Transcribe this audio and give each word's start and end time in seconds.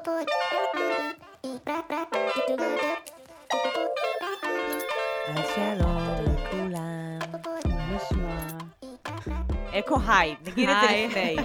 אז 0.00 0.08
שלום 5.54 5.98
לכולם, 6.24 7.18
נשמע? 7.94 8.46
אקו 9.78 9.96
היי, 10.08 10.36
נגיד 10.46 10.68
את 10.68 10.76
זה. 10.80 11.06
לפני. 11.06 11.36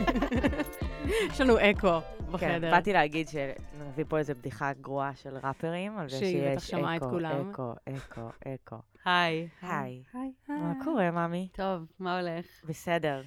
יש 1.31 1.41
לנו 1.41 1.57
אקו 1.57 1.99
כן, 2.01 2.31
בחדר. 2.31 2.71
באתי 2.71 2.93
להגיד 2.93 3.27
שנביא 3.27 4.05
פה 4.07 4.17
איזה 4.17 4.33
בדיחה 4.33 4.73
גרועה 4.81 5.15
של 5.15 5.37
ראפרים, 5.43 5.97
על 5.97 6.09
זה 6.09 6.17
שיש 6.17 6.73
אקו. 6.73 7.17
אקו, 7.51 7.73
אקו, 7.97 8.29
אקו. 8.55 8.75
היי. 9.05 9.47
היי, 9.61 10.03
היי. 10.13 10.31
מה 10.47 10.73
קורה, 10.83 11.11
ממי? 11.11 11.47
טוב, 11.51 11.85
מה 11.99 12.19
הולך? 12.19 12.45
בסדר. 12.63 13.21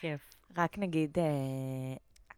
כיף. 0.00 0.34
רק 0.58 0.78
נגיד 0.78 1.18
אה, 1.18 1.24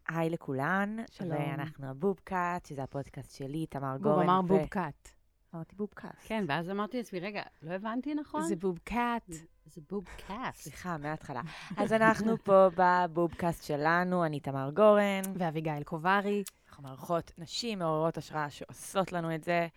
היי 0.07 0.29
לכולן, 0.29 0.97
שלום. 1.11 1.31
ואנחנו 1.31 1.87
הבובקאט, 1.87 2.65
שזה 2.65 2.83
הפודקאסט 2.83 3.35
שלי, 3.35 3.65
תמר 3.65 3.91
הוא 3.91 3.97
גורן. 3.97 4.23
אמר 4.29 4.39
ו- 4.43 4.47
בובקאט. 4.47 5.09
אמרתי 5.55 5.75
בובקאסט. 5.75 6.15
כן, 6.27 6.45
ואז 6.47 6.69
אמרתי 6.69 6.97
לעצמי, 6.97 7.19
רגע, 7.19 7.41
לא 7.61 7.71
הבנתי 7.73 8.15
נכון? 8.15 8.43
זה 8.43 8.55
בובקאט. 8.55 9.31
זה 9.65 9.81
בוב 9.89 10.05
קאסט. 10.27 10.61
סליחה, 10.63 10.97
מההתחלה. 10.97 11.41
אז 11.77 11.93
אנחנו 11.93 12.37
פה 12.43 12.67
בבובקאסט 12.75 13.63
שלנו, 13.63 14.25
אני 14.25 14.39
תמר 14.39 14.69
גורן. 14.73 15.21
ואביגיל 15.35 15.83
קוברי. 15.83 16.43
אנחנו 16.69 16.83
מארחות 16.83 17.31
נשים 17.37 17.79
מעוררות 17.79 18.17
השראה 18.17 18.49
שעושות 18.49 19.11
לנו 19.11 19.35
את 19.35 19.43
זה. 19.43 19.67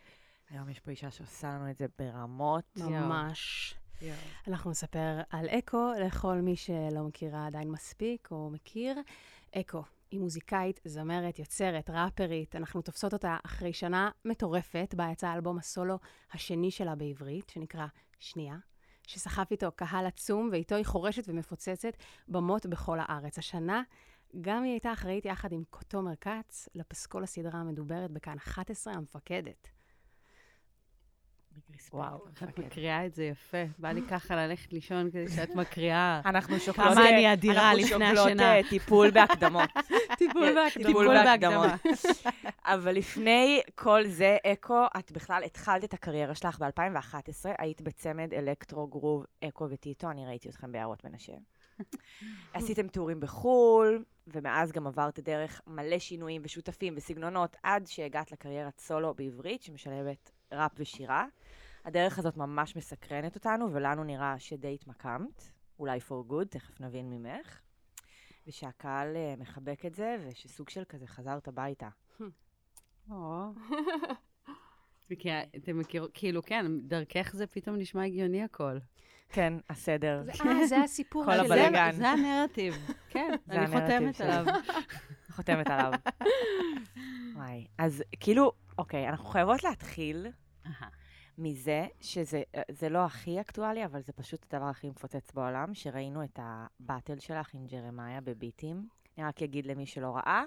היום 0.50 0.68
יש 0.68 0.80
פה 0.80 0.90
אישה 0.90 1.10
שעושה 1.10 1.48
לנו 1.48 1.70
את 1.70 1.76
זה 1.78 1.86
ברמות. 1.98 2.64
ממש. 2.76 3.74
אנחנו 4.48 4.70
נספר 4.70 5.20
על 5.30 5.46
אקו 5.48 5.92
לכל 6.06 6.34
מי 6.34 6.56
שלא 6.56 7.02
מכירה 7.08 7.46
עדיין 7.46 7.70
מספיק 7.70 8.28
או 8.30 8.50
מכיר. 8.52 8.98
אקו 9.56 9.82
היא 10.10 10.20
מוזיקאית, 10.20 10.80
זמרת, 10.84 11.38
יוצרת, 11.38 11.90
ראפרית. 11.90 12.56
אנחנו 12.56 12.82
תופסות 12.82 13.12
אותה 13.12 13.36
אחרי 13.44 13.72
שנה 13.72 14.10
מטורפת, 14.24 14.94
בה 14.96 15.08
יצא 15.12 15.34
אלבום 15.34 15.58
הסולו 15.58 15.98
השני 16.32 16.70
שלה 16.70 16.94
בעברית, 16.94 17.50
שנקרא 17.50 17.86
שנייה, 18.18 18.56
שסחף 19.06 19.48
איתו 19.50 19.72
קהל 19.76 20.06
עצום, 20.06 20.48
ואיתו 20.52 20.74
היא 20.74 20.86
חורשת 20.86 21.22
ומפוצצת 21.26 21.96
במות 22.28 22.66
בכל 22.66 22.98
הארץ. 23.00 23.38
השנה 23.38 23.82
גם 24.40 24.62
היא 24.62 24.72
הייתה 24.72 24.92
אחראית 24.92 25.24
יחד 25.24 25.52
עם 25.52 25.62
תומר 25.88 26.16
כץ 26.20 26.68
לפסקול 26.74 27.22
הסדרה 27.22 27.60
המדוברת 27.60 28.10
בכאן 28.10 28.36
11, 28.36 28.94
המפקדת. 28.94 29.79
וואו. 31.92 32.18
את 32.42 32.58
מקריאה 32.58 33.06
את 33.06 33.14
זה 33.14 33.24
יפה. 33.24 33.64
בא 33.78 33.92
לי 33.92 34.02
ככה 34.02 34.36
ללכת 34.36 34.72
לישון 34.72 35.10
כדי 35.10 35.28
שאת 35.28 35.54
מקריאה. 35.54 36.20
אנחנו 36.24 36.58
שוקלות... 36.58 36.94
כמה 36.94 37.08
אני 37.08 37.32
אדירה 37.32 37.74
לפני 37.74 37.94
אנחנו 37.94 38.06
שוקלות 38.06 38.26
השינה. 38.26 38.56
אה, 38.56 38.60
טיפול 38.68 39.10
בהקדמות. 39.10 39.70
טיפול 40.18 40.54
טיפול 40.74 41.08
בהקדמות. 41.08 41.70
אבל 42.74 42.92
לפני 42.92 43.60
כל 43.74 44.06
זה, 44.06 44.36
אקו, 44.46 44.84
את 44.98 45.12
בכלל 45.12 45.42
התחלת 45.44 45.84
את 45.84 45.94
הקריירה 45.94 46.34
שלך 46.34 46.58
ב-2011, 46.58 47.48
היית 47.58 47.80
בצמד 47.80 48.34
אלקטרו 48.34 48.86
גרוב 48.86 49.26
אקו 49.44 49.66
וטיטו, 49.70 50.10
אני 50.10 50.26
ראיתי 50.26 50.48
אתכם 50.48 50.72
ביערות 50.72 51.04
מנשה. 51.04 51.32
עשיתם 52.54 52.88
טורים 52.88 53.20
בחו"ל, 53.20 54.04
ומאז 54.26 54.72
גם 54.72 54.86
עברת 54.86 55.20
דרך 55.20 55.60
מלא 55.66 55.98
שינויים 55.98 56.42
ושותפים 56.44 56.94
וסגנונות, 56.96 57.56
עד 57.62 57.86
שהגעת 57.86 58.32
לקריירת 58.32 58.78
סולו 58.78 59.14
בעברית, 59.14 59.62
שמשלבת 59.62 60.30
ראפ 60.52 60.72
ושירה. 60.76 61.26
הדרך 61.84 62.18
הזאת 62.18 62.36
ממש 62.36 62.76
מסקרנת 62.76 63.34
אותנו, 63.34 63.72
ולנו 63.72 64.04
נראה 64.04 64.38
שדי 64.38 64.74
התמקמת, 64.74 65.42
אולי 65.78 65.98
for 66.08 66.30
good, 66.32 66.44
תכף 66.50 66.80
נבין 66.80 67.10
ממך. 67.10 67.60
ושהקהל 68.46 69.16
אה, 69.16 69.34
מחבק 69.38 69.86
את 69.86 69.94
זה, 69.94 70.16
ושסוג 70.28 70.68
של 70.68 70.82
כזה 70.88 71.06
חזרת 71.06 71.48
הביתה. 71.48 71.88
או. 73.10 73.44
וכי 75.10 75.28
אתם 75.56 75.78
מכירו, 75.78 76.06
כאילו, 76.14 76.42
כן, 76.42 76.66
דרכך 76.80 77.30
זה 77.34 77.46
פתאום 77.46 77.76
נשמע 77.76 78.04
הגיוני 78.04 78.42
הכל. 78.42 78.78
כן, 79.28 79.52
הסדר. 79.70 80.22
אה, 80.46 80.66
זה 80.66 80.80
הסיפור 80.82 81.24
כל 81.26 81.32
של 81.42 81.48
זה- 81.48 81.54
הבלגן. 81.66 81.92
זה 81.92 82.08
הנרטיב. 82.08 82.74
כן, 83.08 83.30
זה 83.46 83.52
אני 83.52 83.66
חותמת. 83.66 84.20
עליו. 84.20 84.44
חותמת 85.30 85.66
עליו. 85.70 85.92
וואי, 87.34 87.66
אז 87.78 88.02
כאילו, 88.20 88.52
אוקיי, 88.78 89.08
אנחנו 89.08 89.24
חייבות 89.24 89.64
להתחיל. 89.64 90.26
מזה 91.40 91.86
שזה 92.00 92.42
אה, 92.54 92.62
זה 92.70 92.88
לא 92.88 92.98
הכי 92.98 93.40
אקטואלי, 93.40 93.84
אבל 93.84 94.00
זה 94.00 94.12
פשוט 94.12 94.46
הדבר 94.54 94.66
הכי 94.66 94.90
מפוצץ 94.90 95.32
בעולם, 95.32 95.74
שראינו 95.74 96.24
את 96.24 96.38
הבאטל 96.42 97.18
שלך 97.18 97.54
עם 97.54 97.66
ג'רמיה 97.66 98.20
בביטים. 98.20 98.88
אני 99.18 99.26
רק 99.26 99.42
אגיד 99.42 99.66
למי 99.66 99.86
שלא 99.86 100.16
ראה, 100.16 100.44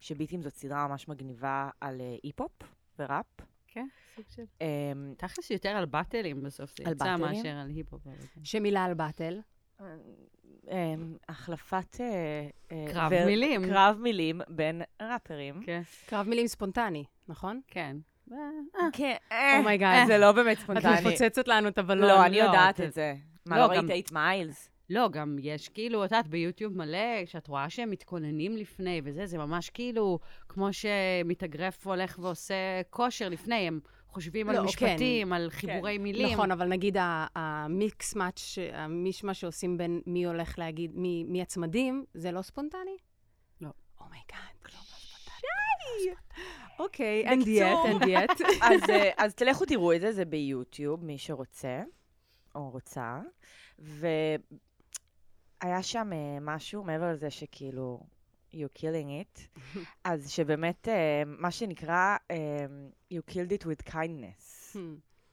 שביטים 0.00 0.42
זאת 0.42 0.54
סדרה 0.54 0.88
ממש 0.88 1.08
מגניבה 1.08 1.70
על 1.80 2.00
אה, 2.00 2.16
אי-פופ 2.24 2.52
וראפ. 2.98 3.26
כן, 3.66 3.86
סוג 4.16 4.24
של... 4.28 4.42
אמ, 4.60 5.14
תכלס 5.18 5.50
יותר 5.50 5.68
על 5.68 5.86
באטלים 5.86 6.42
בסוף 6.42 6.76
זה 6.76 6.90
יצא? 6.90 7.16
מאשר 7.16 7.48
על 7.48 7.70
היפ-הופ. 7.70 8.02
שמילה 8.42 8.84
על 8.84 8.94
באטל. 8.94 9.40
אמ, 9.80 11.16
החלפת... 11.28 12.00
אה, 12.00 12.48
אה, 12.72 12.92
קרב 12.92 13.12
מילים. 13.26 13.64
קרב 13.64 13.98
מילים 14.00 14.40
בין 14.48 14.82
ראפרים. 15.02 15.62
כן, 15.62 15.82
קרב 16.06 16.28
מילים 16.28 16.46
ספונטני, 16.46 17.04
נכון? 17.28 17.60
כן. 17.66 17.96
אה, 18.32 18.36
כן, 18.92 19.16
oh 19.58 19.70
my 19.70 19.82
God. 19.82 20.06
זה 20.06 20.18
לא 20.18 20.32
באמת 20.32 20.56
את 20.56 20.62
ספונטני. 20.62 20.92
מפוצצת 21.00 21.48
לנו 21.48 21.68
את 21.68 21.78
הבלון. 21.78 22.08
לא, 22.08 22.26
אני 22.26 22.38
לא, 22.38 22.42
יודעת 22.42 22.80
את- 22.80 22.86
את 22.86 22.92
זה. 22.92 23.14
מה, 23.46 23.58
לא, 23.58 23.74
לא 23.74 23.80
ראית 23.90 24.06
את 24.06 24.12
מיילס? 24.12 24.70
לא, 24.90 25.08
גם 25.08 25.36
יש 25.40 25.68
כאילו, 25.68 26.04
את 26.04 26.10
יודעת, 26.10 26.26
ביוטיוב 26.26 26.76
מלא, 26.76 27.26
שאת 27.26 27.48
רואה 27.48 27.70
שהם 27.70 27.90
מתכוננים 27.90 28.56
לפני 28.56 29.00
וזה, 29.04 29.26
זה 29.26 29.38
ממש 29.38 29.70
כאילו, 29.70 30.18
כמו 30.48 30.68
שמתאגרף 30.72 31.86
הולך 31.86 32.18
ועושה 32.22 32.54
כושר 32.90 33.28
לפני, 33.28 33.54
הם 33.54 33.80
חושבים 34.08 34.48
על 34.48 34.56
לא, 34.56 34.64
משפטים, 34.64 35.32
על 35.32 35.50
חיבורי 35.50 35.98
מילים. 35.98 36.32
נכון, 36.32 36.50
אבל 36.50 36.66
נגיד 36.68 36.96
ה 37.34 37.54
mix 37.54 38.14
match, 38.14 38.40
המישמע 38.72 39.34
שעושים 39.34 39.78
בין 39.78 40.00
מי 40.06 40.24
הולך 40.26 40.58
להגיד, 40.58 40.90
מי 40.94 41.24
מי 41.28 41.42
הצמדים, 41.42 42.04
זה 42.14 42.32
לא 42.32 42.42
ספונטני? 42.42 42.96
לא. 43.60 43.68
Oh 44.00 44.13
my 44.13 44.27
God. 44.27 44.54
אוקיי, 46.78 47.24
אין. 47.26 47.44
די 47.44 47.58
את, 47.58 47.78
אין, 47.84 47.98
די 47.98 48.11
את. 48.11 48.30
אז, 48.70 48.90
אה, 48.90 49.10
אז 49.16 49.34
תלכו 49.34 49.64
תראו 49.64 49.92
את 49.94 50.00
זה, 50.00 50.12
זה 50.12 50.24
ביוטיוב, 50.24 51.04
מי 51.04 51.18
שרוצה, 51.18 51.82
או 52.54 52.70
רוצה. 52.70 53.20
והיה 53.78 54.12
שם 55.82 56.12
אה, 56.12 56.38
משהו, 56.40 56.84
מעבר 56.84 57.12
לזה 57.12 57.30
שכאילו, 57.30 58.00
you 58.54 58.78
killing 58.78 59.08
it, 59.22 59.58
אז 60.04 60.30
שבאמת, 60.30 60.88
אה, 60.88 61.22
מה 61.26 61.50
שנקרא, 61.50 62.16
you 63.14 63.30
killed 63.30 63.60
it 63.60 63.64
with 63.64 63.90
kindness. 63.90 64.76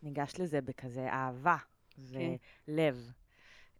ניגש 0.04 0.34
לזה 0.40 0.62
בכזה 0.62 1.10
אהבה 1.10 1.58
ולב. 1.98 3.12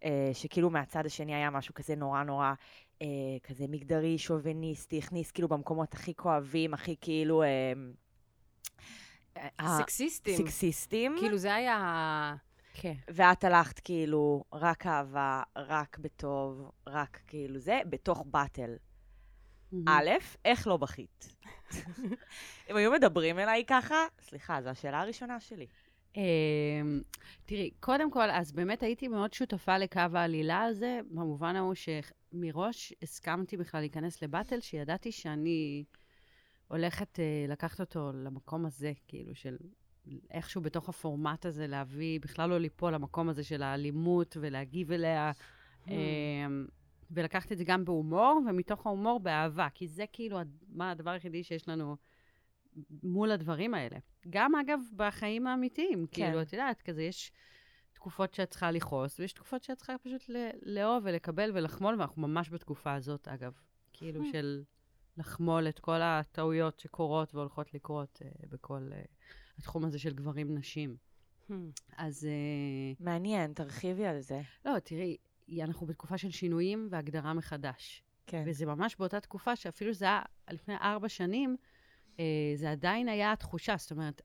אה, 0.04 0.30
שכאילו 0.34 0.70
מהצד 0.70 1.06
השני 1.06 1.36
היה 1.36 1.50
משהו 1.50 1.74
כזה 1.74 1.96
נורא 1.96 2.24
נורא, 2.24 2.54
אה, 3.02 3.08
כזה 3.44 3.66
מגדרי, 3.70 4.18
שוביניסטי, 4.18 4.98
הכניס 4.98 5.32
כאילו 5.32 5.48
במקומות 5.48 5.94
הכי 5.94 6.14
כואבים, 6.16 6.74
הכי 6.74 6.96
כאילו... 7.02 7.44
אה, 7.44 7.74
אה, 9.38 9.78
סקסיסטים. 9.78 10.38
סקסיסטים. 10.38 11.16
כאילו 11.20 11.38
זה 11.38 11.56
היה... 11.56 12.36
כן. 12.74 12.94
ואת 13.08 13.44
הלכת 13.44 13.80
כאילו 13.80 14.44
רק 14.54 14.86
אהבה, 14.86 15.44
רק 15.56 15.98
בטוב, 15.98 16.72
רק 16.88 17.20
כאילו 17.28 17.60
זה, 17.60 17.80
בתוך 17.90 18.24
באטל. 18.26 18.76
א', 19.88 20.10
איך 20.46 20.68
לא 20.68 20.78
בכית? 20.78 21.36
אם 22.70 22.76
היו 22.76 22.92
מדברים 22.92 23.40
אליי 23.40 23.64
ככה, 23.68 23.96
סליחה, 24.22 24.62
זו 24.62 24.70
השאלה 24.70 25.02
הראשונה 25.02 25.40
שלי. 25.40 25.68
אמ, 26.16 27.02
תראי, 27.46 27.70
קודם 27.80 28.12
כל, 28.12 28.30
אז 28.32 28.52
באמת 28.52 28.84
הייתי 28.84 29.08
מאוד 29.08 29.34
שותפה 29.34 29.78
לקו 29.78 30.02
העלילה 30.14 30.64
הזה, 30.64 31.00
במובן 31.12 31.56
ההוא 31.56 31.74
שמראש 31.74 32.94
הסכמתי 33.02 33.58
בכלל 33.58 33.82
להיכנס 33.82 34.24
לבטל, 34.24 34.60
שידעתי 34.60 35.12
שאני 35.12 35.84
הולכת 36.68 37.20
אה, 37.20 37.46
לקחת 37.48 37.80
אותו 37.80 38.12
למקום 38.14 38.66
הזה, 38.66 38.92
כאילו, 39.08 39.36
של 39.36 39.58
איכשהו 40.32 40.62
בתוך 40.62 40.90
הפורמט 40.90 41.46
הזה 41.46 41.68
להביא, 41.68 42.20
בכלל 42.20 42.50
לא 42.50 42.60
ליפול 42.60 42.94
למקום 42.94 43.30
הזה 43.30 43.44
של 43.44 43.64
האלימות 43.64 44.38
ולהגיב 44.40 44.92
אליה. 44.92 45.32
אמ, 45.88 46.66
ולקחת 47.12 47.52
את 47.52 47.58
זה 47.58 47.64
גם 47.64 47.86
בהומור, 47.86 48.42
ומתוך 48.50 48.86
ההומור 48.86 49.20
באהבה, 49.20 49.68
כי 49.74 49.88
זה 49.88 50.06
כאילו 50.14 50.40
מה 50.70 50.92
הדבר 50.92 51.10
היחידי 51.10 51.44
שיש 51.44 51.68
לנו 51.68 51.96
מול 53.04 53.32
הדברים 53.32 53.74
האלה. 53.74 53.98
גם, 54.30 54.56
אגב, 54.56 54.80
בחיים 54.96 55.48
האמיתיים. 55.48 56.08
כן. 56.12 56.26
כאילו, 56.26 56.42
את 56.42 56.54
יודעת, 56.54 56.82
כזה 56.82 57.04
יש 57.04 57.32
תקופות 57.94 58.34
שאת 58.34 58.50
צריכה 58.50 58.72
לכעוס, 58.72 59.20
ויש 59.20 59.34
תקופות 59.34 59.64
שאת 59.64 59.78
צריכה 59.78 59.98
פשוט 59.98 60.24
לאהוב 60.62 61.04
ולקבל 61.06 61.52
ולחמול, 61.54 61.96
ואנחנו 62.00 62.22
ממש 62.22 62.50
בתקופה 62.50 62.94
הזאת, 62.94 63.28
אגב. 63.28 63.54
כאילו, 63.94 64.26
של 64.32 64.64
לחמול 65.18 65.70
את 65.70 65.80
כל 65.80 66.02
הטעויות 66.02 66.80
שקורות 66.80 67.36
והולכות 67.36 67.74
לקרות 67.74 68.22
uh, 68.24 68.48
בכל 68.50 68.90
uh, 68.92 69.08
התחום 69.58 69.86
הזה 69.86 70.00
של 70.00 70.14
גברים-נשים. 70.14 70.96
אז... 71.98 72.28
Uh, 72.28 73.04
מעניין, 73.04 73.54
תרחיבי 73.54 74.06
על 74.06 74.20
זה. 74.20 74.42
לא, 74.66 74.80
תראי, 74.80 75.18
אנחנו 75.62 75.88
בתקופה 75.88 76.18
של 76.18 76.32
שינויים 76.32 76.88
והגדרה 76.92 77.34
מחדש. 77.34 78.04
כן. 78.28 78.44
וזה 78.48 78.66
ממש 78.66 78.96
באותה 78.96 79.20
תקופה 79.20 79.56
שאפילו 79.56 79.94
זה 79.94 80.06
היה 80.06 80.22
לפני 80.52 80.76
ארבע 80.76 81.10
שנים, 81.10 81.58
זה 82.56 82.72
עדיין 82.72 83.10
היה 83.10 83.32
התחושה, 83.32 83.76
זאת 83.78 83.92
אומרת, 83.92 84.22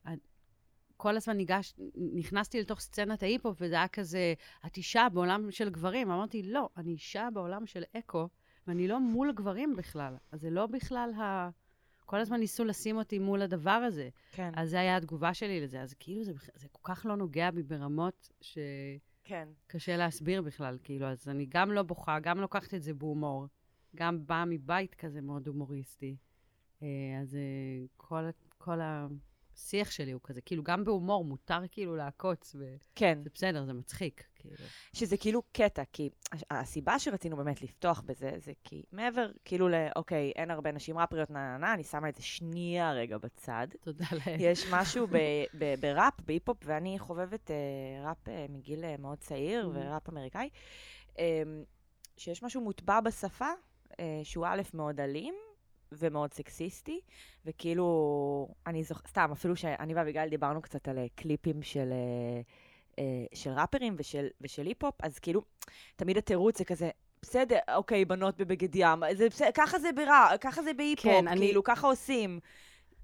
כל 0.97 1.17
הזמן 1.17 1.37
ניגש, 1.37 1.75
נכנסתי 2.15 2.61
לתוך 2.61 2.81
סצנת 2.81 3.23
ההיפ-הופ, 3.23 3.57
וזה 3.61 3.75
היה 3.75 3.89
כזה, 3.89 4.35
את 4.67 4.77
אישה 4.77 5.07
בעולם 5.13 5.51
של 5.51 5.71
גברים. 5.71 6.11
אמרתי, 6.11 6.43
לא, 6.43 6.69
אני 6.77 6.93
אישה 6.93 7.29
בעולם 7.33 7.67
של 7.67 7.83
אקו, 7.99 8.29
ואני 8.67 8.89
לא 8.89 9.01
מול 9.01 9.33
גברים 9.33 9.77
בכלל. 9.77 10.17
אז 10.33 10.41
זה 10.41 10.51
לא 10.51 10.67
בכלל 10.67 11.13
ה... 11.19 11.51
כל 12.05 12.21
הזמן 12.21 12.41
ניסו 12.41 12.65
לשים 12.65 12.97
אותי 12.97 13.19
מול 13.19 13.43
הדבר 13.43 13.71
הזה. 13.71 14.09
כן. 14.33 14.53
אז 14.57 14.71
זה 14.71 14.81
היה 14.81 14.97
התגובה 14.97 15.35
שלי 15.35 15.61
לזה. 15.61 15.83
אז 15.83 15.95
כאילו, 15.95 16.25
זה, 16.25 16.33
זה 16.55 16.69
כל 16.73 16.95
כך 16.95 17.07
לא 17.07 17.17
נוגע 17.17 17.51
בי 17.51 17.63
ברמות 17.63 18.29
ש... 18.41 18.59
כן. 19.25 19.49
קשה 19.67 19.97
להסביר 19.97 20.43
בכלל, 20.43 20.79
כאילו, 20.83 21.07
אז 21.07 21.29
אני 21.29 21.47
גם 21.49 21.73
לא 21.73 21.83
בוכה, 21.83 22.21
גם 22.21 22.41
לוקחת 22.41 22.75
את 22.75 22.83
זה 22.83 22.95
בהומור, 22.95 23.47
גם 23.97 24.27
באה 24.27 24.45
מבית 24.45 24.95
כזה 24.95 25.21
מאוד 25.21 25.47
הומוריסטי. 25.47 26.17
אה, 26.87 27.21
אז 27.23 27.35
אה, 27.35 27.41
כל, 27.97 28.25
כל 28.59 28.79
השיח 28.83 29.91
שלי 29.91 30.13
הוא 30.13 30.21
כזה, 30.25 30.41
כאילו, 30.41 30.63
גם 30.63 30.85
בהומור 30.85 31.25
מותר 31.25 31.61
כאילו 31.71 31.97
לעקוץ, 31.97 32.57
ו... 32.59 32.77
כן. 32.95 33.19
זה 33.25 33.31
בסדר, 33.35 33.65
זה 33.65 33.73
מצחיק, 33.73 34.25
כאילו. 34.35 34.57
שזה 34.93 35.17
כאילו 35.17 35.43
קטע, 35.53 35.83
כי 35.93 36.11
הסיבה 36.51 36.99
שרצינו 36.99 37.37
באמת 37.37 37.63
לפתוח 37.63 38.01
בזה, 38.07 38.33
זה 38.37 38.53
כי 38.65 38.83
מעבר, 38.93 39.31
כאילו, 39.45 39.69
ל... 39.69 39.75
אוקיי, 39.97 40.33
אין 40.37 40.51
הרבה 40.51 40.73
נשים 40.73 40.99
ראפריות, 40.99 41.31
נה 41.31 41.39
נה 41.53 41.59
נה, 41.59 41.75
אני 41.75 41.85
שמה 41.85 42.09
את 42.09 42.15
זה 42.15 42.23
שנייה 42.23 42.93
רגע 42.93 43.19
בצד. 43.19 43.67
תודה 43.81 44.07
לאל. 44.13 44.37
יש 44.39 44.67
משהו 44.73 45.07
בראפ, 45.81 46.21
בהיפ-הופ, 46.21 46.59
ואני 46.65 46.99
חובבת 46.99 47.51
אה, 47.51 47.57
ראפ 48.09 48.29
אה, 48.29 48.47
מגיל 48.49 48.85
אה, 48.85 48.97
מאוד 48.99 49.19
צעיר, 49.19 49.71
Mhm. 49.73 49.79
וראפ 49.79 50.09
אמריקאי, 50.09 50.49
אה, 51.19 51.43
שיש 52.17 52.43
משהו 52.43 52.61
מוטבע 52.61 53.01
בשפה, 53.01 53.49
אה, 54.01 54.21
שהוא 54.25 54.47
א', 54.47 54.63
מאוד 54.75 55.01
אלים, 55.01 55.35
ומאוד 55.93 56.33
סקסיסטי, 56.35 57.01
וכאילו, 57.45 57.87
אני 58.67 58.85
זוכ... 58.85 59.03
סתם, 59.09 59.29
אפילו 59.33 59.57
שאני 59.57 59.95
ואביגיל 59.95 60.29
דיברנו 60.29 60.63
קצת 60.63 60.89
על 60.89 60.99
אה, 60.99 61.07
קליפים 61.15 61.63
של, 61.63 61.93
אה, 61.93 62.41
אה, 62.99 63.25
של 63.35 63.51
ראפרים 63.51 63.95
ושל, 63.99 64.27
ושל 64.41 64.67
היפ-הופ, 64.67 64.95
אז 65.03 65.19
כאילו, 65.19 65.43
תמיד 65.97 66.17
התירוץ 66.19 66.59
זה 66.59 66.65
כזה, 66.65 66.91
בסדר, 67.23 67.59
אוקיי, 67.75 68.05
בנות 68.05 68.37
בבגד 68.37 68.77
ים, 68.77 69.03
זה 69.15 69.29
בסדר, 69.29 69.49
ככה 69.55 69.79
זה 69.79 69.93
ברע, 69.93 70.29
ככה 70.41 70.63
זה 70.63 70.75
בהיפ-הופ, 70.75 71.13
כן, 71.15 71.29
אני- 71.29 71.41
כאילו, 71.47 71.65
ככה 71.65 71.87
עושים. 71.87 72.41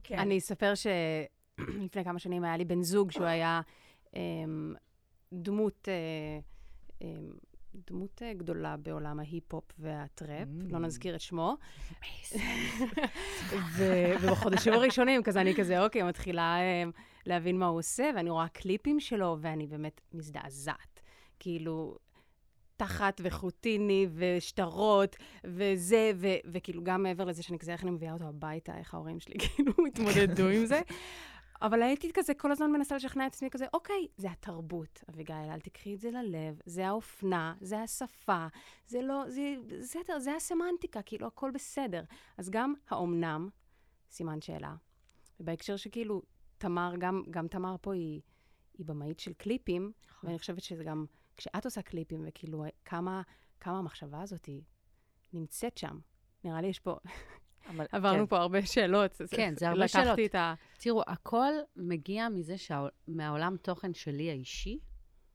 כן. 0.04 0.18
אני 0.18 0.38
אספר 0.38 0.72
שלפני 0.74 2.04
כמה 2.04 2.18
שנים 2.18 2.44
היה 2.44 2.56
לי 2.56 2.64
בן 2.64 2.82
זוג 2.82 3.10
שהוא 3.10 3.26
היה 3.26 3.60
אמ, 4.16 4.74
דמות, 5.32 5.88
אמ, 7.02 7.06
דמות 7.90 8.22
אה, 8.22 8.34
גדולה 8.34 8.76
בעולם 8.76 9.20
ההיפ-הופ 9.20 9.64
והטראפ, 9.78 10.48
Mm. 10.48 10.72
לא 10.72 10.78
נזכיר 10.78 11.14
את 11.14 11.20
שמו. 11.20 11.56
ובחודשים 13.76 14.72
הראשונים, 14.72 15.22
כזה 15.22 15.40
אני 15.40 15.54
כזה, 15.54 15.84
אוקיי, 15.84 16.02
מתחילה 16.02 16.56
אמ, 16.60 16.90
להבין 17.26 17.58
מה 17.58 17.66
הוא 17.66 17.78
עושה, 17.78 18.10
ואני 18.16 18.30
רואה 18.30 18.48
קליפים 18.48 19.00
שלו, 19.00 19.36
ואני 19.40 19.66
באמת 19.66 20.00
מזדעזעת. 20.14 21.00
כאילו, 21.38 21.96
תחת 22.76 23.20
וחוטיני 23.24 24.06
ושטרות 24.14 25.16
וזה, 25.44 26.10
ו- 26.16 26.26
וכאילו 26.52 26.84
גם 26.84 27.02
מעבר 27.02 27.24
לזה 27.24 27.42
שאני 27.42 27.58
כזה, 27.58 27.72
איך 27.72 27.82
אני 27.82 27.90
מביאה 27.90 28.12
אותו 28.12 28.24
הביתה, 28.24 28.78
איך 28.78 28.94
ההורים 28.94 29.20
שלי 29.20 29.34
כאילו 29.42 29.72
התמודדו 29.88 30.48
עם 30.48 30.66
זה. 30.66 30.80
אבל 31.62 31.82
הייתי 31.82 32.12
כזה 32.14 32.34
כל 32.34 32.52
הזמן 32.52 32.72
מנסה 32.72 32.96
לשכנע 32.96 33.26
את 33.26 33.32
עצמי 33.32 33.50
כזה, 33.50 33.66
אוקיי, 33.74 34.06
זה 34.16 34.30
התרבות, 34.30 35.04
אביגיל, 35.10 35.36
אל 35.36 35.60
תקחי 35.60 35.94
את 35.94 36.00
זה 36.00 36.10
ללב, 36.10 36.60
זה 36.66 36.86
האופנה, 36.88 37.54
זה 37.60 37.80
השפה, 37.80 38.46
זה 38.86 39.02
לא, 39.02 39.24
זה 39.28 39.54
בסדר, 39.66 40.18
זה 40.18 40.34
הסמנטיקה, 40.36 41.02
כאילו, 41.02 41.26
הכל 41.26 41.50
בסדר. 41.50 42.04
אז 42.38 42.50
גם 42.50 42.74
האומנם, 42.88 43.48
סימן 44.10 44.40
שאלה. 44.40 44.74
ובהקשר 45.40 45.76
שכאילו, 45.76 46.22
תמר, 46.58 46.92
גם, 46.98 47.22
גם 47.30 47.48
תמר 47.48 47.76
פה 47.80 47.94
היא, 47.94 48.20
היא 48.78 48.86
במאית 48.86 49.20
של 49.20 49.32
קליפים, 49.32 49.92
נכון. 50.08 50.28
ואני 50.28 50.38
חושבת 50.38 50.62
שזה 50.62 50.84
גם, 50.84 51.04
כשאת 51.36 51.64
עושה 51.64 51.82
קליפים, 51.82 52.24
וכאילו, 52.28 52.64
כמה, 52.84 53.22
כמה 53.60 53.78
המחשבה 53.78 54.22
הזאת 54.22 54.44
היא 54.44 54.62
נמצאת 55.32 55.78
שם. 55.78 55.98
נראה 56.44 56.60
לי 56.60 56.66
יש 56.66 56.78
פה, 56.78 56.96
אבל- 57.76 57.86
עברנו 57.92 58.18
כן. 58.18 58.26
פה 58.26 58.36
הרבה 58.38 58.66
שאלות. 58.66 59.20
כן, 59.30 59.54
זה 59.56 59.68
הרבה 59.68 59.88
שאלות. 59.88 60.06
לקחתי 60.06 60.26
את 60.26 60.34
ה... 60.34 60.54
תראו, 60.78 61.02
הכל 61.06 61.52
מגיע 61.76 62.28
מזה 62.28 62.58
שה... 62.58 62.86
מהעולם 63.08 63.56
תוכן 63.62 63.94
שלי 63.94 64.30
האישי, 64.30 64.78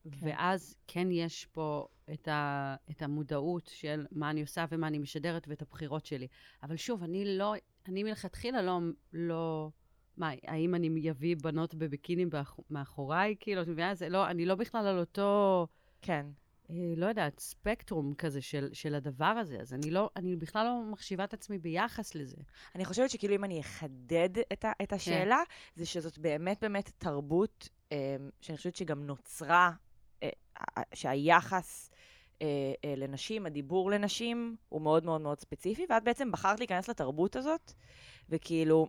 ואז 0.06 0.76
כן 0.88 1.08
יש 1.12 1.46
פה 1.46 1.88
את, 2.14 2.28
ה... 2.28 2.76
את 2.92 3.02
המודעות 3.02 3.72
של 3.74 4.06
מה 4.12 4.30
אני 4.30 4.42
עושה 4.42 4.66
ומה 4.72 4.88
אני 4.88 4.98
משדרת 4.98 5.48
ואת 5.48 5.62
הבחירות 5.62 6.06
שלי. 6.06 6.28
אבל 6.64 6.76
שוב, 6.76 7.04
אני 7.04 7.38
לא, 7.38 7.54
אני 7.88 8.04
מלכתחילה 8.04 8.62
לא, 8.62 8.80
לא, 9.14 9.70
מה, 10.18 10.32
האם 10.48 10.76
אני 10.76 11.12
אביא 11.12 11.36
בנות 11.44 11.76
בביקינים 11.76 12.30
באח... 12.30 12.60
מאחוריי? 12.70 13.36
כאילו, 13.40 13.62
את 13.62 13.68
מבינה? 13.68 13.96
זה 13.96 14.10
לא, 14.10 14.28
אני 14.28 14.46
לא 14.46 14.56
בכלל 14.56 14.88
על 14.88 15.00
אותו, 15.00 15.68
כן. 16.02 16.26
אה, 16.70 16.76
לא 16.98 17.06
יודעת, 17.06 17.40
ספקטרום 17.40 18.14
כזה 18.14 18.42
של, 18.42 18.70
של 18.74 18.96
הדבר 18.96 19.26
הזה. 19.26 19.58
אז 19.62 19.74
אני 19.74 19.92
לא, 19.92 20.10
אני 20.16 20.36
בכלל 20.36 20.66
לא 20.66 20.92
מחשיבה 20.92 21.24
את 21.24 21.34
עצמי 21.34 21.58
ביחס 21.58 22.16
לזה. 22.16 22.38
אני 22.76 22.86
חושבת 22.86 23.10
שכאילו 23.10 23.36
אם 23.36 23.44
אני 23.44 23.60
אחדד 23.60 24.30
את, 24.54 24.66
ה, 24.66 24.72
את 24.84 24.94
השאלה, 24.94 25.42
זה 25.76 25.86
שזאת 25.86 26.18
באמת 26.18 26.58
באמת 26.62 26.92
תרבות 26.98 27.70
אה, 27.92 28.16
שאני 28.42 28.58
חושבת 28.58 28.76
שגם 28.76 29.04
נוצרה, 29.04 29.72
אה, 30.24 30.30
שהיחס 30.94 31.92
לנשים, 32.98 33.46
הדיבור 33.46 33.92
לנשים, 33.92 34.56
הוא 34.70 34.82
מאוד 34.82 35.06
מאוד 35.06 35.22
מאוד 35.22 35.40
ספציפי, 35.40 35.86
ואת 35.90 36.04
בעצם 36.04 36.32
בחרת 36.32 36.60
להיכנס 36.60 36.90
לתרבות 36.90 37.36
הזאת, 37.36 37.74
וכאילו, 38.30 38.88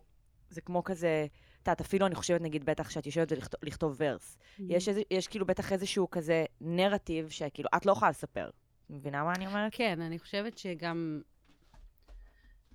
זה 0.49 0.61
כמו 0.61 0.83
כזה, 0.83 1.27
את 1.63 1.67
יודעת, 1.67 1.81
אפילו 1.81 2.05
אני 2.05 2.15
חושבת, 2.15 2.41
נגיד, 2.41 2.65
בטח 2.65 2.89
שאת 2.89 3.05
יושבת 3.05 3.31
ולכתוב 3.31 3.59
לכתוב 3.63 3.95
ורס. 3.99 4.37
יש, 4.59 4.89
איזה, 4.89 5.01
יש 5.11 5.27
כאילו 5.27 5.45
בטח 5.45 5.71
איזשהו 5.71 6.09
כזה 6.09 6.45
נרטיב 6.61 7.29
שכאילו, 7.29 7.69
את 7.77 7.85
לא 7.85 7.91
יכולה 7.91 8.11
לספר. 8.11 8.49
מבינה 8.89 9.23
מה 9.23 9.33
אני 9.33 9.47
אומרת? 9.47 9.71
כן, 9.75 10.01
אני 10.01 10.19
חושבת 10.19 10.57
שגם... 10.57 11.21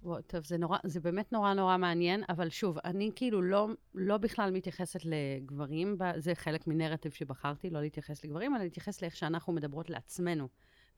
וואו, 0.03 0.23
טוב, 0.23 0.45
זה 0.45 0.57
נורא, 0.57 0.79
זה 0.85 1.01
באמת 1.01 1.33
נורא 1.33 1.55
נורא 1.55 1.77
מעניין, 1.77 2.23
אבל 2.29 2.49
שוב, 2.49 2.79
אני 2.85 3.11
כאילו 3.17 3.43
לא, 3.43 3.69
לא 3.95 4.19
בכלל 4.19 4.51
מתייחסת 4.51 5.01
לגברים, 5.05 5.97
זה 6.17 6.35
חלק 6.35 6.67
מנרטיב 6.67 7.13
שבחרתי, 7.13 7.71
לא 7.71 7.81
להתייחס 7.81 8.25
לגברים, 8.25 8.55
אלא 8.55 8.65
להתייחס 8.65 9.03
לאיך 9.03 9.17
שאנחנו 9.17 9.53
מדברות 9.53 9.91
לעצמנו. 9.91 10.49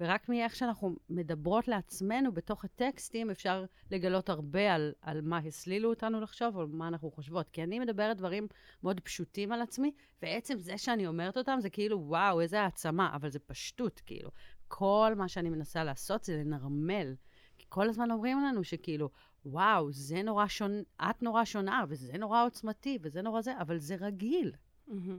ורק 0.01 0.29
מאיך 0.29 0.57
שאנחנו 0.57 0.97
מדברות 1.11 1.69
לעצמנו 1.69 2.33
בתוך 2.33 2.65
הטקסטים, 2.65 3.31
אפשר 3.31 3.65
לגלות 3.91 4.29
הרבה 4.29 4.75
על, 4.75 4.93
על 5.01 5.21
מה 5.21 5.39
הסלילו 5.39 5.91
אותנו 5.91 6.21
לחשוב, 6.21 6.57
או 6.57 6.69
מה 6.69 6.89
אנחנו 6.89 7.11
חושבות. 7.11 7.51
כי 7.51 7.63
אני 7.63 7.79
מדברת 7.79 8.17
דברים 8.17 8.47
מאוד 8.83 9.01
פשוטים 9.01 9.53
על 9.53 9.63
עצמי, 9.63 9.93
ועצם 10.23 10.59
זה 10.59 10.79
שאני 10.79 11.07
אומרת 11.07 11.37
אותם, 11.37 11.59
זה 11.61 11.71
כאילו, 11.71 12.01
וואו, 12.01 12.41
איזה 12.41 12.61
העצמה, 12.61 13.15
אבל 13.15 13.31
זה 13.31 13.39
פשטות, 13.39 14.01
כאילו. 14.07 14.31
כל 14.69 15.13
מה 15.17 15.29
שאני 15.29 15.51
מנסה 15.51 15.85
לעשות 15.85 16.25
זה 16.25 16.37
לנרמל. 16.37 17.15
כי 17.59 17.67
כל 17.69 17.89
הזמן 17.89 18.11
אומרים 18.11 18.41
לנו 18.41 18.65
שכאילו, 18.65 19.11
וואו, 19.47 19.93
זה 19.93 20.23
נורא 20.23 20.47
שונה, 20.47 20.83
את 21.11 21.23
נורא 21.23 21.45
שונה, 21.45 21.85
וזה 21.89 22.19
נורא 22.19 22.47
עוצמתי, 22.47 22.99
וזה 23.03 23.23
נורא 23.23 23.41
זה, 23.41 23.61
אבל 23.61 23.79
זה 23.79 23.97
רגיל. 24.01 24.53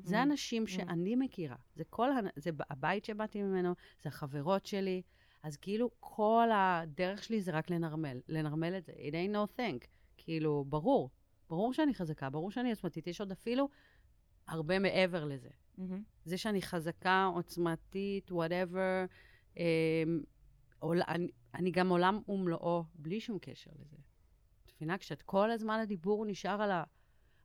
זה 0.04 0.24
אנשים 0.24 0.68
שאני 0.68 1.16
מכירה. 1.16 1.56
זה 1.76 1.84
כל, 1.90 2.10
זה 2.36 2.50
הבית 2.70 3.06
שבאתי 3.06 3.42
ממנו, 3.42 3.74
זה 4.04 4.10
החברות 4.10 4.66
שלי. 4.66 5.02
אז 5.44 5.58
כאילו, 5.58 5.90
כל 6.00 6.50
הדרך 6.54 7.24
שלי 7.24 7.42
זה 7.42 7.52
רק 7.52 7.70
לנרמל. 7.70 8.20
לנרמל 8.28 8.78
את 8.78 8.86
זה. 8.86 8.92
It 8.92 9.14
ain't 9.14 9.36
no 9.36 9.60
thing. 9.60 9.88
כאילו, 10.18 10.66
ברור. 10.70 11.10
ברור 11.50 11.74
שאני 11.74 11.94
חזקה, 11.94 12.30
ברור 12.30 12.52
שאני 12.52 12.70
עוצמתית. 12.70 13.08
יש 13.08 13.20
עוד 13.20 13.32
אפילו 13.32 13.70
הרבה 14.48 14.80
מעבר 14.80 15.26
לזה. 15.26 15.50
מהמם. 15.78 16.04
זה 16.26 16.38
שאני 16.38 16.62
חזקה, 16.62 17.30
עוצמתית, 17.34 18.32
whatever, 18.32 19.06
אה, 19.58 20.04
עול, 20.80 21.02
אני, 21.08 21.28
אני 21.54 21.72
גם 21.72 21.90
עולם 21.90 22.22
ומלואו, 22.28 22.84
בלי 22.96 23.20
שום 23.20 23.40
קשר 23.40 23.72
לזה. 23.80 23.98
את 24.66 24.72
מבינה? 24.76 24.98
כשאת 24.98 25.22
כל 25.22 25.52
הזמן 25.52 25.80
הדיבור 25.80 26.26
נשאר 26.26 26.62
על 26.62 26.72
ה... 26.72 26.84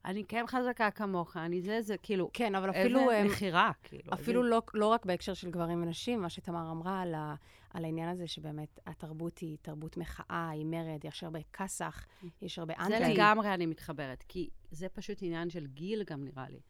אני 0.04 0.24
כן 0.24 0.44
חזקה 0.48 0.90
כמוך, 0.90 1.36
אני 1.36 1.62
זה, 1.62 1.82
זה, 1.82 1.96
כאילו, 2.02 2.30
כן, 2.32 2.54
אבל 2.54 2.70
אפילו... 2.70 3.00
איזה 3.00 3.16
הם- 3.18 3.26
מכירה, 3.26 3.70
כאילו. 3.82 4.14
אפילו 4.14 4.42
זה... 4.42 4.48
לא, 4.48 4.62
לא 4.74 4.86
רק 4.86 5.06
בהקשר 5.06 5.34
של 5.34 5.50
גברים 5.50 5.82
ונשים, 5.82 6.20
מה 6.22 6.30
שתמר 6.30 6.70
אמרה 6.70 7.00
על, 7.00 7.14
ה, 7.14 7.34
על 7.70 7.84
העניין 7.84 8.08
הזה 8.08 8.26
שבאמת 8.26 8.78
התרבות 8.86 9.38
היא 9.38 9.56
תרבות 9.62 9.96
מחאה, 9.96 10.48
היא 10.50 10.66
מרד, 10.66 11.04
יש 11.04 11.24
הרבה 11.24 11.38
כסח, 11.52 12.06
יש 12.42 12.58
הרבה 12.58 12.74
זה 12.88 12.96
אנטי. 12.96 13.14
לגמרי 13.14 13.54
אני 13.54 13.66
מתחברת, 13.66 14.24
כי 14.28 14.48
זה 14.70 14.88
פשוט 14.88 15.18
עניין 15.22 15.50
של 15.50 15.66
גיל 15.66 16.02
גם, 16.06 16.24
נראה 16.24 16.48
לי. 16.48 16.60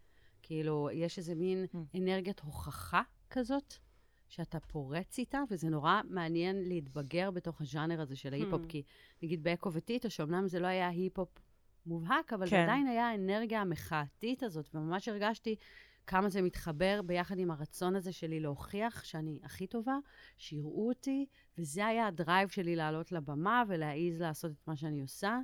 כאילו, 0.42 0.88
יש 0.92 1.18
איזה 1.18 1.34
מין 1.34 1.66
Mm. 1.74 1.98
אנרגיית 1.98 2.40
הוכחה 2.40 3.02
כזאת, 3.30 3.74
שאתה 4.28 4.60
פורץ 4.60 5.18
איתה, 5.18 5.42
וזה 5.50 5.68
נורא 5.70 6.00
מעניין 6.08 6.68
להתבגר 6.68 7.30
בתוך 7.30 7.60
הז'אנר 7.60 8.00
הזה 8.00 8.16
של 8.16 8.32
ההיפ-הופ, 8.32 8.62
Hmm. 8.62 8.68
כי 8.68 8.82
נגיד 9.22 9.42
באקו 9.42 9.72
וטיטו, 9.72 10.10
שאומנם 10.10 10.48
זה 10.48 10.58
לא 10.60 10.66
היה 10.66 10.88
היפ-הופ 10.88 11.28
מובהק, 11.86 12.32
אבל 12.32 12.46
כן. 12.46 12.50
זה 12.50 12.62
עדיין 12.62 12.86
היה 12.86 13.08
האנרגיה 13.08 13.60
המחאתית 13.60 14.42
הזאת, 14.42 14.74
וממש 14.74 15.08
הרגשתי 15.08 15.56
כמה 16.06 16.28
זה 16.28 16.42
מתחבר 16.42 17.00
ביחד 17.06 17.38
עם 17.38 17.50
הרצון 17.50 17.96
הזה 17.96 18.12
שלי 18.12 18.40
להוכיח 18.40 19.04
שאני 19.04 19.40
הכי 19.42 19.66
טובה, 19.66 19.96
שיראו 20.36 20.88
אותי, 20.88 21.26
וזה 21.58 21.86
היה 21.86 22.06
הדרייב 22.06 22.48
שלי 22.48 22.76
לעלות 22.76 23.12
לבמה 23.12 23.62
ולהעיז 23.68 24.20
לעשות 24.20 24.52
את 24.52 24.68
מה 24.68 24.76
שאני 24.76 25.00
עושה, 25.00 25.38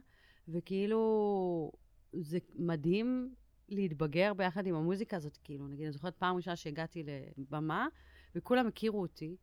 וכאילו, 0.49 1.73
זה 2.13 2.39
מדהים 2.55 3.35
להתבגר 3.69 4.35
ביחד 4.35 4.67
עם 4.67 4.75
המוזיקה 4.75 5.17
הזאת, 5.17 5.37
כאילו, 5.45 5.69
נגיד, 5.69 5.85
אני 5.85 5.93
זוכרת 5.93 6.17
פעם 6.17 6.37
ראשונה 6.37 6.57
שהגעתי 6.57 7.05
לבמה, 7.37 7.89
וכולם 8.35 8.67
הכירו 8.67 9.01
אותי, 9.01 9.37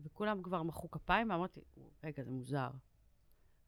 וכולם 0.00 0.42
כבר 0.42 0.62
מחאו 0.62 0.90
כפיים, 0.90 1.30
ואמרתי, 1.30 1.60
רגע, 2.04 2.22
זה 2.22 2.30
מוזר. 2.30 2.70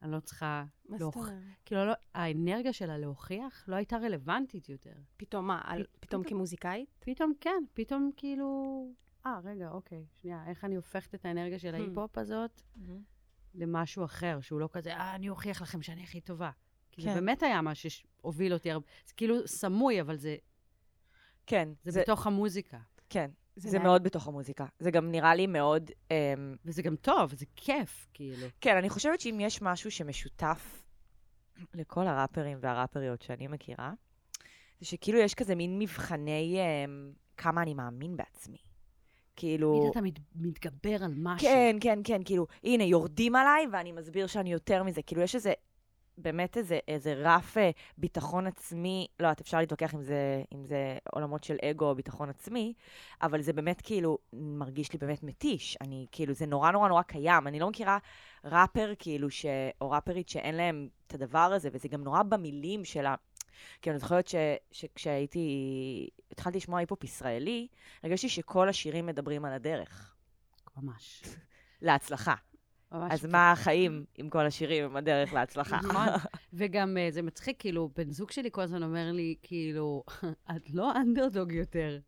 אני 0.03 0.11
לא 0.11 0.19
צריכה 0.19 0.65
מה 0.89 0.97
זאת 0.97 1.01
להוכיח. 1.15 1.27
אומרת? 1.33 1.43
כאילו, 1.65 1.85
לא, 1.85 1.93
האנרגיה 2.13 2.73
שלה 2.73 2.97
להוכיח 2.97 3.65
לא 3.67 3.75
הייתה 3.75 3.97
רלוונטית 3.97 4.69
יותר. 4.69 4.93
פתאום 5.17 5.47
מה? 5.47 5.61
על- 5.63 5.83
פתאום 5.83 5.99
פתאום- 5.99 6.23
כמוזיקאית? 6.23 6.89
פתאום, 6.99 7.33
כן, 7.41 7.63
פתאום 7.73 8.11
כאילו... 8.17 8.87
אה, 9.25 9.39
רגע, 9.43 9.69
אוקיי, 9.69 10.05
שנייה, 10.21 10.43
איך 10.47 10.63
אני 10.65 10.75
הופכת 10.75 11.15
את 11.15 11.25
האנרגיה 11.25 11.59
של 11.59 11.75
Hmm. 11.75 11.77
ההיפ-הופ 11.77 12.17
הזאת 12.17 12.61
למשהו 13.55 14.05
אחר, 14.05 14.39
שהוא 14.41 14.59
לא 14.59 14.69
כזה, 14.71 14.93
אה, 14.95 15.15
אני 15.15 15.29
אוכיח 15.29 15.61
לכם 15.61 15.81
שאני 15.81 16.03
הכי 16.03 16.21
טובה. 16.21 16.51
כי 16.91 17.01
זה 17.01 17.07
כן. 17.07 17.15
באמת 17.15 17.43
היה 17.43 17.61
מה 17.61 17.71
שהוביל 17.75 18.53
אותי 18.53 18.71
הרבה... 18.71 18.87
זה 19.05 19.13
כאילו 19.17 19.47
סמוי, 19.47 20.01
אבל 20.01 20.15
זה, 20.17 20.35
כן, 21.45 21.69
זה, 21.83 21.91
זה, 21.91 22.01
בתוך 22.01 22.27
המוזיקה. 22.27 22.79
כן, 23.09 23.31
זה 23.55 23.69
זה 23.69 23.79
מאוד 23.79 24.03
בתוך 24.03 24.27
המוזיקה. 24.27 24.65
זה 24.79 24.91
גם 24.91 25.11
נראה 25.11 25.35
לי 25.35 25.47
מאוד... 25.47 25.91
אמ, 26.11 26.15
וזה 26.65 26.81
גם 26.81 26.95
טוב, 26.95 27.33
זה 27.33 27.45
כיף, 27.55 28.07
כאילו. 28.13 28.47
כן, 28.61 28.77
אני 28.77 28.89
חושבת 28.89 29.19
שאם 29.19 29.39
יש 29.41 29.61
משהו 29.61 29.91
שמשותף 29.91 30.83
לכל 31.73 32.07
הראפרים 32.07 32.57
והראפריות 32.61 33.21
שאני 33.21 33.47
מכירה, 33.47 33.93
זה 34.79 34.85
שכאילו 34.85 35.19
יש 35.19 35.33
כזה 35.33 35.55
מין 35.55 35.79
מבחני 35.79 36.57
אמ, 36.59 37.11
כמה 37.37 37.61
אני 37.61 37.73
מאמין 37.73 38.17
בעצמי. 38.17 38.57
כאילו... 39.35 39.91
תמיד 39.93 40.13
אתה 40.17 40.21
מת, 40.35 40.45
מתגבר 40.47 41.03
על 41.03 41.13
משהו. 41.17 41.47
כן, 41.47 41.77
כן, 41.81 41.99
כן, 42.03 42.21
כאילו, 42.25 42.47
הנה, 42.63 42.83
יורדים 42.83 43.35
עליי 43.35 43.67
ואני 43.71 43.91
מסביר 43.91 44.27
שאני 44.27 44.51
יותר 44.51 44.83
מזה. 44.83 45.01
כאילו, 45.01 45.21
יש 45.21 45.35
איזה, 45.35 45.53
באמת 46.17 46.57
איזה, 46.57 46.79
איזה 46.87 47.13
רף 47.17 47.57
אה, 47.57 47.69
ביטחון 47.97 48.47
עצמי, 48.47 49.07
לא 49.19 49.25
יודעת, 49.25 49.41
אפשר 49.41 49.59
להתווכח 49.59 49.95
אם 49.95 50.01
זה, 50.01 50.43
אם 50.55 50.65
זה 50.65 50.97
עולמות 51.13 51.43
של 51.43 51.57
אגו 51.63 51.85
או 51.85 51.95
ביטחון 51.95 52.29
עצמי, 52.29 52.73
אבל 53.21 53.41
זה 53.41 53.53
באמת 53.53 53.81
כאילו, 53.81 54.17
מרגיש 54.33 54.93
לי 54.93 54.99
באמת 54.99 55.23
מתיש. 55.23 55.77
אני, 55.81 56.07
כאילו, 56.11 56.33
זה 56.33 56.45
נורא 56.45 56.71
נורא 56.71 56.87
נורא 56.87 57.01
קיים. 57.01 57.47
אני 57.47 57.59
לא 57.59 57.69
מכירה 57.69 57.97
ראפר, 58.43 58.93
כאילו, 58.99 59.29
ש, 59.29 59.45
או 59.81 59.91
ראפרית 59.91 60.29
שאין 60.29 60.55
להם 60.55 60.89
את 61.07 61.13
הדבר 61.13 61.39
הזה, 61.39 61.69
וזה 61.73 61.87
גם 61.87 62.03
נורא 62.03 62.23
במילים 62.23 62.85
של 62.85 63.05
ה... 63.05 63.15
כי 63.81 63.89
אני 63.89 63.99
זוכרת 63.99 64.27
ש, 64.27 64.35
שכשהייתי, 64.71 66.09
התחלתי 66.31 66.57
לשמוע 66.57 66.79
היפ-הופ 66.79 67.03
ישראלי, 67.03 67.67
הרגשתי 68.03 68.29
שכל 68.29 68.69
השירים 68.69 69.05
מדברים 69.05 69.45
על 69.45 69.53
הדרך. 69.53 70.15
ממש. 70.77 71.21
להצלחה. 71.81 72.35
ממש 72.93 73.11
אז. 73.11 73.25
מה 73.25 73.51
החיים 73.51 74.05
עם 74.17 74.29
כל 74.29 74.45
השירים 74.45 74.85
הם 74.85 74.95
הדרך 74.95 75.33
להצלחה? 75.33 75.77
נכון. 75.77 76.07
וגם 76.53 76.97
אה, 76.97 77.07
זה 77.11 77.21
מצחיק, 77.21 77.59
כאילו, 77.59 77.89
בן 77.95 78.11
זוג 78.11 78.31
שלי 78.31 78.49
כל 78.51 78.61
הזמן 78.61 78.83
אומר 78.83 79.11
לי, 79.11 79.35
כאילו, 79.43 80.03
את 80.55 80.69
לא 80.73 80.91
אנדרדוג 80.95 81.51
יותר. 81.51 81.99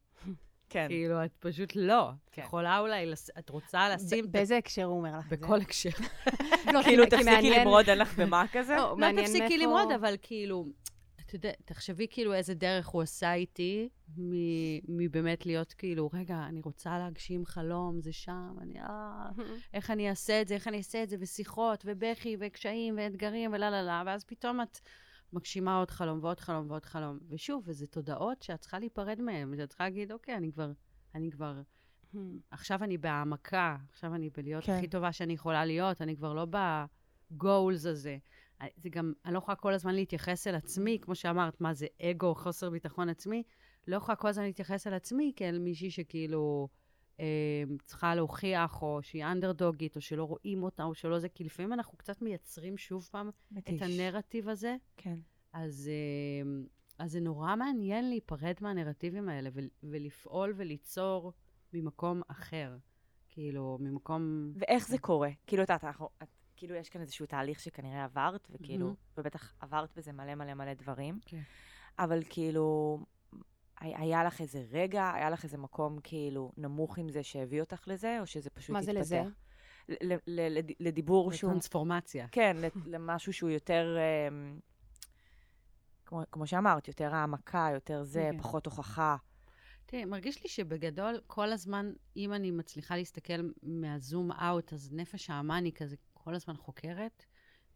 כן. 0.70 0.88
כאילו, 0.88 1.26
את 1.26 1.32
פשוט 1.40 1.76
לא. 1.76 2.10
את 2.10 2.30
כן. 2.32 2.42
יכולה 2.42 2.80
אולי, 2.80 3.14
את 3.40 3.50
רוצה 3.50 3.90
לשים 3.90 4.32
באיזה 4.32 4.58
הקשר 4.58 4.84
הוא 4.84 4.98
אומר 4.98 5.18
לך 5.18 5.34
את 5.34 5.40
זה? 5.40 5.46
בכל 5.46 5.62
הקשר. 5.62 5.90
לא, 6.74 6.84
כאילו, 6.84 7.06
תפסיקי 7.06 7.50
למרוד, 7.50 7.90
אין 7.90 7.98
לך 7.98 8.20
במה 8.20 8.46
כזה? 8.52 8.76
לא, 8.76 8.96
לא 9.00 9.22
תפסיקי 9.22 9.58
למרוד, 9.58 9.92
אבל 9.92 10.16
כאילו, 10.22 10.66
יודע, 11.36 11.52
תחשבי 11.66 12.08
כאילו 12.10 12.34
איזה 12.34 12.54
דרך 12.54 12.88
הוא 12.88 13.02
עשה 13.02 13.34
איתי, 13.34 13.90
מבאמת 14.88 15.46
להיות 15.46 15.74
כאילו, 15.74 16.10
רגע, 16.14 16.46
אני 16.48 16.62
רוצה 16.62 16.98
להגשים 17.00 17.46
חלום, 17.46 18.02
זה 18.02 18.14
שם, 18.14 18.56
אני, 18.62 18.82
אה, 18.82 19.30
איך 19.74 19.92
אני 19.92 20.10
אעשה 20.10 20.42
את 20.42 20.48
זה, 20.48 20.54
איך 20.54 20.68
אני 20.68 20.78
אעשה 20.78 21.04
את 21.04 21.10
זה, 21.10 21.16
ושיחות, 21.20 21.84
ובכי, 21.88 22.38
וקשיים, 22.40 22.96
ואתגרים, 22.98 23.54
ולה 23.54 23.70
לה 23.70 23.82
לה, 23.82 24.04
ואז 24.06 24.24
פתאום 24.24 24.62
את 24.62 24.80
מגשימה 25.34 25.78
עוד 25.78 25.92
חלום, 25.92 26.20
ועוד 26.24 26.40
חלום, 26.40 26.70
ועוד 26.70 26.86
חלום. 26.86 27.20
ושוב, 27.30 27.64
וזה 27.66 27.88
תודעות 27.88 28.42
שאת 28.42 28.60
צריכה 28.60 28.80
להיפרד 28.80 29.22
מהן, 29.22 29.58
שאת 29.58 29.70
צריכה 29.70 29.84
להגיד, 29.84 30.12
אוקיי, 30.12 30.36
אני 30.36 30.52
כבר, 30.52 30.72
אני 31.16 31.32
כבר, 31.32 31.62
עכשיו 32.52 32.84
אני 32.84 32.98
בהעמקה, 32.98 33.78
עכשיו 33.90 34.16
אני 34.16 34.30
בלהיות 34.30 34.64
כן. 34.64 34.72
הכי 34.72 34.88
טובה 34.88 35.12
שאני 35.12 35.34
יכולה 35.34 35.66
להיות, 35.66 36.02
אני 36.02 36.16
כבר 36.16 36.34
לא 36.34 36.48
בגולס 37.32 37.86
הזה. 37.86 38.18
זה 38.78 38.90
גם, 38.90 39.14
אני 39.26 39.34
לא 39.34 39.38
יכולה 39.38 39.56
כל 39.56 39.74
הזמן 39.74 39.96
להתייחס 39.96 40.48
אל 40.48 40.56
עצמי, 40.56 41.00
כמו 41.02 41.16
שאמרת, 41.16 41.62
מה 41.62 41.74
זה 41.74 41.88
אגו, 42.02 42.36
חוסר 42.36 42.70
ביטחון 42.70 43.10
עצמי, 43.10 43.44
לא 43.88 43.96
יכולה 43.96 44.16
כל 44.16 44.28
הזמן 44.28 44.44
להתייחס 44.44 44.88
אל 44.88 44.94
עצמי 44.94 45.34
כאל 45.36 45.60
מישהי 45.60 45.92
שכאילו 45.92 46.68
אה, 47.20 47.26
צריכה 47.86 48.16
להוכיח, 48.16 48.82
או 48.82 49.00
שהיא 49.04 49.26
אנדרדוגית, 49.26 49.96
או 49.96 50.02
שלא 50.02 50.24
רואים 50.24 50.64
אותה, 50.64 50.84
או 50.84 50.96
שלא 50.96 51.20
זה, 51.20 51.30
כי 51.30 51.44
לפעמים 51.44 51.74
אנחנו 51.74 51.98
קצת 51.98 52.22
מייצרים 52.22 52.78
שוב 52.78 53.08
פעם 53.12 53.30
מתיש. 53.52 53.82
את 53.82 53.88
הנרטיב 53.88 54.50
הזה, 54.50 54.76
כן. 54.98 55.20
אז, 55.54 55.90
אה, 55.90 56.52
אז 57.00 57.12
זה 57.12 57.20
נורא 57.20 57.56
מעניין 57.56 58.10
להיפרד 58.10 58.56
מהנרטיבים 58.62 59.30
האלה, 59.30 59.50
ול, 59.54 59.68
ולפעול 59.84 60.54
וליצור 60.56 61.34
ממקום 61.74 62.22
אחר. 62.28 62.78
כאילו, 63.30 63.78
ממקום... 63.82 64.52
ואיך 64.56 64.88
זה 64.88 64.98
קורה? 64.98 65.30
כאילו, 65.48 65.64
את 65.64 65.70
יודעת, 65.70 65.84
אנחנו... 65.84 66.10
את- 66.24 66.28
כאילו, 66.56 66.76
יש 66.76 66.90
כאן 66.90 67.02
איזשהו 67.02 67.26
תהליך 67.26 67.60
שכנראה 67.60 68.04
עברת, 68.04 68.48
וכאילו, 68.52 68.86
מהמם. 68.86 68.96
ובטח 69.18 69.54
עברת 69.60 69.90
בזה 69.98 70.12
מלא 70.12 70.36
מלא 70.36 70.54
מלא 70.54 70.74
דברים. 70.74 71.20
כן. 71.26 71.42
אבל 72.00 72.24
כאילו, 72.30 73.00
הי- 73.80 73.96
היה 73.98 74.24
לך 74.24 74.42
איזה 74.42 74.66
רגע, 74.72 75.12
היה 75.14 75.30
לך 75.30 75.44
איזה 75.44 75.58
מקום 75.58 76.00
כאילו 76.04 76.52
נמוך 76.58 76.98
עם 76.98 77.10
זה 77.10 77.24
שהביא 77.24 77.62
אותך 77.62 77.88
לזה, 77.88 78.18
או 78.22 78.26
שזה 78.26 78.50
פשוט 78.50 78.70
מה 78.70 78.80
התפתח? 78.80 78.94
זה 78.94 79.00
לזה? 79.00 79.22
ל- 79.90 80.14
ל- 80.14 80.18
ל- 80.28 80.58
לד- 80.58 80.72
לדיבור 80.80 81.32
שהוא... 81.32 81.52
טרנספורמציה. 81.52 82.28
כן, 82.32 82.58
למשהו 82.86 83.34
שהוא 83.34 83.50
יותר, 83.50 83.98
אמ, 84.28 84.60
כמו, 86.06 86.22
כמו 86.32 86.48
שאמרת, 86.48 86.88
יותר 86.88 87.16
העמקה, 87.16 87.70
יותר 87.74 88.04
זה, 88.04 88.30
כן. 88.32 88.38
פחות 88.38 88.66
הוכחה. 88.66 89.16
תראי, 89.86 90.06
מרגיש 90.06 90.44
לי 90.44 90.50
שבגדול, 90.50 91.22
כל 91.28 91.52
הזמן, 91.52 91.92
אם 92.18 92.34
אני 92.34 92.52
מצליחה 92.52 92.96
להסתכל 92.96 93.34
מהזום 93.64 94.32
אאוט, 94.32 94.74
אז 94.74 94.90
נפש 94.94 95.30
האמן 95.30 95.66
היא 95.66 95.74
כזה 95.74 95.96
כל 96.26 96.36
הזמן 96.36 96.58
חוקרת, 96.58 97.26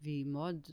והיא 0.02 0.26
מאוד, 0.26 0.68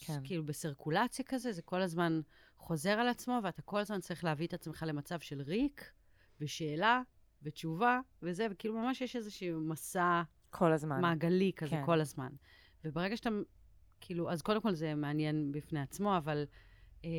כן. 0.00 0.20
כאילו 0.24 0.44
בסרקולציה 0.44 1.24
כזה, 1.24 1.52
זה 1.52 1.62
כל 1.62 1.82
הזמן 1.82 2.20
חוזר 2.56 2.90
על 2.90 3.08
עצמו, 3.08 3.40
ואתה 3.42 3.62
כל 3.62 3.80
הזמן 3.80 4.00
צריך 4.00 4.24
להביא 4.24 4.46
את 4.46 4.54
עצמך 4.54 4.84
למצב 4.86 5.20
של 5.20 5.40
ריק, 5.40 5.92
ושאלה, 6.40 7.02
ותשובה, 7.42 8.00
וזה, 8.22 8.46
וכאילו 8.50 8.74
ממש 8.74 9.00
יש 9.00 9.16
איזשהו 9.16 9.60
מסע 9.60 10.22
כל 10.50 10.72
הזמן. 10.72 11.00
מעגלי 11.00 11.52
כזה 11.56 11.70
כן. 11.70 11.86
כל 11.86 12.00
הזמן. 12.00 12.32
וברגע 12.84 13.16
שאתה, 13.16 13.30
כאילו, 14.00 14.30
אז 14.30 14.42
קודם 14.42 14.60
כל 14.60 14.74
זה 14.74 14.94
מעניין 14.94 15.52
בפני 15.52 15.80
עצמו, 15.80 16.16
אבל 16.16 16.44
אה, 17.04 17.10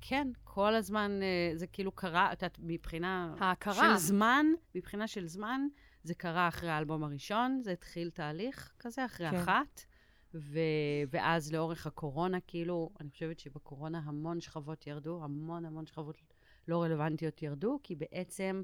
כן, 0.00 0.28
כל 0.44 0.74
הזמן 0.74 1.10
אה, 1.22 1.56
זה 1.56 1.66
כאילו 1.66 1.92
קרה, 1.92 2.32
את 2.32 2.42
יודעת, 2.42 2.58
מבחינה 2.62 3.34
ההכרה. 3.38 3.74
של 3.74 3.96
זמן, 3.96 4.46
מבחינה 4.74 5.06
של 5.08 5.26
זמן, 5.26 5.60
זה 6.02 6.14
קרה 6.14 6.48
אחרי 6.48 6.70
האלבום 6.70 7.04
הראשון, 7.04 7.60
זה 7.64 7.72
התחיל 7.72 8.10
תהליך 8.10 8.72
כזה, 8.78 9.04
אחרי 9.04 9.30
כן. 9.30 9.36
אחת. 9.36 9.82
ו... 10.34 10.58
ואז 11.10 11.52
לאורך 11.52 11.86
הקורונה, 11.86 12.38
כאילו, 12.40 12.90
אני 13.00 13.10
חושבת 13.10 13.38
שבקורונה 13.38 13.98
המון 14.04 14.40
שכבות 14.40 14.86
ירדו, 14.86 15.24
המון 15.24 15.64
המון 15.64 15.86
שכבות 15.86 16.22
לא 16.68 16.82
רלוונטיות 16.82 17.42
ירדו, 17.42 17.78
כי 17.82 17.94
בעצם 17.94 18.62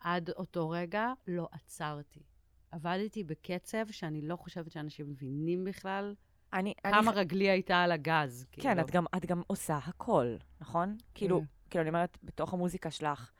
עד 0.00 0.30
אותו 0.30 0.70
רגע 0.70 1.12
לא 1.26 1.48
עצרתי. 1.52 2.22
עבדתי 2.70 3.24
בקצב 3.24 3.90
שאני 3.90 4.22
לא 4.22 4.36
חושבת 4.36 4.72
שאנשים 4.72 5.10
מבינים 5.10 5.64
בכלל 5.64 6.14
אני, 6.52 6.74
כמה 6.82 7.10
אני, 7.10 7.20
רגלי 7.20 7.50
הייתה 7.50 7.82
על 7.82 7.92
הגז. 7.92 8.46
כן, 8.52 8.62
כאילו. 8.62 8.80
את 8.80 8.90
גם, 8.90 9.04
את 9.16 9.26
גם 9.26 9.42
עושה 9.46 9.76
הכל, 9.76 10.36
נכון? 10.60 10.96
כאילו, 11.14 11.40
כן. 11.40 11.46
כאילו, 11.70 11.82
אני 11.82 11.88
אומרת, 11.88 12.18
בתוך 12.22 12.52
המוזיקה 12.52 12.90
שלך, 12.90 13.30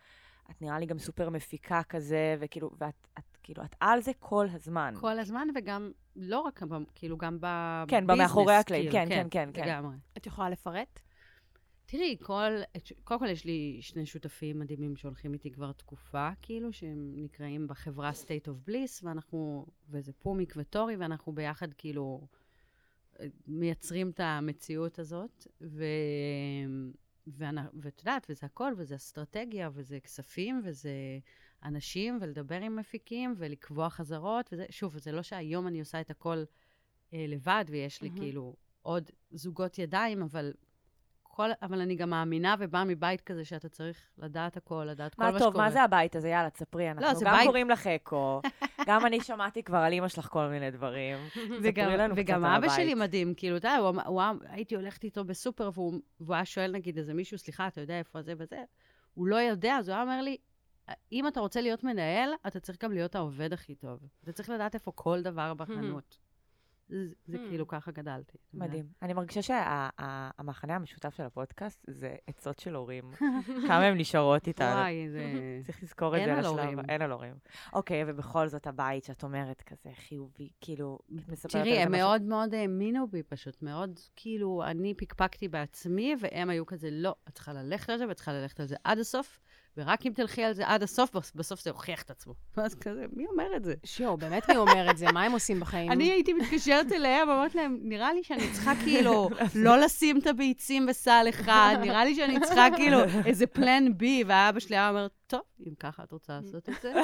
את 0.51 0.63
נראה 0.63 0.79
לי 0.79 0.87
גם 0.87 0.99
סופר 0.99 1.31
מפיקה 1.31 1.83
כזה, 1.83 2.37
וכאילו, 2.41 2.71
ואת, 2.79 3.09
את, 3.19 3.37
כאילו, 3.43 3.65
את 3.65 3.77
על 3.81 4.01
זה 4.01 4.13
כל 4.19 4.47
הזמן. 4.53 4.95
כל 5.01 5.19
הזמן, 5.19 5.49
וגם 5.55 5.93
לא 6.17 6.41
רק, 6.41 6.63
כאילו, 6.95 7.17
גם 7.17 7.39
בביזנס. 7.41 7.91
כן, 7.91 8.07
במאחורי 8.07 8.55
הקלעים, 8.55 8.91
כאילו, 8.91 9.07
כן, 9.07 9.09
כן, 9.09 9.29
כן, 9.31 9.51
כן. 9.55 9.65
לגמרי. 9.65 9.97
את 10.17 10.27
יכולה 10.27 10.51
לפרט? 10.51 11.01
תראי, 11.87 12.17
כל, 12.23 12.53
קודם 13.05 13.21
כל 13.21 13.29
יש 13.29 13.45
לי 13.45 13.79
שני 13.81 14.07
שותפים 14.07 14.59
מדהימים 14.59 14.97
שהולכים 14.97 15.33
איתי 15.33 15.51
כבר 15.51 15.73
תקופה, 15.73 16.29
כאילו, 16.43 16.73
שהם 16.73 17.13
נקראים 17.17 17.67
בחברה 17.67 18.11
State 18.11 18.49
of 18.49 18.71
Bliss, 18.71 19.01
ואנחנו, 19.03 19.67
וזה 19.91 20.13
פומיק 20.13 20.55
וטורי, 20.57 20.97
ואנחנו 20.97 21.33
ביחד 21.33 21.75
כאילו 21.75 22.27
מייצרים 23.47 24.11
את 24.11 24.21
המציאות 24.21 24.99
הזאת, 24.99 25.47
ו... 25.61 25.85
ואת 27.27 27.99
יודעת, 27.99 28.27
וזה 28.31 28.47
הכל, 28.47 28.73
וזה 28.77 28.97
אסטרטגיה, 28.97 29.71
וזה 29.73 30.01
כספים, 30.01 30.61
וזה 30.65 30.91
אנשים, 31.65 32.19
ולדבר 32.21 32.61
עם 32.61 32.77
מפיקים, 32.77 33.35
ולקבוע 33.37 33.91
חזרות, 33.91 34.51
וזה, 34.53 34.67
שוב, 34.71 34.99
זה 34.99 35.13
לא 35.13 35.23
שהיום 35.23 35.67
אני 35.67 35.81
עושה 35.81 36.01
את 36.01 36.11
הכל 36.11 36.45
אה, 37.13 37.25
לבד, 37.29 37.65
ויש 37.69 38.03
לי 38.03 38.09
מהמם. 38.09 38.21
כאילו 38.21 38.57
עוד 38.83 39.11
זוגות 39.31 39.79
ידיים, 39.79 40.23
אבל 40.23 40.53
כל, 41.35 41.49
אבל 41.63 41.81
אני 41.81 41.95
גם 41.97 42.11
מאמינה 42.11 42.55
ובאה 42.59 42.85
מבית 42.85 43.21
כזה 43.21 43.45
שאתה 43.45 43.69
צריך 43.69 43.97
לדעת 44.19 44.57
הכל, 44.57 44.87
לדעת 44.91 45.15
כל 45.15 45.23
מה 45.23 45.31
מה 45.31 45.39
שקורה. 45.39 45.53
טוב, 45.53 45.61
מה 45.61 45.71
זה 45.71 45.83
הבית 45.83 46.17
הזה? 46.17 46.29
יאללה, 46.29 46.51
תספרי. 46.51 46.91
אנחנו 46.91 47.15
זה 47.19 47.25
גם 47.25 47.33
בית- 47.37 47.47
קוראים 47.47 47.71
לך 47.71 47.87
אקו, 47.87 48.41
גם 48.87 49.07
אני 49.07 49.21
שמעתי 49.21 49.63
כבר 49.63 49.79
על 49.79 49.93
אימא 49.93 50.09
שלך 50.09 50.27
כל 50.27 50.47
מיני 50.49 50.71
דברים. 50.71 51.17
וגם, 51.63 51.91
לנו 51.91 52.15
וגם 52.17 52.45
אבא 52.45 52.69
שלי. 52.69 52.95
מדהים, 52.95 53.35
כאילו, 53.37 53.57
אתה 53.57 53.69
יודע, 53.69 53.79
הוא, 53.79 53.89
אמר- 54.23 54.37
הייתי 54.49 54.75
הולכת 54.75 55.05
איתו 55.05 55.25
בסופר, 55.25 55.71
והוא, 55.75 55.93
והוא 56.21 56.35
היה 56.35 56.45
שואל, 56.45 56.71
נגיד, 56.73 56.99
איזה 56.99 57.15
מישהו, 57.15 57.39
סליחה, 57.39 57.67
אתה 57.67 57.81
יודע 57.81 57.99
איפה 57.99 58.23
זה 58.23 58.33
וזה? 58.39 58.63
הוא 59.15 59.27
לא 59.27 59.37
יודע, 59.37 59.77
אז 59.77 59.89
הוא 59.89 59.95
היה 59.95 60.03
אומר 60.03 60.23
לי, 60.23 60.37
אם 61.13 61.29
אתה 61.29 61.41
רוצה 61.41 61.61
להיות 61.61 61.85
מנהל, 61.85 62.31
אתה 62.47 62.61
צריך 62.61 62.83
גם 62.83 62.93
להיות 62.93 63.15
העובד 63.15 63.53
הכי 63.53 63.75
טוב. 63.75 63.99
אתה 64.25 64.33
צריך 64.33 64.51
לדעת 64.51 64.75
איפה 64.75 64.93
כל 64.95 65.23
דבר 65.23 65.55
בחנות. 65.55 66.19
זה, 66.89 66.97
זה 67.27 67.37
Hmm. 67.37 67.49
כאילו, 67.49 67.69
ככה 67.69 67.91
גדלתי. 67.91 68.39
מדהים. 68.55 68.87
אני 69.03 69.13
מרגישה 69.13 69.43
שהמחנה 69.43 70.75
המשותף 70.75 71.15
של 71.17 71.23
הפודקאסט 71.23 71.85
זה 71.91 72.15
עצות 72.27 72.59
של 72.59 72.75
הורים. 72.75 73.05
כמה 73.67 73.83
הן 73.85 73.97
נשארות 73.99 74.49
איתנו. 74.49 74.67
וואי, 74.75 75.09
זה... 75.11 75.23
צריך 75.67 75.83
לזכור 75.83 76.17
את 76.17 76.23
זה 76.25 76.39
על. 76.39 76.45
הורים. 76.47 76.81
אין 76.89 77.03
על 77.03 77.13
הורים. 77.13 77.35
אוקיי, 77.73 78.03
ובכל 78.07 78.49
זאת 78.49 78.67
הבית 78.67 79.05
שאת 79.05 79.23
אומרת 79.25 79.63
כזה 79.63 79.91
חיובי, 79.95 80.49
כאילו, 80.61 80.99
את 81.19 81.29
מספרת 81.29 81.55
על 81.55 81.61
תראי, 81.63 81.75
זה 81.75 81.83
הם 81.83 81.93
משהו- 81.93 82.07
מאוד 82.07 82.23
מאוד 82.23 82.55
האמינו 82.55 83.07
בי 83.09 83.23
פשוט, 83.23 83.63
מאוד, 83.63 84.01
כאילו, 84.17 84.63
אני 84.67 84.95
פקפקתי 84.95 85.49
בעצמי, 85.49 86.15
והם 86.21 86.51
היו 86.51 86.67
כזה, 86.67 86.89
לא, 86.93 87.15
את 87.29 87.35
צריכה 87.35 87.53
ללכת 87.53 87.91
על 87.91 87.99
זה, 87.99 88.09
ואת 88.09 88.17
צריכה 88.17 88.33
ללכת 88.33 88.61
על 88.61 88.67
זה 88.67 88.77
עד 88.85 88.99
הסוף, 88.99 89.41
ורק 89.77 90.07
אם 90.07 90.13
תלכי 90.15 90.45
על 90.45 90.53
זה 90.53 90.63
עד 90.67 90.83
הסוף, 90.83 91.17
בס- 91.17 91.33
בסוף 91.35 91.61
זה 91.61 91.71
הוכיח 91.71 92.03
את 92.03 92.11
עצמו. 92.11 92.35
ואז 92.57 92.75
כזה, 92.75 93.05
מי 93.13 93.27
אומר 93.27 93.57
את 93.57 93.65
זה? 93.65 93.75
שיו, 93.85 94.17
באמת 94.17 94.49
מי 94.51 94.57
אומר 94.57 94.91
את 94.91 94.99
זה? 94.99 95.07
מה 95.13 95.23
הם 95.25 95.33
עושים 95.33 95.61
בחיים? 95.61 95.93
אני 95.93 96.11
הייתי 96.11 96.33
מתקשרת 96.33 96.93
אליהם, 96.93 97.31
אמרת 97.31 97.55
להם, 97.55 97.79
נראה 97.83 98.13
לי 98.13 98.25
שאני 98.25 98.53
צריכה 98.53 98.73
כאילו 98.85 99.29
לא 99.55 99.79
לשים 99.79 100.19
את 100.19 100.27
הביצים 100.27 100.87
בסל 100.87 101.27
אחד, 101.29 101.77
נראה 101.81 102.05
לי 102.05 102.15
שאני 102.15 102.41
צריכה 102.41 102.67
כאילו 102.77 102.99
איזה 103.27 103.47
פלן 103.47 103.85
בי, 103.99 104.25
והאבא 104.27 104.61
שלי 104.61 104.77
היה 104.77 104.89
אומר, 104.89 105.07
טוב, 105.27 105.41
אם 105.67 105.75
ככה 105.81 106.03
את 106.05 106.13
רוצה 106.13 106.33
לעשות 106.43 106.69
את 106.69 106.75
זה. 106.83 106.93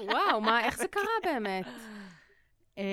וואו, 0.00 0.40
מה, 0.40 0.64
איך 0.64 0.78
זה 0.78 0.88
קרה 0.88 1.04
באמת? 1.24 1.66
אה, 2.78 2.84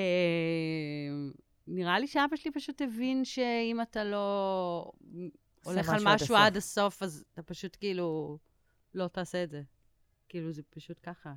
נראה 1.68 2.00
לי 2.00 2.08
שאבא 2.08 2.36
שלי 2.36 2.52
פשוט 2.52 2.82
הבין 2.82 3.26
שאם 3.26 3.82
אתה 3.82 4.04
לא 4.04 4.92
הולך 5.68 5.90
על 5.90 6.02
משהו 6.06 6.12
עד 6.14 6.18
הסוף. 6.18 6.38
עד 6.38 6.58
הסוף, 6.58 7.04
אז 7.04 7.26
אתה 7.34 7.44
פשוט 7.44 7.78
כאילו 7.80 8.38
לא 8.94 9.08
תעשה 9.08 9.44
את 9.44 9.50
זה. 9.50 9.64
כאילו, 10.30 10.52
זה 10.52 10.62
פשוט 10.70 11.00
ככה. 11.04 11.34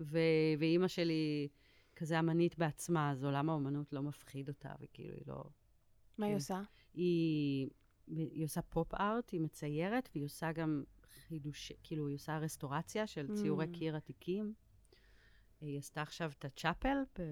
ו- 0.00 0.18
ואימא 0.58 0.88
שלי 0.88 1.48
כזה 1.96 2.18
אמנית 2.18 2.58
בעצמה, 2.58 3.10
אז 3.10 3.24
עולם 3.24 3.50
האומנות 3.50 3.92
לא 3.92 4.02
מפחיד 4.02 4.48
אותה, 4.48 4.72
וכאילו, 4.80 5.14
היא 5.14 5.22
לא... 5.26 5.44
מה 6.18 6.26
היא 6.26 6.32
כן. 6.32 6.36
עושה? 6.36 6.60
היא, 6.94 7.68
היא 8.06 8.44
עושה 8.44 8.62
פופ-ארט, 8.62 9.30
היא 9.30 9.40
מציירת, 9.40 10.08
והיא 10.14 10.24
עושה 10.24 10.52
גם 10.52 10.84
חידוש, 11.28 11.72
כאילו, 11.82 12.06
היא 12.08 12.14
עושה 12.14 12.38
רסטורציה 12.38 13.06
של 13.06 13.34
ציורי 13.34 13.66
Mm. 13.66 13.78
קיר 13.78 13.96
עתיקים. 13.96 14.54
היא 15.60 15.78
עשתה 15.78 16.02
עכשיו 16.02 16.32
את 16.38 16.44
הצ'אפל, 16.44 16.96
ב... 17.18 17.22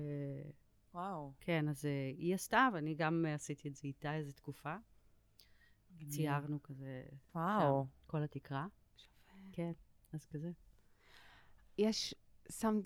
וואו. 0.94 1.32
כן, 1.40 1.68
אז 1.68 1.84
אה, 1.84 2.10
היא 2.18 2.34
עשתה, 2.34 2.68
ואני 2.72 2.94
גם 2.94 3.24
אה, 3.28 3.34
עשיתי 3.34 3.68
את 3.68 3.74
זה 3.74 3.88
איתה 3.88 4.14
איזה 4.14 4.32
תקופה. 4.32 4.76
ציירנו 6.08 6.62
כזה 6.62 7.02
וואו. 7.34 7.86
כל 8.06 8.22
התקרה. 8.22 8.66
כן, 9.52 9.72
אז 10.12 10.26
כזה. 10.26 10.50
יש, 11.78 12.14
שם, 12.52 12.80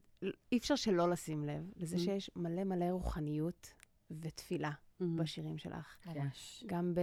אי 0.53 0.59
אפשר 0.59 0.77
שלא 0.77 1.11
לשים 1.11 1.45
לב 1.45 1.71
לזה 1.77 1.97
Mm. 1.97 2.01
שיש 2.01 2.31
מלא 2.37 2.65
מלא 2.65 2.85
רוחניות 2.91 3.73
ותפילה 4.21 4.71
Mm. 4.71 5.05
בשירים 5.17 5.59
שלך. 5.59 5.97
ממש. 6.07 6.65
גם 6.67 6.95
ב... 6.95 7.01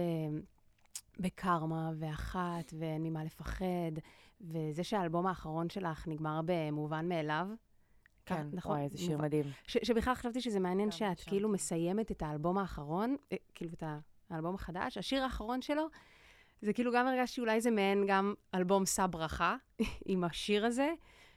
בקרמה 1.20 1.90
ואחת 1.98 2.72
ואין 2.78 3.02
ממה 3.02 3.24
לפחד, 3.24 3.92
וזה 4.40 4.84
שהאלבום 4.84 5.26
האחרון 5.26 5.70
שלך 5.70 6.08
נגמר 6.08 6.40
במובן 6.46 7.08
מאליו. 7.08 7.48
כן, 8.26 8.48
נכון? 8.52 8.72
וואי, 8.72 8.84
איזה 8.84 8.98
שיר 8.98 9.18
מדהים. 9.18 9.44
ש- 9.66 9.76
שבכלל 9.82 10.14
חשבתי 10.14 10.40
שזה 10.40 10.60
מעניין 10.60 10.90
שאת 10.90 11.18
שם. 11.18 11.30
כאילו 11.30 11.48
מסיימת 11.48 12.10
את 12.10 12.22
האלבום 12.22 12.58
האחרון, 12.58 13.16
אה, 13.32 13.36
כאילו 13.54 13.72
את 13.72 13.82
האלבום 14.30 14.54
החדש, 14.54 14.98
השיר 14.98 15.22
האחרון 15.22 15.62
שלו, 15.62 15.86
זה 16.62 16.72
כאילו 16.72 16.92
גם 16.92 17.06
הרגשתי 17.06 17.40
אולי 17.40 17.60
זה 17.60 17.70
מעין 17.70 18.04
גם 18.08 18.34
אלבום 18.54 18.86
שא 18.86 19.06
ברכה 19.06 19.56
עם 20.08 20.24
השיר 20.24 20.66
הזה, 20.66 20.88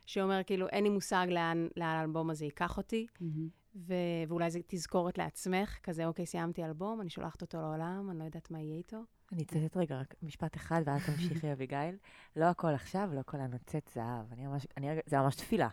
שאומר 0.05 0.43
כאילו 0.45 0.67
אין 0.67 0.83
לי 0.83 0.89
מושג 0.89 1.27
לאן, 1.29 1.67
לאן 1.77 1.95
האלבום 1.95 2.29
הזה 2.29 2.45
ייקח 2.45 2.77
אותי, 2.77 3.07
מהמם. 3.19 3.49
ו- 3.75 3.93
ואולי 4.27 4.51
זה 4.51 4.59
תזכורת 4.67 5.17
לעצמך, 5.17 5.77
כזה 5.83 6.05
אוקיי, 6.05 6.25
סיימתי 6.25 6.65
אלבום, 6.65 7.01
אני 7.01 7.09
שולחת 7.09 7.41
אותו 7.41 7.61
לעולם, 7.61 8.09
אני 8.09 8.19
לא 8.19 8.23
יודעת 8.23 8.51
מה 8.51 8.61
יהיה 8.61 8.77
איתו. 8.77 8.97
אני 9.31 9.43
אצטט 9.43 9.77
רגע 9.77 9.99
רק 9.99 10.15
משפט 10.21 10.55
אחד, 10.55 10.81
ואז 10.85 11.05
תמשיכי, 11.05 11.51
אביגיל. 11.53 11.97
לא 12.35 12.45
הכל 12.45 12.73
עכשיו, 12.73 13.09
לא 13.13 13.19
הכל 13.19 13.37
הנוצץ 13.37 13.93
זהב. 13.93 14.31
אני 14.31 14.47
ממש, 14.47 14.67
אני 14.77 14.89
רגע, 14.89 15.01
זה 15.05 15.17
ממש 15.17 15.35
תפילה. 15.35 15.69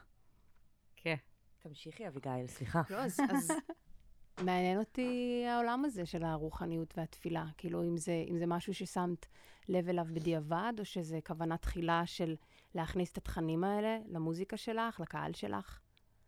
כן. 0.96 1.14
תמשיכי, 1.58 2.08
אביגיל, 2.08 2.46
סליחה. 2.46 2.82
לא, 2.90 2.96
אז, 2.96 3.20
אז 3.30 3.50
מעניין 4.42 4.78
אותי 4.78 5.44
העולם 5.48 5.84
הזה 5.84 6.06
של 6.06 6.24
הרוחניות 6.24 6.98
והתפילה. 6.98 7.46
כאילו, 7.56 7.82
אם 7.82 7.96
זה, 7.96 8.24
אם 8.30 8.38
זה 8.38 8.46
משהו 8.46 8.74
ששמת 8.74 9.26
לב 9.68 9.88
אליו 9.88 10.06
בדיעבד, 10.12 10.72
או 10.78 10.84
שזה 10.84 11.18
כוונה 11.26 11.56
תחילה 11.56 12.06
של 12.06 12.36
להכניס 12.74 13.12
את 13.12 13.18
התכנים 13.18 13.64
האלה 13.64 13.98
למוזיקה 14.08 14.56
שלך, 14.56 15.00
לקהל 15.00 15.32
שלך. 15.32 15.80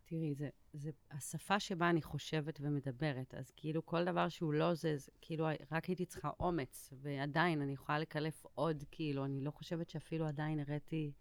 תראי, 0.05 0.35
זה, 0.35 0.49
זה 0.73 0.91
השפה 1.11 1.61
שבה 1.61 1.91
אני 1.91 2.03
חושבת 2.03 2.59
ומדברת, 2.63 3.35
אז 3.35 3.51
כאילו 3.57 3.87
כל 3.87 4.05
דבר 4.05 4.29
שהוא 4.29 4.53
לא 4.53 4.75
זה, 4.75 4.97
זה 4.97 5.11
כאילו 5.21 5.49
רק 5.73 5.85
הייתי 5.85 6.07
צריכה 6.07 6.31
אומץ, 6.41 6.93
ועדיין 7.03 7.63
אני 7.63 7.73
יכולה 7.73 7.99
לקלף 7.99 8.47
עוד, 8.55 8.85
כאילו, 8.91 9.25
אני 9.25 9.41
לא 9.41 9.51
חושבת 9.51 9.91
שאפילו 9.91 10.27
עדיין 10.27 10.61
הראיתי, 10.61 11.13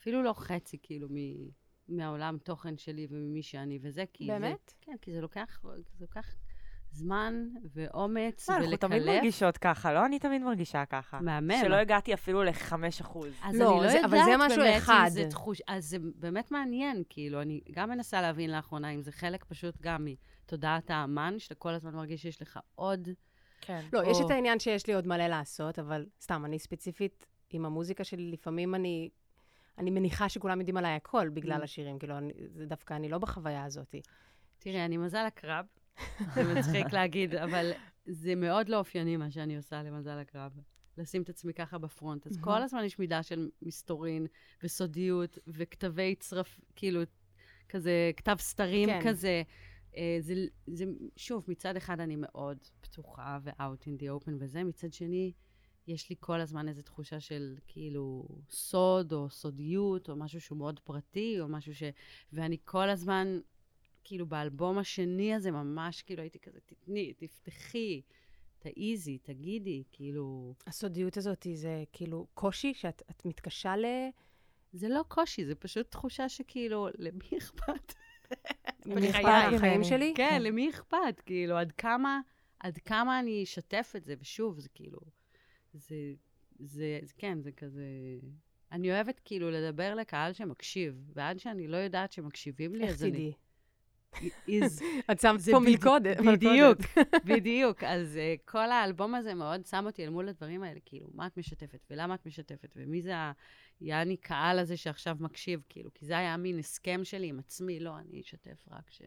אפילו 0.00 0.22
לא 0.22 0.32
חצי, 0.32 0.78
כאילו, 0.82 1.08
מ, 1.10 1.16
מהעולם 1.88 2.38
תוכן 2.42 2.76
שלי 2.78 3.06
וממי 3.10 3.42
שאני, 3.42 3.78
וזה 3.82 4.04
כי 4.12 4.26
זה... 4.26 4.32
באמת? 4.32 4.74
כן, 4.80 4.96
כי 5.02 5.12
זה 5.12 5.20
לוקח, 5.20 5.60
זה 5.98 6.00
לוקח 6.00 6.34
זמן 6.94 7.48
ואומץ 7.74 8.48
לא, 8.50 8.54
אנחנו 8.54 8.68
ולקלף. 8.70 8.90
תמיד 8.90 9.02
מרגישות 9.06 9.58
ככה, 9.58 9.92
לא? 9.92 10.06
אני 10.06 10.18
תמיד 10.18 10.42
מרגישה 10.42 10.84
ככה. 10.86 11.20
מהמם. 11.20 11.54
שלא 11.62 11.74
הגעתי 11.74 12.14
אפילו 12.14 12.44
לחמש 12.44 13.00
אחוז. 13.00 13.32
אז 13.42 13.60
לא, 13.60 13.72
אני 13.72 13.82
לא 13.82 13.88
זה- 13.90 13.96
יודעת 13.96 14.04
אבל 14.04 14.18
זה 14.24 14.36
משהו 14.38 14.58
באמת 14.62 14.78
אחד. 14.82 15.04
אם 15.04 15.10
זה 15.10 15.26
תחוש... 15.30 15.60
אז 15.68 15.84
זה 15.84 15.96
באמת 16.14 16.50
מעניין, 16.50 17.02
כאילו, 17.08 17.42
אני 17.42 17.60
גם 17.70 17.90
מנסה 17.90 18.20
להבין 18.22 18.50
לאחרונה 18.50 18.90
אם 18.90 19.02
זה 19.02 19.12
חלק 19.12 19.44
פשוט 19.44 19.74
גם 19.80 20.04
מתודעת 20.44 20.90
האמן, 20.90 21.34
שאתה 21.38 21.54
כל 21.54 21.70
הזמן 21.70 21.94
מרגיש 21.94 22.22
שיש 22.22 22.42
לך 22.42 22.58
עוד... 22.74 23.08
כן. 23.60 23.80
לא, 23.92 24.02
יש 24.10 24.20
או- 24.20 24.26
את 24.26 24.30
העניין 24.30 24.58
שיש 24.58 24.86
לי 24.86 24.94
עוד 24.94 25.06
מלא 25.06 25.26
לעשות, 25.26 25.78
אבל 25.78 26.06
סתם, 26.20 26.44
אני 26.44 26.58
ספציפית, 26.58 27.26
עם 27.50 27.64
המוזיקה 27.64 28.04
שלי, 28.04 28.30
לפעמים 28.30 28.74
אני... 28.74 29.10
אני 29.78 29.90
מניחה 29.90 30.28
שכולם 30.28 30.58
יודעים 30.58 30.76
עליי 30.76 30.92
הכל 30.92 31.28
בגלל 31.28 31.60
Mm. 31.60 31.64
השירים, 31.64 31.98
כאילו, 31.98 32.18
אני, 32.18 32.32
זה 32.54 32.66
דווקא, 32.66 32.94
אני 32.94 33.08
לא 33.08 33.18
בחוויה 33.18 33.64
הזאת. 33.64 33.94
תראה, 34.58 34.84
אני 34.84 34.96
מזל 34.96 35.24
הקרב, 35.26 35.66
זה 36.34 36.54
מצחיק 36.54 36.92
להגיד, 36.96 37.34
אבל 37.34 37.72
זה 38.06 38.34
מאוד 38.34 38.68
לא 38.68 38.78
אופייני 38.78 39.16
מה 39.16 39.30
שאני 39.30 39.56
עושה 39.56 39.82
למזל 39.82 40.18
הקרב. 40.18 40.52
לשים 40.98 41.22
את 41.22 41.28
עצמי 41.28 41.54
ככה 41.54 41.78
בפרונט. 41.78 42.26
אז. 42.26 42.38
כל 42.40 42.62
הזמן 42.62 42.84
יש 42.84 42.98
מידה 42.98 43.22
של 43.22 43.50
מסתורין 43.62 44.26
וסודיות 44.62 45.38
וכתבי 45.46 46.14
צרף, 46.14 46.60
כאילו, 46.76 47.00
כזה, 47.68 48.10
כתב 48.16 48.36
סתרים 48.38 48.88
כן. 48.88 49.00
כזה. 49.08 49.42
אה, 49.96 50.16
זה, 50.20 50.34
זה, 50.66 50.84
שוב, 51.16 51.44
מצד 51.48 51.76
אחד 51.76 52.00
אני 52.00 52.16
מאוד 52.18 52.58
פתוחה 52.80 53.38
ו-out 53.42 53.84
in 53.84 54.02
the 54.02 54.04
open 54.04 54.32
וזה, 54.38 54.64
מצד 54.64 54.92
שני, 54.92 55.32
יש 55.86 56.10
לי 56.10 56.16
כל 56.20 56.40
הזמן 56.40 56.68
איזו 56.68 56.82
תחושה 56.82 57.20
של 57.20 57.56
כאילו 57.66 58.28
סוד 58.50 59.12
או 59.12 59.30
סודיות, 59.30 60.10
או 60.10 60.16
משהו 60.16 60.40
שהוא 60.40 60.58
מאוד 60.58 60.80
פרטי, 60.80 61.40
או 61.40 61.48
משהו 61.48 61.74
ש... 61.74 61.82
ואני 62.32 62.56
כל 62.64 62.90
הזמן, 62.90 63.38
כאילו 64.04 64.26
באלבום 64.26 64.78
השני 64.78 65.34
הזה, 65.34 65.50
ממש 65.50 66.02
כאילו 66.02 66.22
הייתי 66.22 66.38
כזה, 66.38 66.58
תתני, 66.66 67.12
תפתחי, 67.12 68.02
תעיזי, 68.58 69.18
תגידי, 69.18 69.82
כאילו... 69.92 70.54
הסודיות 70.66 71.16
הזאת 71.16 71.46
זה 71.54 71.84
כאילו 71.92 72.26
קושי 72.34 72.74
שאת 72.74 73.02
את 73.10 73.24
מתקשה 73.24 73.76
ל... 73.76 73.84
זה 74.72 74.88
לא 74.88 75.04
קושי, 75.08 75.44
זה 75.44 75.54
פשוט 75.54 75.90
תחושה 75.90 76.28
שכאילו, 76.28 76.88
למי 76.98 77.38
אכפת? 77.38 77.94
למי. 78.86 79.10
אכפת 79.10 79.22
מהחיים 79.24 79.72
ממני. 79.72 79.84
שלי? 79.84 80.12
כן, 80.16 80.42
למי 80.42 80.70
אכפת? 80.70 81.20
כאילו, 81.26 81.56
עד 81.56 81.72
כמה, 81.72 82.20
עד 82.60 82.78
כמה 82.78 83.20
אני 83.20 83.42
אשתף 83.42 83.92
את 83.96 84.04
זה, 84.04 84.14
ושוב, 84.20 84.58
זה 84.58 84.68
כאילו, 84.68 84.98
זה, 85.72 85.96
זה, 86.58 86.98
זה 87.02 87.14
כן, 87.18 87.40
זה 87.40 87.52
כזה... 87.52 87.84
אני 88.72 88.92
אוהבת 88.92 89.20
כאילו 89.24 89.50
לדבר 89.50 89.94
לקהל 89.94 90.32
שמקשיב, 90.32 91.10
ועד 91.14 91.38
שאני 91.38 91.68
לא 91.68 91.76
יודעת 91.76 92.12
שמקשיבים 92.12 92.74
לי, 92.74 92.84
איך 92.84 92.90
אז 92.90 93.02
אני... 93.02 93.10
תדעי? 93.10 93.32
is, 94.48 94.82
את 95.12 95.20
שמת 95.20 95.40
פה 95.50 95.58
מלכודת. 95.58 96.16
בדיוק, 96.16 96.78
בדיוק. 97.34 97.84
אז 97.84 98.16
uh, 98.16 98.50
כל 98.50 98.70
האלבום 98.70 99.14
הזה 99.14 99.34
מאוד 99.34 99.66
שם 99.66 99.86
אותי 99.86 100.04
אל 100.04 100.10
מול 100.10 100.28
הדברים 100.28 100.62
האלה, 100.62 100.80
כאילו, 100.84 101.06
מה 101.14 101.26
את 101.26 101.36
משתפת, 101.36 101.86
ולמה 101.90 102.14
את 102.14 102.26
משתפת, 102.26 102.72
ומי 102.76 103.02
זה 103.02 103.12
היעני 103.80 104.16
קהל 104.16 104.58
הזה 104.58 104.76
שעכשיו 104.76 105.16
מקשיב, 105.20 105.62
כאילו, 105.68 105.90
כי 105.94 106.06
זה 106.06 106.18
היה 106.18 106.36
מין 106.36 106.58
הסכם 106.58 107.00
שלי 107.04 107.26
עם 107.26 107.38
עצמי, 107.38 107.80
לא, 107.80 107.98
אני 107.98 108.20
אשתף 108.20 108.68
רק 108.70 108.90
ש... 108.90 109.02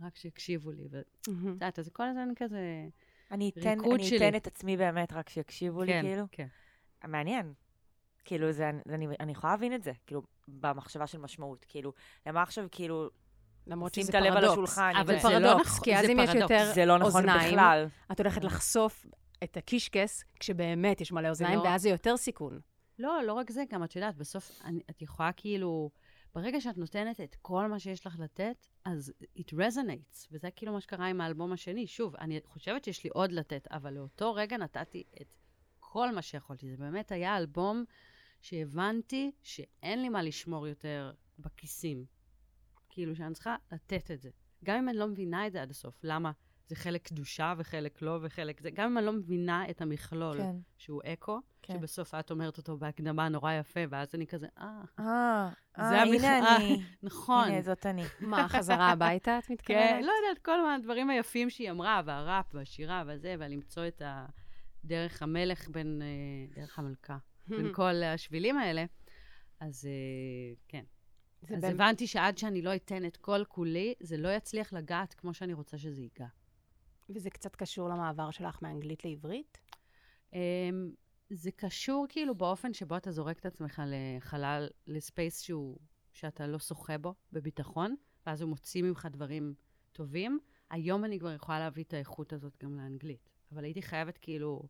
רק 0.00 0.16
שיקשיבו 0.16 0.72
לי. 0.72 0.88
ואת. 0.90 1.18
יודעת, 1.44 1.78
אז 1.78 1.88
כל 1.88 2.02
הזמן 2.02 2.28
כזה 2.36 2.88
אני 3.30 3.50
אתן, 3.58 3.68
ריקוד 3.80 3.92
אני 4.00 4.04
שלי. 4.04 4.16
אתן 4.28 4.36
את 4.36 4.46
עצמי 4.46 4.76
באמת, 4.76 5.12
רק 5.12 5.28
שיקשיבו 5.28 5.82
לי, 5.82 5.92
כן, 5.92 6.02
כאילו. 6.02 6.24
כן. 6.32 6.46
מעניין. 7.04 7.52
כאילו, 8.24 8.52
זה, 8.52 8.70
אני, 8.88 9.06
אני 9.20 9.32
יכולה 9.32 9.52
להבין 9.52 9.74
את 9.74 9.82
זה, 9.82 9.92
כאילו, 10.06 10.22
במחשבה 10.48 11.06
של 11.06 11.18
משמעות. 11.18 11.64
כאילו, 11.68 11.92
למה 12.26 12.42
עכשיו, 12.42 12.66
כאילו, 12.70 13.08
למרות 13.66 13.94
שים 13.94 14.02
שזה 14.02 14.10
את 14.10 14.14
הלב 14.14 14.32
על 14.32 14.40
פרדוקס. 14.40 14.52
השולחן. 14.52 14.92
אבל 15.00 15.14
זה 15.20 15.28
זה 15.28 15.38
לא 15.38 15.48
פרדוקס, 15.48 15.66
נכון, 15.70 15.84
כי 15.84 15.96
אז 15.96 16.06
זה 16.06 16.12
אם 16.12 16.18
יש 16.18 16.30
פרדוקס. 16.30 16.50
יותר 16.50 16.72
זה 16.74 16.84
לא 16.84 16.98
נכון 16.98 17.06
אוזניים, 17.06 17.52
בכלל. 17.52 17.86
את 18.12 18.20
הולכת 18.20 18.44
לחשוף 18.44 19.06
את 19.44 19.56
הקישקס, 19.56 20.24
כשבאמת 20.40 21.00
יש 21.00 21.12
מלא 21.12 21.28
אוזניים, 21.28 21.58
לא- 21.58 21.62
ואז 21.64 21.82
זה 21.82 21.88
יותר 21.88 22.16
סיכון. 22.16 22.60
לא, 22.98 23.22
לא 23.26 23.32
רק 23.32 23.50
זה, 23.50 23.62
גם 23.70 23.84
את 23.84 23.96
יודעת, 23.96 24.16
בסוף 24.16 24.60
אני, 24.64 24.80
את 24.90 25.02
יכולה 25.02 25.32
כאילו, 25.32 25.90
ברגע 26.34 26.60
שאת 26.60 26.78
נותנת 26.78 27.20
את 27.20 27.36
כל 27.42 27.66
מה 27.66 27.78
שיש 27.78 28.06
לך 28.06 28.18
לתת, 28.18 28.66
אז 28.84 29.12
it 29.38 29.52
resonates, 29.52 30.26
וזה 30.32 30.50
כאילו 30.50 30.72
מה 30.72 30.80
שקרה 30.80 31.06
עם 31.06 31.20
האלבום 31.20 31.52
השני. 31.52 31.86
שוב, 31.86 32.16
אני 32.16 32.40
חושבת 32.44 32.84
שיש 32.84 33.04
לי 33.04 33.10
עוד 33.10 33.32
לתת, 33.32 33.68
אבל 33.70 33.94
לאותו 33.94 34.34
רגע 34.34 34.56
נתתי 34.56 35.04
את 35.22 35.34
כל 35.80 36.14
מה 36.14 36.22
שיכולתי. 36.22 36.70
זה 36.70 36.76
באמת 36.76 37.12
היה 37.12 37.36
אלבום 37.36 37.84
שהבנתי 38.40 39.32
שאין 39.42 40.02
לי 40.02 40.08
מה 40.08 40.22
לשמור 40.22 40.68
יותר 40.68 41.12
בכיסים. 41.38 42.04
כאילו, 42.88 43.16
שאני 43.16 43.34
צריכה 43.34 43.56
לתת 43.72 44.10
את 44.10 44.20
זה. 44.20 44.30
גם 44.64 44.78
אם 44.78 44.88
אני 44.88 44.98
לא 44.98 45.06
מבינה 45.06 45.46
את 45.46 45.52
זה 45.52 45.62
עד 45.62 45.70
הסוף, 45.70 46.00
למה 46.02 46.32
זה 46.66 46.76
חלק 46.76 47.06
קדושה 47.08 47.54
וחלק 47.58 48.02
לא 48.02 48.18
וחלק 48.22 48.60
זה, 48.60 48.70
גם 48.70 48.90
אם 48.90 48.98
אני 48.98 49.06
לא 49.06 49.12
מבינה 49.12 49.70
את 49.70 49.80
המכלול. 49.82 50.36
כן. 50.38 50.56
שהוא 50.78 51.02
אקו, 51.04 51.40
כן. 51.62 51.74
שבסוף 51.74 52.14
את 52.14 52.30
אומרת 52.30 52.58
אותו 52.58 52.76
בהקדמה 52.76 53.28
נורא 53.28 53.52
יפה, 53.52 53.80
ואז 53.88 54.14
אני 54.14 54.26
כזה, 54.26 54.46
אה, 54.58 54.82
אה, 55.00 55.50
זה 55.76 55.82
אה, 55.82 56.02
המכ- 56.02 56.06
הנה 56.14 56.26
אה, 56.28 56.56
אני. 56.56 56.82
נכון. 57.02 57.48
הנה, 57.48 57.62
זאת 57.62 57.86
אני. 57.86 58.02
מה, 58.20 58.48
חזרה 58.48 58.90
הביתה, 58.90 59.38
את 59.38 59.44
כן, 59.46 59.52
מתכוונת? 59.54 60.04
לא 60.04 60.12
יודעת, 60.22 60.44
כל 60.44 60.58
הדברים 60.70 61.10
היפים 61.10 61.50
שהיא 61.50 61.70
אמרה, 61.70 62.02
והראפ 62.04 62.54
והשירה 62.54 63.04
וזה, 63.06 63.34
ולמצוא 63.38 63.86
את 63.86 64.02
הדרך 64.84 65.22
המלך 65.22 65.68
בין, 65.68 66.02
אה, 66.02 66.56
דרך 66.60 66.78
המלכה, 66.78 67.16
בין 67.48 67.72
כל 67.76 68.02
השבילים 68.02 68.58
האלה. 68.58 68.84
אז 69.60 69.86
אה, 69.86 70.54
כן. 70.68 70.84
אז 71.42 71.48
באמת- 71.62 71.74
הבנתי 71.74 72.06
שעד 72.06 72.38
שאני 72.38 72.62
לא 72.62 72.74
אתן 72.76 73.04
את 73.06 73.16
כל 73.16 73.42
כולי, 73.48 73.94
זה 74.00 74.16
לא 74.16 74.28
יצליח 74.28 74.72
לגעת 74.72 75.14
כמו 75.14 75.34
שאני 75.34 75.52
רוצה 75.52 75.78
שזה 75.78 76.02
ייגע. 76.02 76.26
וזה 77.08 77.30
קצת 77.30 77.56
קשור 77.56 77.88
למעבר 77.88 78.30
שלך 78.30 78.62
מאנגלית 78.62 79.04
לעברית? 79.04 79.58
אמ, 80.32 80.38
זה 81.30 81.50
קשור 81.50 82.06
כאילו 82.08 82.34
באופן 82.34 82.74
שבו 82.74 82.96
אתה 82.96 83.10
זורק 83.10 83.38
את 83.38 83.46
עצמך 83.46 83.82
לחלל, 83.86 84.68
לספייס 84.86 85.40
שהוא, 85.40 85.78
שאתה 86.12 86.46
לא 86.46 86.58
שוחה 86.58 86.98
בו 86.98 87.14
בביטחון, 87.32 87.94
ואז 88.26 88.40
הוא 88.40 88.50
מוציא 88.50 88.82
ממך 88.82 89.08
דברים 89.12 89.54
טובים. 89.92 90.38
היום 90.70 91.04
אני 91.04 91.18
כבר 91.18 91.32
יכולה 91.32 91.58
להביא 91.58 91.84
את 91.84 91.94
האיכות 91.94 92.32
הזאת 92.32 92.56
גם 92.62 92.76
לאנגלית. 92.76 93.30
אבל 93.52 93.64
הייתי 93.64 93.82
חייבת 93.82 94.18
כאילו... 94.18 94.62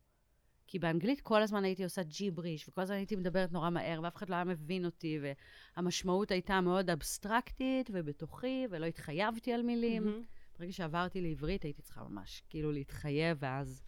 כי 0.67 0.79
באנגלית 0.79 1.21
כל 1.21 1.41
הזמן 1.41 1.63
הייתי 1.63 1.83
עושה 1.83 2.03
ג'יבריש, 2.03 2.69
וכל 2.69 2.81
הזמן 2.81 2.95
הייתי 2.95 3.15
מדברת 3.15 3.51
נורא 3.51 3.69
מהר, 3.69 3.99
ואף 4.03 4.15
אחד 4.15 4.29
לא 4.29 4.35
היה 4.35 4.43
מבין 4.43 4.85
אותי, 4.85 5.19
והמשמעות 5.75 6.31
הייתה 6.31 6.61
מאוד 6.61 6.89
אבסטרקטית 6.89 7.89
ובתוכי, 7.93 8.65
ולא 8.69 8.85
התחייבתי 8.85 9.53
על 9.53 9.61
מילים. 9.61 10.03
מהמם. 10.03 10.23
ברגע 10.59 10.71
שעברתי 10.71 11.21
לעברית 11.21 11.63
הייתי 11.63 11.81
צריכה 11.81 12.03
ממש 12.03 12.43
כאילו 12.49 12.71
להתחייב, 12.71 13.37
ואז 13.41 13.83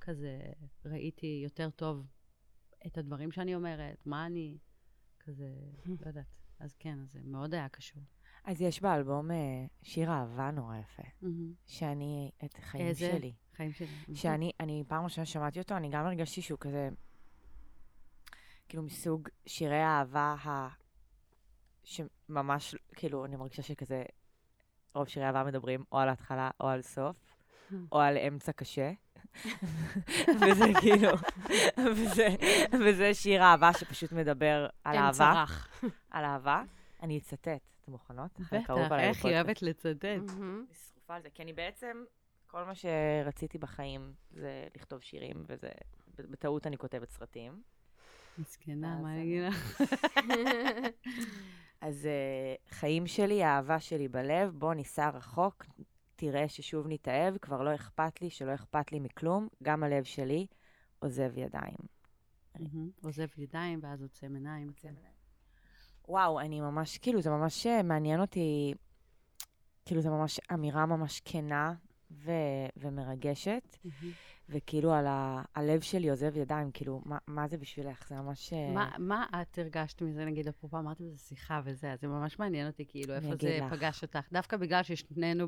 כזה 0.00 0.38
ראיתי 0.84 1.40
יותר 1.44 1.70
טוב 1.70 2.06
את 2.86 2.98
הדברים 2.98 3.32
שאני 3.32 3.54
אומרת, 3.54 4.06
מה 4.06 4.26
אני, 4.26 4.58
כזה, 5.20 5.48
לא 5.86 6.06
יודעת. 6.06 6.26
אז 6.58 6.74
כן, 6.78 7.00
אז 7.02 7.12
זה 7.12 7.20
מאוד 7.24 7.54
היה 7.54 7.68
קשור. 7.68 8.02
אז 8.44 8.60
יש 8.60 8.82
באלבום 8.82 9.30
אה, 9.30 9.66
שיר 9.82 10.10
אהבה 10.10 10.50
נורא 10.50 10.76
יפה, 10.76 11.02
שאני, 11.66 12.30
את 12.44 12.58
החיים 12.58 12.86
איזה? 12.86 13.10
שלי. 13.12 13.32
חיים 13.56 13.72
שלי. 13.72 14.14
שאני, 14.14 14.52
אני 14.60 14.84
פעם 14.88 15.04
ראשונה 15.04 15.26
שמעתי 15.26 15.58
אותו, 15.58 15.76
אני 15.76 15.90
גם 15.90 16.06
הרגשתי 16.06 16.42
שהוא 16.42 16.58
כזה, 16.58 16.88
כאילו 18.68 18.82
מסוג 18.82 19.28
שירי 19.46 19.80
האהבה 19.80 20.34
ה... 20.44 20.68
שממש, 21.84 22.74
כאילו, 22.96 23.24
אני 23.24 23.36
מרגישה 23.36 23.62
שכזה, 23.62 24.02
רוב 24.96 25.08
שירי 25.08 25.26
אהבה 25.26 25.44
מדברים 25.44 25.84
או 25.92 25.98
על 25.98 26.08
ההתחלה 26.08 26.50
או 26.60 26.68
על 26.68 26.82
סוף, 26.82 27.16
או 27.92 28.00
על 28.00 28.16
אמצע 28.18 28.52
קשה. 28.52 28.92
וזה 30.40 30.64
כאילו, 30.80 31.08
וזה, 31.96 32.28
וזה 32.84 33.14
שיר 33.14 33.42
אהבה 33.42 33.72
שפשוט 33.72 34.12
מדבר 34.12 34.66
על 34.84 34.96
אמצע 34.96 35.24
אהבה, 35.24 35.42
רך. 35.42 35.84
על 36.10 36.24
אהבה. 36.24 36.62
אני 37.02 37.18
אצטט, 37.18 37.48
אתם 37.82 37.92
מוכנות? 37.92 38.40
בטח, 38.52 38.70
איך 38.98 39.24
היא. 39.24 39.34
אוהבת 39.34 39.62
לצטט. 39.62 40.04
אני 40.04 40.26
שרופה 40.92 41.14
על 41.14 41.22
זה, 41.22 41.28
כי 41.34 41.42
אני 41.42 41.52
בעצם, 41.52 42.04
כל 42.46 42.64
מה 42.64 42.72
שרציתי 42.74 43.58
בחיים 43.58 44.12
זה 44.30 44.66
לכתוב 44.76 45.00
שירים, 45.02 45.44
וזה, 45.46 45.68
בטעות 46.18 46.66
אני 46.66 46.78
כותבת 46.78 47.10
סרטים. 47.10 47.62
מסכנה, 48.38 48.98
מה 49.02 49.08
אני- 49.12 49.22
אגיד 49.22 49.42
לך? 49.42 49.82
אז 51.80 52.08
uh, 52.08 52.74
חיים 52.74 53.06
שלי, 53.06 53.44
האהבה 53.44 53.80
שלי 53.80 54.08
בלב, 54.08 54.52
בוא 54.58 54.74
ניסע 54.74 55.08
רחוק, 55.08 55.64
תראה 56.16 56.48
ששוב 56.48 56.86
נתאהב, 56.88 57.38
כבר 57.38 57.62
לא 57.62 57.74
אכפת 57.74 58.22
לי, 58.22 58.30
שלא 58.30 58.54
אכפת 58.54 58.92
לי 58.92 59.00
מכלום, 59.00 59.48
גם 59.62 59.82
הלב 59.82 60.04
שלי 60.04 60.46
עוזב 60.98 61.38
ידיים. 61.38 61.76
עוזב 63.02 63.26
ידיים 63.38 63.78
ואז 63.82 64.02
עוצם 64.02 64.34
עיניים. 64.34 64.72
וואו, 66.08 66.40
אני 66.40 66.60
ממש, 66.60 66.98
כאילו, 66.98 67.20
זה 67.20 67.30
ממש 67.30 67.66
אה, 67.66 67.82
מעניין 67.82 68.20
אותי, 68.20 68.74
כאילו, 69.84 70.00
זו 70.00 70.10
ממש 70.10 70.40
אמירה 70.54 70.86
ממש 70.86 71.22
כנה 71.24 71.74
ו- 72.10 72.66
ומרגשת, 72.76 73.76
מהמם. 73.84 74.12
וכאילו, 74.48 74.92
על 74.94 75.06
ה- 75.06 75.42
הלב 75.54 75.80
שלי 75.80 76.10
עוזב 76.10 76.36
ידיים, 76.36 76.70
כאילו, 76.72 77.02
מה, 77.04 77.18
מה 77.26 77.48
זה 77.48 77.56
בשבילך? 77.58 78.08
זה 78.08 78.14
ממש... 78.14 78.52
אה, 78.52 78.72
מה- 78.74 78.96
מה 78.98 79.26
את 79.42 79.58
הרגשת 79.58 80.02
מזה, 80.02 80.24
נגיד, 80.24 80.48
אפרופו, 80.48 80.78
אמרתי 80.78 81.04
בזה 81.04 81.18
שיחה 81.18 81.60
וזה, 81.64 81.92
אז 81.92 82.00
זה 82.00 82.08
ממש 82.08 82.38
מעניין 82.38 82.66
אותי, 82.66 82.84
כאילו, 82.88 83.14
איפה 83.14 83.36
זה 83.40 83.58
לך. 83.62 83.72
פגש 83.74 84.02
אותך. 84.02 84.28
דווקא 84.32 84.56
בגלל 84.56 84.82
ששנינו 84.82 85.46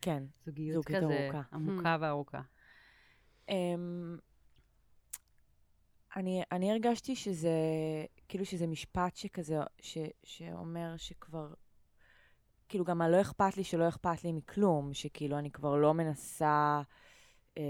כן. 0.00 0.22
בזוגיות 0.42 0.84
זוגיות 0.84 1.04
כזה, 1.04 1.24
ארוכה. 1.24 1.42
עמוקה 1.52 1.96
וארוכה. 2.00 2.40
אמ, 3.48 4.18
אני, 6.16 6.42
אני 6.52 6.70
הרגשתי 6.70 7.16
שזה, 7.16 7.50
כאילו 8.28 8.44
שזה 8.44 8.66
משפט 8.66 9.16
שכזה, 9.16 9.56
ש, 9.80 9.98
שאומר 10.24 10.94
שכבר, 10.96 11.52
כאילו 12.68 12.84
גם 12.84 13.02
הלא 13.02 13.20
אכפת 13.20 13.56
לי 13.56 13.64
שלא 13.64 13.88
אכפת 13.88 14.24
לי 14.24 14.32
מכלום, 14.32 14.94
שכאילו 14.94 15.38
אני 15.38 15.50
כבר 15.50 15.76
לא 15.76 15.94
מנסה 15.94 16.82
אמ, 17.56 17.62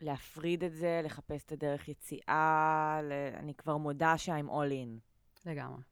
להפריד 0.00 0.64
את 0.64 0.72
זה, 0.72 1.00
לחפש 1.04 1.44
את 1.44 1.52
הדרך 1.52 1.88
יציאה, 1.88 3.00
ל, 3.02 3.12
אני 3.36 3.54
כבר 3.54 3.76
מודה 3.76 4.18
ש-I'm 4.18 4.48
all 4.48 4.70
in. 4.70 5.00
לגמרי, 5.46 5.82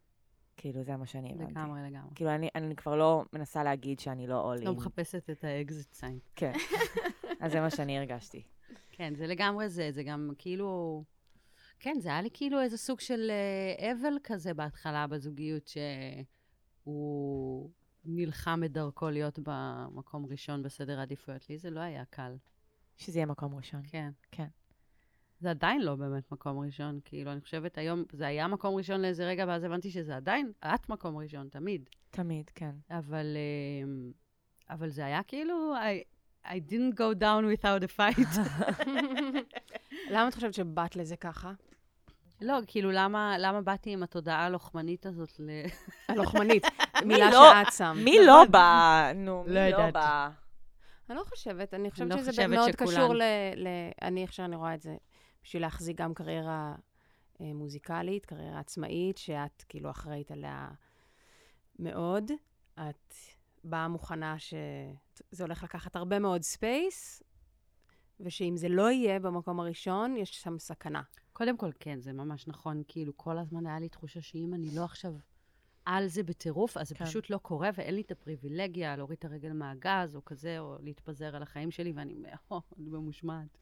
כאילו, 0.56 0.82
זה 0.82 0.96
מה 0.96 1.06
שאני 1.06 1.32
הבנתי. 1.32 1.52
לגמרי, 1.52 1.80
לגמרי. 1.90 2.10
כאילו, 2.14 2.30
אני, 2.30 2.48
אני 2.54 2.76
כבר 2.76 2.96
לא 2.96 3.24
מנסה 3.32 3.64
להגיד 3.64 4.00
שאני 4.00 4.26
לא 4.26 4.54
all 4.54 4.60
in. 4.60 4.64
לא 4.64 4.74
מחפשת 4.74 5.30
את 5.30 5.44
ה 5.44 5.54
exit 5.54 5.92
sign. 5.92 6.18
כן. 6.36 6.52
אז 7.40 7.52
זה 7.52 7.60
מה 7.60 7.70
שאני 7.70 7.98
הרגשתי. 7.98 8.42
כן, 8.90 9.14
זה 9.14 9.26
לגמרי 9.26 9.68
זה, 9.68 9.92
זה 9.92 10.02
גם 10.02 10.30
כאילו... 10.38 11.04
כן, 11.80 11.96
זה 12.00 12.08
היה 12.08 12.22
לי 12.22 12.28
כאילו 12.32 12.60
איזה 12.60 12.76
סוג 12.76 13.00
של 13.00 13.30
אה, 13.80 13.92
אבל 13.92 14.12
כזה 14.24 14.54
בהתחלה 14.54 15.06
בזוגיות, 15.06 15.70
שהוא 16.86 17.70
נלחם 18.04 18.60
את 18.64 18.72
דרכו 18.72 19.10
להיות 19.10 19.38
במקום 19.42 20.26
ראשון 20.26 20.62
בסדר 20.62 20.98
העדיפויות. 20.98 21.50
לי 21.50 21.58
זה 21.58 21.70
לא 21.70 21.80
היה 21.80 22.04
קל. 22.04 22.36
שזה 22.98 23.18
יהיה 23.18 23.26
מקום 23.26 23.54
ראשון. 23.54 23.80
כן. 23.88 24.10
כן. 24.30 24.46
זה 25.40 25.50
עדיין 25.50 25.82
לא 25.82 25.94
באמת 25.94 26.32
מקום 26.32 26.58
ראשון. 26.58 27.00
כאילו, 27.04 27.32
אני 27.32 27.40
חושבת 27.40 27.78
היום, 27.78 28.04
זה 28.12 28.26
היה 28.26 28.48
מקום 28.48 28.74
ראשון 28.74 29.00
לאיזה 29.00 29.26
רגע, 29.26 29.44
ואז 29.48 29.64
הבנתי 29.64 29.90
שזה 29.90 30.16
עדיין, 30.16 30.52
את 30.64 30.88
מקום 30.88 31.16
ראשון, 31.16 31.48
תמיד. 31.48 31.88
תמיד, 32.10 32.50
כן. 32.54 32.70
אבל, 32.90 33.36
אה, 33.36 34.10
אבל 34.74 34.88
זה 34.88 35.04
היה 35.04 35.22
כאילו, 35.22 35.74
I, 35.76 36.04
I 36.46 36.70
didn't 36.70 36.94
go 36.94 37.20
down 37.20 37.62
without 37.62 37.84
a 37.84 37.98
fight. 37.98 38.38
למה 40.12 40.28
את 40.28 40.34
חושבת 40.34 40.54
שבאת 40.54 40.96
לזה 40.96 41.16
ככה? 41.16 41.52
לא, 42.40 42.58
כאילו, 42.66 42.90
למה, 42.90 43.34
למה 43.38 43.62
באתי 43.62 43.90
עם 43.90 44.02
התודעה 44.02 44.46
הלוחמנית 44.46 45.06
הזאת 45.06 45.32
ל... 45.38 45.50
הלוחמנית, 46.08 46.62
מילה 47.06 47.30
לא- 47.30 47.52
שאת 47.64 47.72
שם. 47.72 47.96
מי 48.04 48.16
לא 48.26 48.44
בא? 48.50 49.10
נו, 49.14 49.44
מי 49.46 49.54
לא 49.54 49.60
לא 49.60 49.66
יודעת. 49.76 49.92
בא? 49.94 50.30
אני 51.10 51.18
לא 51.18 51.24
חושבת, 51.24 51.74
אני 51.74 51.90
חושבת 51.90 52.10
לא 52.10 52.18
שזה 52.18 52.30
חושבת 52.30 52.48
מאוד 52.48 52.72
שכולן. 52.72 52.90
קשור 52.90 53.14
ל... 53.14 53.22
ל... 53.56 53.68
אני, 54.02 54.22
איך 54.22 54.32
שאני 54.32 54.56
רואה 54.56 54.74
את 54.74 54.80
זה, 54.80 54.96
בשביל 55.42 55.62
להחזיק 55.62 55.96
גם 55.96 56.14
קריירה 56.14 56.74
אה, 57.40 57.52
מוזיקלית, 57.54 58.26
קריירה 58.26 58.58
עצמאית, 58.58 59.18
שאת 59.18 59.64
כאילו 59.68 59.90
אחראית 59.90 60.30
עליה 60.30 60.68
מאוד. 61.78 62.30
את 62.74 63.14
באה 63.64 63.88
מוכנה 63.88 64.38
שזה 64.38 65.44
הולך 65.44 65.62
לקחת 65.62 65.96
הרבה 65.96 66.18
מאוד 66.18 66.42
space, 66.42 67.22
ושאם 68.20 68.56
זה 68.56 68.68
לא 68.68 68.90
יהיה 68.90 69.20
במקום 69.20 69.60
הראשון, 69.60 70.16
יש 70.16 70.42
שם 70.42 70.58
סכנה. 70.58 71.02
קודם 71.32 71.56
כל, 71.56 71.70
כן, 71.80 72.00
זה 72.00 72.12
ממש 72.12 72.48
נכון. 72.48 72.82
כאילו, 72.88 73.16
כל 73.16 73.38
הזמן 73.38 73.66
היה 73.66 73.78
לי 73.78 73.88
תחושה 73.88 74.20
שאם 74.20 74.54
אני 74.54 74.74
לא 74.74 74.84
עכשיו 74.84 75.12
על 75.88 76.06
זה 76.06 76.22
בטירוף, 76.22 76.76
אז 76.76 76.88
זה 76.88 76.94
כן. 76.94 77.04
פשוט 77.04 77.30
לא 77.30 77.38
קורה, 77.38 77.70
ואין 77.74 77.94
לי 77.94 78.00
את 78.00 78.10
הפריבילגיה 78.10 78.96
להוריד 78.96 79.18
את 79.18 79.24
הרגל 79.24 79.52
מהגז 79.52 80.16
או 80.16 80.24
כזה, 80.24 80.58
או 80.58 80.76
להתפזר 80.80 81.36
על 81.36 81.42
החיים 81.42 81.70
שלי, 81.70 81.92
ואני 81.92 82.14
מאוד 82.14 82.62
ממושמעת. 82.92 83.58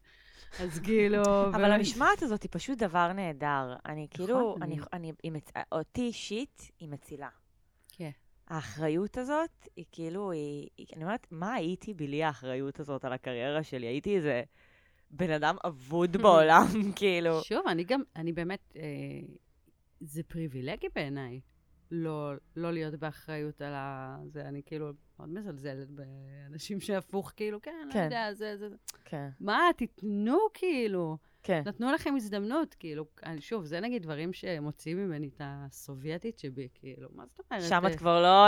אז 0.59 0.79
כאילו... 0.85 1.21
אבל 1.55 1.71
המשמעת 1.71 2.21
הזאת 2.21 2.43
היא 2.43 2.49
פשוט 2.53 2.77
דבר 2.77 3.13
נהדר. 3.13 3.75
אני 3.85 4.07
כאילו, 4.09 4.39
נכון, 4.39 4.63
אני, 4.63 4.73
אני- 4.75 4.81
אני, 4.93 5.11
היא 5.23 5.31
מצ... 5.31 5.51
אותי 5.71 6.01
אישית, 6.01 6.71
היא 6.79 6.89
מצילה. 6.89 7.29
כן. 7.91 8.11
האחריות 8.47 9.17
הזאת, 9.17 9.67
היא 9.75 9.85
כאילו, 9.91 10.31
היא, 10.31 10.67
אני 10.95 11.03
אומרת, 11.03 11.27
מה 11.31 11.53
הייתי 11.53 11.93
בלי 11.93 12.23
האחריות 12.23 12.79
הזאת 12.79 13.05
על 13.05 13.13
הקריירה 13.13 13.63
שלי? 13.63 13.87
הייתי 13.87 14.15
איזה 14.15 14.43
בן 15.11 15.31
אדם 15.31 15.55
אבוד 15.67 16.17
בעולם, 16.23 16.65
כאילו. 16.95 17.41
שוב, 17.43 17.67
אני 17.67 17.83
גם, 17.83 18.01
אני 18.15 18.33
באמת, 18.33 18.73
אה, 18.75 18.81
זה 20.01 20.23
פריבילגי 20.23 20.87
בעיניי. 20.95 21.39
לא, 21.91 22.31
לא 22.55 22.71
להיות 22.73 22.95
באחריות 22.95 23.61
על 23.61 23.73
ה... 23.73 24.17
זה, 24.27 24.41
אני 24.41 24.61
כאילו 24.65 24.89
מאוד 25.19 25.29
מזלזלת 25.29 25.87
באנשים 25.89 26.79
שהפוך, 26.79 27.33
כאילו, 27.35 27.61
כן, 27.61 27.71
לא 27.87 27.93
כן. 27.93 28.03
יודע, 28.03 28.33
זה, 28.33 28.57
זה. 28.57 28.67
כן, 29.05 29.29
מה, 29.39 29.59
תיתנו, 29.77 30.37
כאילו. 30.53 31.17
כן. 31.43 31.61
נתנו 31.65 31.91
לכם 31.91 32.13
הזדמנות, 32.15 32.73
כאילו, 32.79 33.05
אני, 33.25 33.41
שוב, 33.41 33.65
זה 33.65 33.79
נגיד 33.79 34.03
דברים 34.03 34.33
שמוציאים 34.33 34.97
ממני 34.97 35.27
את 35.27 35.41
הסובייטית 35.43 36.39
שבי, 36.39 36.67
כאילו, 36.73 37.09
מה 37.15 37.23
זאת 37.25 37.39
אומרת? 37.51 37.63
שם 37.69 37.85
אה, 37.85 37.91
את 37.91 37.95
כבר 37.97 38.21
לא 38.21 38.47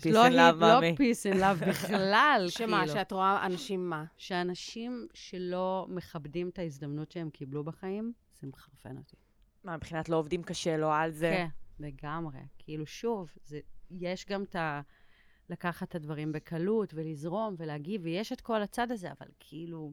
peace 0.00 0.12
לא 0.14 0.24
היא- 0.24 0.36
love, 0.36 0.54
לא 0.54 0.60
מאמי. 0.80 0.96
peace 0.96 1.26
and 1.26 1.36
love 1.36 1.58
בכלל, 1.68 2.46
כאילו. 2.56 2.68
שמה, 2.70 2.88
שאת 2.88 3.12
רואה 3.12 3.46
אנשים 3.46 3.90
מה? 3.90 4.04
שאנשים 4.16 5.06
שלא 5.14 5.86
מכבדים 5.88 6.48
את 6.48 6.58
ההזדמנות 6.58 7.10
שהם 7.12 7.30
קיבלו 7.30 7.64
בחיים, 7.64 8.12
זה 8.40 8.46
מחרפן 8.46 8.96
אותי. 8.96 9.16
מה, 9.64 9.76
מבחינת 9.76 10.08
לא 10.08 10.16
עובדים 10.16 10.42
קשה, 10.42 10.76
לא 10.76 10.94
על 10.96 11.10
זה? 11.10 11.30
כן, 11.36 11.46
לגמרי. 11.80 12.40
כאילו, 12.58 12.86
שוב, 12.86 13.30
זה, 13.44 13.60
יש 13.90 14.26
גם 14.26 14.42
את 14.42 14.56
ה... 14.56 14.80
לקחת 15.50 15.88
את 15.88 15.94
הדברים 15.94 16.32
בקלות 16.32 16.94
ולזרום 16.94 17.54
ולהגיב, 17.58 18.00
ויש 18.04 18.32
את 18.32 18.40
כל 18.40 18.62
הצד 18.62 18.90
הזה, 18.90 19.12
אבל 19.12 19.26
כאילו, 19.40 19.92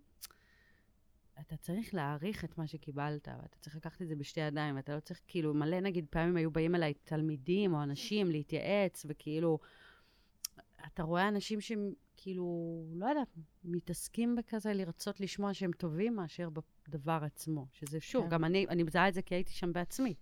אתה 1.39 1.57
צריך 1.57 1.93
להעריך 1.93 2.45
את 2.45 2.57
מה 2.57 2.67
שקיבלת, 2.67 3.27
ואתה 3.27 3.57
צריך 3.59 3.75
לקחת 3.75 4.01
את 4.01 4.07
זה 4.07 4.15
בשתי 4.15 4.39
ידיים, 4.39 4.75
ואתה 4.75 4.95
לא 4.95 4.99
צריך, 4.99 5.21
כאילו, 5.27 5.53
מלא, 5.53 5.79
נגיד, 5.79 6.05
פעמים 6.09 6.37
היו 6.37 6.51
באים 6.51 6.75
אליי 6.75 6.93
תלמידים 6.93 7.73
או 7.73 7.83
אנשים 7.83 8.31
להתייעץ, 8.31 9.05
וכאילו, 9.09 9.59
אתה 10.87 11.03
רואה 11.03 11.27
אנשים 11.27 11.61
שהם, 11.61 11.93
כאילו, 12.17 12.83
לא 12.93 13.05
יודעת, 13.05 13.37
מתעסקים 13.63 14.35
בכזה 14.35 14.73
לרצות 14.73 15.19
לשמוע 15.19 15.53
שהם 15.53 15.71
טובים 15.71 16.15
מאשר 16.15 16.49
בדבר 16.87 17.19
עצמו. 17.23 17.67
שזה, 17.71 17.99
שוב, 17.99 18.23
כן. 18.23 18.29
גם 18.29 18.45
אני, 18.45 18.65
אני 18.69 18.83
מזהה 18.83 19.07
את 19.07 19.13
זה 19.13 19.21
כי 19.21 19.35
הייתי 19.35 19.53
שם 19.53 19.73
בעצמי. 19.73 20.15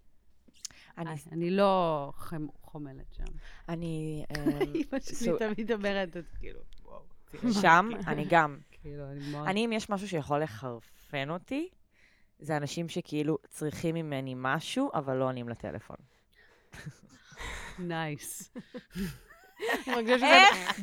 אני, 0.97 1.10
אני, 1.31 1.49
לא 1.49 2.12
חמ, 2.15 2.45
חומלת 2.63 3.13
שם. 3.13 3.23
אני, 3.69 4.23
אמ, 4.38 4.49
אמא 4.75 4.99
שלי 4.99 5.31
תמיד 5.39 5.71
אומרת, 5.71 6.17
את 6.17 6.23
כאילו, 6.39 6.60
וואו. 6.86 7.01
שם, 7.62 7.89
אני 8.08 8.25
גם. 8.29 8.58
כאילו, 8.81 9.03
אני 9.12 9.31
מאוד... 9.31 9.47
אני, 9.47 9.65
אם 9.65 9.71
יש 9.73 9.89
משהו 9.89 10.08
שיכול 10.08 10.43
לחרפן 10.43 11.29
אותי, 11.29 11.69
זה 12.39 12.58
אנשים 12.58 12.89
שכאילו 12.89 13.38
צריכים 13.49 13.95
ממני 13.95 14.34
משהו, 14.38 14.91
אבל 14.93 15.15
לא 15.17 15.25
עונים 15.25 15.49
לטלפון. 15.49 15.95
nice. 17.79 18.53
שזה 19.86 20.25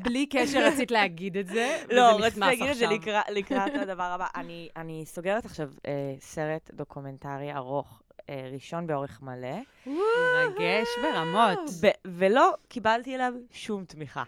בלי 0.02 0.26
קשר 0.26 0.66
רצית 0.72 0.90
להגיד 0.90 1.36
את 1.36 1.46
זה, 1.46 1.82
לא, 1.90 2.16
רציתי 2.20 2.40
להגיד 2.40 2.68
את 2.68 2.76
זה. 2.76 2.86
לקראת- 3.30 3.74
הדבר 3.82 4.02
הבא. 4.02 4.26
אני- 4.34 4.68
אני 4.76 5.02
סוגרת 5.06 5.44
עכשיו 5.44 5.70
אה, 5.86 6.14
סרט 6.20 6.70
דוקומנטרי 6.74 7.52
ארוך, 7.54 8.01
אה, 8.28 8.50
ראשון 8.52 8.86
באורך 8.86 9.22
מלא, 9.22 9.56
מרגש 9.86 10.88
ברמות. 11.02 11.70
ו- 11.80 12.08
ולא 12.18 12.54
קיבלתי 12.68 13.14
אליו 13.14 13.32
שום 13.50 13.84
תמיכה, 13.84 14.24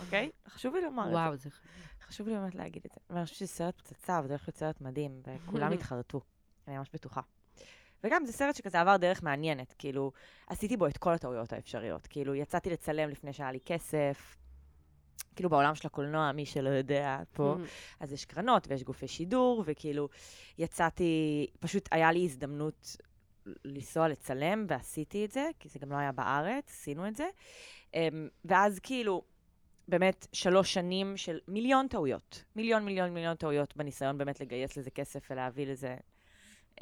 אוקיי? 0.00 0.30
חשוב 0.48 0.74
לי 0.74 0.80
לומר 0.82 1.02
את 1.04 1.08
זה. 1.10 1.14
וואו, 1.14 1.36
זה... 1.36 1.50
חשוב 2.02 2.28
לי 2.28 2.34
באמת 2.34 2.54
להגיד 2.54 2.82
את 2.86 2.92
זה. 2.92 3.00
ואני 3.10 3.24
חושבת 3.24 3.38
שזה 3.38 3.48
סרט 3.48 3.76
פצצה, 3.76 4.20
וזה 4.24 4.32
הולך 4.32 4.48
להיות 4.48 4.56
סרט 4.56 4.80
מדהים, 4.80 5.22
וכולם 5.26 5.72
התחרטו. 5.72 6.20
אני 6.68 6.78
ממש 6.78 6.88
בטוחה. 6.92 7.20
וגם 8.04 8.26
זה 8.26 8.32
סרט 8.32 8.54
שכזה 8.54 8.80
עבר 8.80 8.96
דרך 8.96 9.22
מעניינת, 9.22 9.74
כאילו, 9.78 10.12
עשיתי 10.46 10.76
בו 10.76 10.86
את 10.86 10.98
כל 10.98 11.12
הטעויות 11.12 11.52
האפשריות. 11.52 12.06
כאילו, 12.06 12.34
יצאתי 12.34 12.70
לצלם 12.70 13.08
לפני 13.08 13.32
שהיה 13.32 13.52
לי 13.52 13.58
כסף, 13.64 14.36
כאילו 15.36 15.50
בעולם 15.50 15.74
של 15.74 15.86
הקולנוע, 15.86 16.32
מי 16.32 16.46
שלא 16.46 16.68
יודע 16.68 17.18
פה, 17.32 17.54
אז 18.00 18.12
יש 18.12 18.24
קרנות 18.24 18.68
ויש 18.68 18.82
גופי 18.84 19.08
שידור, 19.08 19.62
וכאילו, 19.66 20.08
יצאתי, 20.58 21.46
פשוט 21.60 21.88
היה 21.92 22.12
לי 22.12 22.24
הזדמנות 22.24 22.96
לנסוע 23.64 24.08
לצלם, 24.08 24.66
ועשיתי 24.68 25.24
את 25.24 25.30
זה, 25.30 25.48
כי 25.58 25.68
זה 25.68 25.78
גם 25.78 25.92
לא 25.92 25.96
היה 25.96 26.12
בארץ, 26.12 26.70
עשינו 26.70 27.08
את 27.08 27.16
זה. 27.16 27.28
אמ, 27.94 28.28
ואז 28.44 28.78
כאילו, 28.78 29.22
באמת 29.88 30.26
שלוש 30.32 30.74
שנים 30.74 31.16
של 31.16 31.38
מיליון 31.48 31.88
טעויות. 31.88 32.44
מיליון, 32.56 32.84
מיליון, 32.84 33.14
מיליון 33.14 33.36
טעויות 33.36 33.76
בניסיון 33.76 34.18
באמת 34.18 34.40
לגייס 34.40 34.76
לזה 34.76 34.90
כסף 34.90 35.28
ולהביא 35.30 35.66
לזה. 35.66 35.96
Um, 36.74 36.80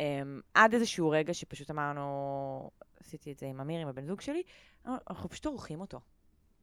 עד 0.55 0.75
איזשהו 0.75 1.11
רגע 1.11 1.35
שפשוט 1.35 1.71
אמרנו, 1.71 2.71
עשיתי 3.01 3.33
את 3.33 3.39
זה 3.39 3.47
עם 3.47 3.61
אמיר, 3.61 3.81
עם 3.81 3.89
הבן 3.89 4.07
זוג 4.07 4.21
שלי, 4.21 4.43
אנחנו 4.87 5.29
פשוט 5.29 5.47
עורכים 5.47 5.81
אותו. 5.81 6.01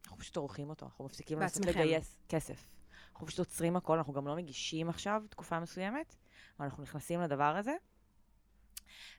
אנחנו 0.04 0.18
פשוט 0.18 0.38
עורכים 0.38 0.70
אותו, 0.70 0.86
אנחנו 0.86 1.06
מפסיקים 1.06 1.40
לנסות. 1.40 1.66
לגייס 1.66 2.18
כסף. 2.30 2.76
אנחנו 3.12 3.28
פשוט 3.28 3.40
עוצרים 3.40 3.76
הכל, 3.76 3.98
אנחנו 3.98 4.14
גם 4.14 4.28
לא 4.28 4.36
מגישים 4.36 4.90
עכשיו 4.90 5.24
תקופה 5.30 5.60
מסוימת, 5.60 6.16
אבל 6.60 6.66
אנחנו 6.66 6.84
נכנסים 6.84 7.22
לדבר 7.22 7.56
הזה. 7.58 7.74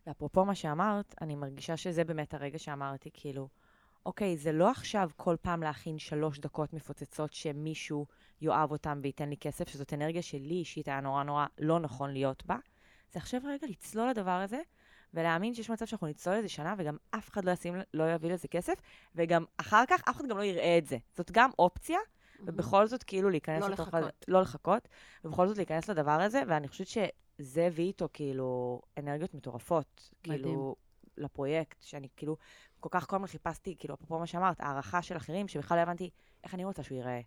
ואפרופו 0.07 0.45
מה 0.45 0.55
שאמרת, 0.55 1.15
אני 1.21 1.35
מרגישה 1.35 1.77
שזה 1.77 2.05
באמת 2.05 2.35
הרגע 2.35 2.59
שאמרתי, 2.59 3.11
כאילו, 3.13 3.49
אוקיי, 4.07 4.37
זה 4.37 4.53
לא 4.53 4.71
עכשיו 4.71 5.11
כל 5.17 5.37
פעם 5.43 5.63
להכין 5.63 5.99
שלוש 5.99 6.39
דקות 6.39 6.73
מפוצצות 6.73 7.33
שמישהו 7.33 8.07
יאהב 8.41 8.71
אותם 8.71 9.01
וייתן 9.03 9.29
לי 9.29 9.37
כסף, 9.37 9.69
שזאת 9.69 9.95
אנרגיה 9.95 10.23
שלי 10.23 10.55
אישית 10.55 10.89
היה 10.89 11.01
נורא 11.01 11.23
נורא 11.23 11.47
לא 11.59 11.81
נכון 11.81 12.13
להיות 12.13 12.47
בה. 12.47 12.57
זה 13.13 13.19
עכשיו 13.19 13.41
רגע 13.45 13.67
לצלול 13.67 14.11
לדבר 14.11 14.31
הזה, 14.31 14.61
ולהאמין 15.15 15.55
שיש 15.55 15.71
מצב 15.71 15.87
שאנחנו 15.87 16.07
נצלול 16.07 16.37
לזה 16.37 16.49
שנה, 16.49 16.75
וגם 16.79 16.97
אף 17.11 17.31
אחד 17.31 17.45
לא, 17.45 17.51
ישים, 17.51 17.75
לא 17.95 18.15
יביא 18.15 18.33
לזה 18.33 18.49
כסף, 18.49 18.75
וגם 19.15 19.45
אחר 19.57 19.85
כך 19.89 20.01
אף 20.09 20.17
אחד 20.17 20.27
גם 20.29 20.39
לא 20.39 20.43
יראה 20.43 20.79
את 20.79 20.87
זה. 20.87 20.99
זאת 21.17 21.31
גם 21.31 21.51
אופציה, 21.59 21.99
ובכל 22.41 22.87
זאת 22.87 23.03
כאילו 23.03 23.31
להיכנס 23.31 23.63
לא 23.63 23.69
לתוך... 23.69 23.89
לחכות. 23.89 24.25
לא 24.29 24.41
לחכות, 24.41 24.89
ובכל 25.25 25.49
זאת 25.49 25.57
להיכנס 25.57 25.89
לדבר 25.89 26.21
הזה, 26.21 26.43
ואני 26.49 26.69
חושבת 26.69 26.87
שזה 27.39 27.67
הביא 27.67 27.85
איתו 27.85 28.09
כאילו 28.13 28.81
אנרגיות 28.99 29.35
מטורפות, 29.35 30.11
מדהים. 30.27 30.43
כאילו, 30.43 30.77
לפרויקט, 31.17 31.83
שאני 31.83 32.09
כאילו 32.17 32.37
כל 32.81 32.89
כך 32.93 33.07
כל 33.07 33.17
הזמן 33.17 33.29
חיפשתי, 33.29 33.77
כאילו, 33.79 33.95
אפרופו 33.95 34.19
מה 34.19 34.27
שאמרת, 34.27 34.61
הערכה 34.61 35.03
של 35.03 35.17
אחרים, 35.17 35.49
שבכלל 35.49 35.77
לא 35.77 35.83
הבנתי 35.83 36.11
איך 36.45 36.55
אני 36.55 36.65
רוצה 36.65 36.83
שהוא 36.83 36.97
ייראה. 36.97 37.21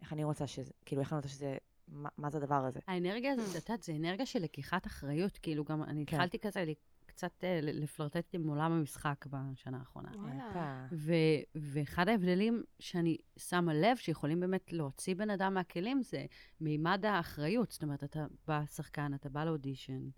איך 0.00 0.12
אני 0.12 0.24
רוצה 0.24 0.46
שזה, 0.46 0.72
כאילו, 0.84 1.02
איך 1.02 1.12
אני 1.12 1.16
רוצה 1.16 1.28
שזה, 1.28 1.56
מה, 1.88 2.08
מה 2.16 2.30
זה 2.30 2.38
הדבר 2.38 2.54
הזה? 2.64 2.80
האנרגיה 2.86 3.32
הזאת, 3.32 3.56
את 3.56 3.68
יודעת, 3.68 3.82
זה 3.82 3.92
אנרגיה 3.92 4.26
של 4.26 4.38
לקיחת 4.38 4.86
אחריות. 4.86 5.38
כאילו, 5.38 5.64
גם 5.64 5.82
אני 5.82 6.06
כן. 6.06 6.16
התחלתי 6.16 6.38
כזה 6.38 6.64
קצת 7.14 7.44
אה, 7.44 7.58
לפלרטט 7.62 8.34
עם 8.34 8.48
עולם 8.48 8.72
המשחק 8.72 9.26
בשנה 9.30 9.78
האחרונה. 9.78 10.10
ו- 10.92 11.42
ואחד 11.54 12.08
ההבדלים 12.08 12.62
שאני 12.78 13.16
שמה 13.36 13.74
לב 13.74 13.96
שיכולים 13.96 14.40
באמת 14.40 14.72
להוציא 14.72 15.14
בן 15.14 15.30
אדם 15.30 15.54
מהכלים 15.54 16.02
זה 16.02 16.26
מימד 16.60 17.04
האחריות. 17.04 17.70
זאת 17.70 17.82
אומרת, 17.82 18.04
אתה 18.04 18.26
בא 18.46 18.64
שחקן, 18.66 19.14
אתה 19.14 19.28
בא 19.28 19.44
לאודישן, 19.44 20.08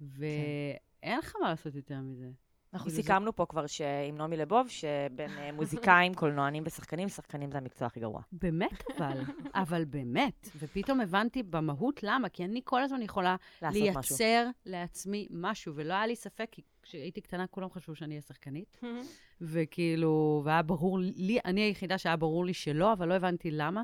ואין 0.00 1.18
לך 1.18 1.34
מה 1.42 1.48
לעשות 1.50 1.74
יותר 1.74 2.00
מזה. 2.00 2.30
אנחנו 2.74 2.86
כאילו 2.90 2.96
זה- 2.96 3.02
סיכמנו 3.02 3.36
פה 3.36 3.46
כבר 3.46 3.66
שעם 3.66 4.16
נעמי 4.16 4.36
לבוב, 4.36 4.68
שבין 4.68 5.30
אה, 5.38 5.52
מוזיקאים, 5.52 6.14
קולנוענים 6.14 6.62
ושחקנים, 6.66 7.08
שחקנים 7.08 7.50
זה 7.52 7.58
המקצוע 7.58 7.86
הכי 7.86 8.00
גרוע. 8.00 8.20
באמת 8.32 8.82
אבל, 8.98 9.20
אבל 9.62 9.84
באמת. 9.84 10.48
ופתאום 10.58 11.00
הבנתי 11.00 11.42
במהות 11.42 12.02
למה, 12.02 12.28
כי 12.28 12.44
אני 12.44 12.60
כל 12.64 12.82
הזמן 12.82 13.02
יכולה 13.02 13.36
לעשות 13.62 13.82
משהו. 13.94 14.16
לייצר 14.18 14.46
לעצמי 14.66 15.26
משהו, 15.30 15.72
ולא 15.76 15.94
היה 15.94 16.06
לי 16.06 16.16
ספק, 16.16 16.48
כי 16.50 16.62
כשהייתי 16.82 17.20
קטנה 17.20 17.46
כולם 17.46 17.70
חשבו 17.70 17.94
שאני 17.94 18.10
אהיה 18.14 18.22
שחקנית, 18.22 18.80
וכאילו, 19.40 20.42
והיה 20.44 20.62
ברור 20.62 20.98
לי, 21.00 21.38
אני 21.44 21.60
היחידה 21.60 21.98
שהיה 21.98 22.16
ברור 22.16 22.44
לי 22.44 22.54
שלא, 22.54 22.92
אבל 22.92 23.08
לא 23.08 23.14
הבנתי 23.14 23.50
למה, 23.50 23.82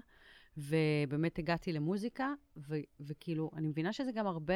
ובאמת 0.56 1.38
הגעתי 1.38 1.72
למוזיקה, 1.72 2.32
ו, 2.56 2.76
וכאילו, 3.00 3.50
אני 3.56 3.68
מבינה 3.68 3.92
שזה 3.92 4.12
גם 4.12 4.26
הרבה 4.26 4.54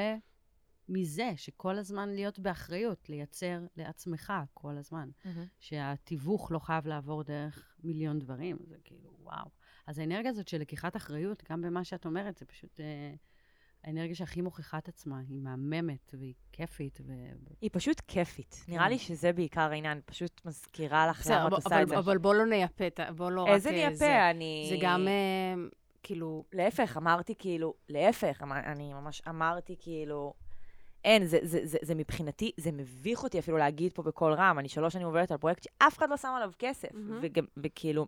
מזה, 0.90 1.30
שכל 1.36 1.78
הזמן 1.78 2.08
להיות 2.08 2.38
באחריות, 2.38 3.08
לייצר 3.08 3.58
לעצמך 3.76 4.32
כל 4.54 4.76
הזמן. 4.76 5.08
מהמם. 5.24 5.44
שהתיווך 5.60 6.52
לא 6.52 6.58
חייב 6.58 6.86
לעבור 6.86 7.22
דרך 7.22 7.74
מיליון 7.84 8.18
דברים, 8.18 8.56
זה 8.68 8.76
כאילו, 8.84 9.10
וואו. 9.22 9.46
אז 9.86 9.98
האנרגיה 9.98 10.30
הזאת 10.30 10.48
של 10.48 10.58
לקיחת 10.60 10.96
אחריות, 10.96 11.42
גם 11.50 11.62
במה 11.62 11.84
שאת 11.84 12.06
אומרת, 12.06 12.36
זה 12.38 12.44
פשוט 12.46 12.80
אה, 12.80 13.14
האנרגיה 13.84 14.14
שהכי 14.14 14.40
מוכיחה 14.40 14.78
את 14.78 14.88
עצמה. 14.88 15.18
היא 15.28 15.40
מהממת 15.40 16.14
והיא 16.18 16.34
כיפית, 16.52 16.98
ו... 17.06 17.12
היא 17.60 17.70
פשוט 17.72 18.00
כיפית. 18.08 18.62
כן. 18.66 18.72
נראה 18.72 18.88
לי 18.88 18.98
שזה 18.98 19.32
בעיקר 19.32 19.70
העניין, 19.70 20.00
פשוט 20.04 20.40
מזכירה 20.44 21.06
לך 21.06 21.26
למה 21.26 21.36
את 21.36 21.42
אבל- 21.46 21.52
עושה 21.54 21.82
את 21.82 21.88
זה. 21.88 21.98
אבל 21.98 22.18
בוא 22.18 22.34
לא 22.34 22.46
נייפה, 22.46 22.86
את 22.86 23.00
ה- 23.00 23.12
בוא 23.12 23.30
לא 23.30 23.42
רק... 23.42 23.48
איזה 23.48 23.70
נייפה. 23.70 24.30
אני... 24.30 24.66
זה 24.70 24.76
גם, 24.82 25.08
אה, 25.08 25.54
כאילו, 26.02 26.44
להפך, 26.52 26.96
אמרתי 26.96 27.34
כאילו, 27.38 27.74
להפך, 27.88 28.42
אמר- 28.42 28.64
אני 28.72 28.92
ממש 28.94 29.22
אמרתי 29.28 29.76
כאילו, 29.80 30.34
אין, 31.04 31.26
זה, 31.26 31.38
זה, 31.42 31.60
זה, 31.66 31.78
זה 31.82 31.94
מבחינתי, 31.94 32.52
זה 32.56 32.72
מביך 32.72 33.22
אותי 33.22 33.38
אפילו 33.38 33.56
להגיד 33.56 33.92
פה 33.92 34.02
בקול 34.02 34.32
רם. 34.32 34.58
אני 34.58 34.68
שלוש 34.68 34.92
שנים 34.92 35.06
עובדת 35.06 35.30
על 35.30 35.38
פרויקט 35.38 35.62
שאף 35.62 35.98
אחד 35.98 36.10
לא 36.10 36.16
שם 36.16 36.32
עליו 36.36 36.52
כסף. 36.58 36.88
מהמם. 36.94 37.18
וגם, 37.22 37.44
וכאילו, 37.56 38.06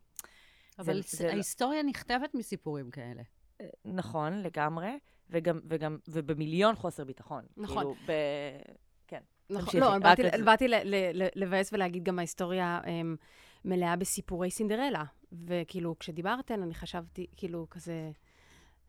אבל 0.79 1.03
זה- 1.03 1.17
זה 1.17 1.29
ההיסטוריה 1.31 1.83
נכתבת 1.83 2.35
מסיפורים 2.35 2.91
כאלה. 2.91 3.23
נכון, 3.85 4.43
לגמרי, 4.43 4.99
וגם, 5.31 5.61
וגם, 5.69 5.99
ובמיליון 6.09 6.75
חוסר 6.77 7.05
ביטחון. 7.05 7.45
נכון. 7.57 7.77
כאילו, 7.83 7.95
ב... 8.07 8.13
נכון, 9.51 9.65
תמשיכי, 9.65 9.81
לא, 9.81 9.99
באתי, 9.99 10.23
לזה. 10.23 10.45
באתי 10.45 10.69
ל- 10.69 10.75
ל- 10.85 11.23
ל- 11.23 11.29
לבאס 11.35 11.73
ולהגיד 11.73 12.05
גם 12.05 12.19
ההיסטוריה 12.19 12.81
הם, 12.85 13.17
מלאה 13.65 13.97
בסיפורי 13.97 14.51
סינדרלה. 14.51 15.05
וכאילו, 15.47 15.99
כשדיברתן, 15.99 16.63
אני 16.63 16.75
חשבתי, 16.75 17.27
כאילו, 17.37 17.67
כזה, 17.71 18.11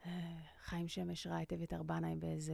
אה, 0.06 0.12
חיים 0.64 0.88
שמש 0.88 1.28
ראה 1.28 1.42
את 1.42 1.54
אביתר 1.54 1.84
בנאי 1.84 2.16
באיזה, 2.16 2.54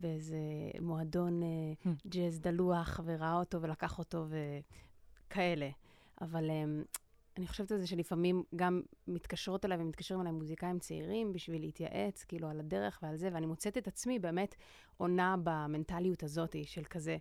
באיזה 0.00 0.36
מועדון 0.80 1.42
אה, 1.42 1.48
Hmm. 1.84 2.08
ג'אז 2.08 2.40
דלוח, 2.40 3.00
וראה 3.04 3.34
אותו 3.34 3.62
ולקח 3.62 3.98
אותו 3.98 4.26
וכאלה. 5.28 5.70
אבל 6.20 6.50
אמ, 6.50 6.82
אני 7.38 7.46
חושבת 7.46 7.70
על 7.70 7.78
זה 7.78 7.86
שלפעמים 7.86 8.42
גם 8.56 8.82
מתקשרות 9.08 9.64
אליי 9.64 9.78
ומתקשרים 9.78 10.20
אליי 10.20 10.32
מוזיקאים 10.32 10.78
צעירים 10.78 11.32
בשביל 11.32 11.60
להתייעץ, 11.60 12.24
כאילו, 12.24 12.48
על 12.48 12.60
הדרך 12.60 12.98
ועל 13.02 13.16
זה, 13.16 13.28
ואני 13.32 13.46
מוצאת 13.46 13.78
את 13.78 13.88
עצמי 13.88 14.18
באמת 14.18 14.54
עונה 14.96 15.36
במנטליות 15.44 16.22
הזאת 16.22 16.56
של 16.64 16.84
כזה, 16.84 17.16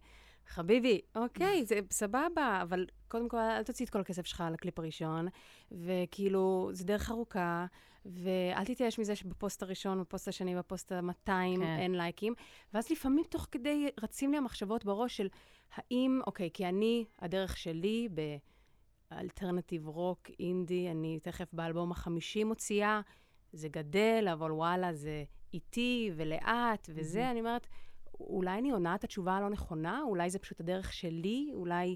חביבי, 0.48 1.02
אוקיי, 1.16 1.66
זה 1.66 1.80
סבבה, 1.92 2.60
אבל 2.62 2.86
קודם 3.08 3.30
כל, 3.30 3.38
אל 3.38 3.64
תוציא 3.64 3.86
את 3.86 3.92
כל 3.92 4.02
הכסף 4.02 4.26
שלך 4.26 4.42
על 4.42 4.54
הקליפ 4.54 4.80
הראשון, 4.80 5.28
וכאילו, 5.72 6.70
זה 6.72 6.86
דרך 6.86 7.12
ארוכה, 7.12 7.66
ואל 8.06 8.66
תתייאש 8.66 9.00
מזה 9.00 9.16
שבפוסט 9.16 9.64
הראשון, 9.64 10.00
בפוסט 10.00 10.28
השני, 10.28 10.56
בפוסט 10.56 10.92
ה-200 10.92 11.10
כן. 11.26 11.62
אין 11.62 11.96
לייקים. 11.96 12.34
ואז 12.74 12.90
לפעמים 12.92 13.24
תוך 13.30 13.48
כדי 13.52 13.90
רצים 14.04 14.32
לי 14.32 14.38
המחשבות 14.38 14.86
בראש 14.86 15.18
של 15.18 15.28
האם, 15.76 16.20
אוקיי, 16.28 16.50
כי 16.54 16.66
אני, 16.66 17.06
הדרך 17.20 17.58
שלי 17.58 18.10
ב 19.12 19.18
alternative 19.18 19.88
rock, 19.88 20.30
אינדי, 20.40 20.92
אני 20.92 21.20
תכף 21.20 21.54
באלבום 21.54 21.92
החמישי 21.92 22.44
מוציאה, 22.44 23.02
זה 23.54 23.70
גדל, 23.70 24.28
אבל 24.34 24.52
וואלה, 24.52 24.94
זה 24.94 25.24
איטי 25.54 26.12
ולאט 26.16 26.90
וזה, 26.96 27.32
אני 27.32 27.40
אומרת, 27.40 27.68
אולי 28.20 28.58
אני 28.58 28.72
עונה 28.72 28.96
את 28.96 29.04
התשובה 29.04 29.38
הלא 29.38 29.50
נכונה, 29.50 30.02
אולי 30.02 30.30
זה 30.30 30.40
פשוט 30.40 30.60
הדרך 30.60 30.94
שלי, 30.94 31.52
אולי, 31.54 31.96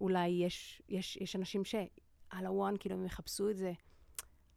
אולי 0.00 0.28
יש, 0.28 0.82
יש, 0.88 1.16
יש 1.16 1.36
אנשים 1.36 1.64
שעל 1.64 2.46
ה 2.46 2.52
one, 2.52 2.74
כאילו, 2.80 2.94
הם 2.94 3.06
יחפשו 3.06 3.50
את 3.50 3.56
זה. 3.56 3.72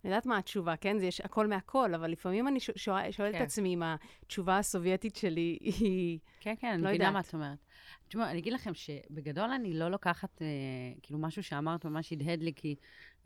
אני 0.03 0.11
יודעת 0.11 0.25
מה 0.25 0.37
התשובה, 0.37 0.75
כן? 0.75 0.99
זה 0.99 1.05
יש 1.05 1.21
הכל 1.21 1.47
מהכל, 1.47 1.93
אבל 1.93 2.11
לפעמים 2.11 2.47
אני 2.47 2.59
שואלת 2.59 3.13
שואל, 3.13 3.31
כן. 3.31 3.37
את 3.37 3.41
עצמי 3.41 3.73
אם 3.73 3.83
התשובה 3.83 4.57
הסובייקטיבית 4.57 5.15
שלי 5.15 5.57
היא... 5.61 6.19
כן, 6.39 6.53
כן, 6.59 6.67
אני 6.67 6.81
לא 6.81 6.89
מבינה 6.89 7.05
יודעת. 7.05 7.13
מה 7.13 7.19
את 7.19 7.33
אומרת. 7.33 7.57
תשמעו, 8.07 8.25
אני 8.25 8.39
אגיד 8.39 8.53
לכם 8.53 8.73
שבגדול 8.73 9.49
אני 9.49 9.73
לא 9.73 9.89
לוקחת, 9.89 10.41
אה, 10.41 10.47
כאילו, 11.03 11.19
משהו 11.19 11.43
שאמרת 11.43 11.85
ממש 11.85 12.13
הדהד 12.13 12.41
לי, 12.43 12.53
כי 12.55 12.75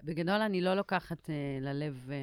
בגדול 0.03 0.41
אני 0.41 0.61
לא 0.61 0.73
לוקחת 0.73 1.29
אה, 1.29 1.35
ללב 1.61 2.09
אה, 2.11 2.17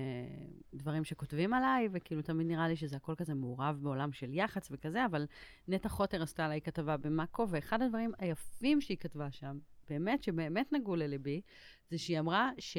דברים 0.74 1.04
שכותבים 1.04 1.54
עליי, 1.54 1.88
וכאילו 1.92 2.22
תמיד 2.22 2.46
נראה 2.46 2.68
לי 2.68 2.76
שזה 2.76 2.96
הכל 2.96 3.14
כזה 3.14 3.34
מעורב 3.34 3.78
בעולם 3.82 4.12
של 4.12 4.34
יח"צ 4.34 4.68
וכזה, 4.70 5.04
אבל 5.06 5.26
נטע 5.68 5.88
חוטר 5.88 6.22
עשתה 6.22 6.44
עליי 6.44 6.60
כתבה 6.60 6.96
במאקו, 6.96 7.46
ואחד 7.48 7.82
הדברים 7.82 8.12
היפים 8.18 8.80
שהיא 8.80 8.96
כתבה 8.96 9.30
שם, 9.30 9.58
באמת, 9.88 10.22
שבאמת 10.22 10.72
נגעו 10.72 10.96
לליבי, 10.96 11.40
זה 11.90 11.98
שהיא 11.98 12.18
אמרה 12.18 12.50
ש... 12.58 12.76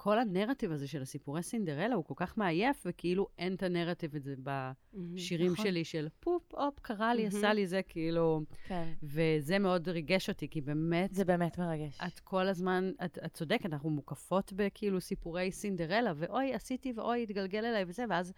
כל 0.00 0.18
הנרטיב 0.18 0.72
הזה 0.72 0.88
של 0.88 1.02
הסיפורי 1.02 1.42
סינדרלה 1.42 1.94
הוא 1.94 2.04
כל 2.04 2.14
כך 2.16 2.38
מעייף, 2.38 2.82
וכאילו 2.86 3.26
אין 3.38 3.54
את 3.54 3.62
הנרטיב 3.62 4.16
הזה 4.16 4.34
בשירים 4.42 5.52
נכון. 5.52 5.64
שלי 5.64 5.84
של 5.84 6.08
פופ, 6.20 6.54
הופ, 6.54 6.78
קרה 6.80 7.14
לי. 7.14 7.26
עשה 7.26 7.52
לי 7.52 7.66
זה, 7.66 7.80
כאילו... 7.88 8.42
כן. 8.68 8.92
וזה 9.02 9.58
מאוד 9.58 9.88
ריגש 9.88 10.28
אותי, 10.28 10.48
כי 10.48 10.60
באמת, 10.60 11.14
זה 11.14 11.24
באמת 11.24 11.58
מרגש. 11.58 11.98
את 12.06 12.20
כל 12.20 12.48
הזמן, 12.48 12.90
את, 13.04 13.18
את 13.24 13.34
צודקת, 13.34 13.66
אנחנו 13.66 13.90
מוקפות 13.90 14.52
בכאילו 14.56 15.00
סיפורי 15.00 15.52
סינדרלה, 15.52 16.12
ואוי, 16.16 16.54
עשיתי, 16.54 16.92
ואוי, 16.96 17.22
התגלגל 17.22 17.64
אליי 17.64 17.84
וזה, 17.88 18.04
ואז 18.08 18.32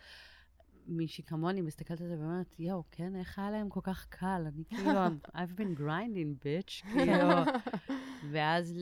מישהי 0.86 1.24
כמוני 1.24 1.60
מסתכלת 1.60 2.00
על 2.00 2.08
זה 2.08 2.18
ואומרת, 2.18 2.56
יואו, 2.58 2.82
כן, 2.90 3.16
איך 3.16 3.38
היה 3.38 3.50
להם 3.50 3.68
כל 3.68 3.80
כך 3.82 4.06
קל? 4.08 4.46
אני 4.46 4.64
כאילו, 4.64 5.06
I've 5.26 5.58
been 5.58 5.80
grinding, 5.80 6.44
bitch, 6.44 6.82
כאילו. 6.92 7.28
ואז. 8.30 8.74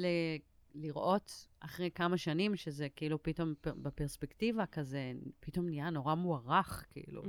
לראות 0.78 1.46
אחרי 1.60 1.90
כמה 1.90 2.18
שנים 2.18 2.56
שזה 2.56 2.88
כאילו 2.96 3.22
פתאום 3.22 3.54
בפרספקטיבה 3.62 4.66
כזה, 4.66 5.12
פתאום 5.40 5.66
נהיה 5.66 5.90
נורא 5.90 6.14
מוערך, 6.14 6.84
כאילו. 6.90 7.22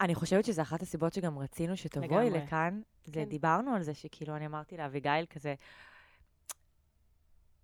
אני 0.00 0.14
חושבת 0.14 0.44
שזו 0.44 0.62
אחת 0.62 0.82
הסיבות 0.82 1.12
שגם 1.12 1.38
רצינו 1.38 1.76
שתבואי 1.76 2.26
לגמרי. 2.26 2.44
לכאן. 2.44 2.80
זה 3.04 3.12
כן. 3.12 3.24
דיברנו 3.24 3.74
על 3.74 3.82
זה 3.82 3.94
שכאילו, 3.94 4.36
אני 4.36 4.46
אמרתי 4.46 4.76
לאביגיל 4.76 5.26
כזה, 5.30 5.54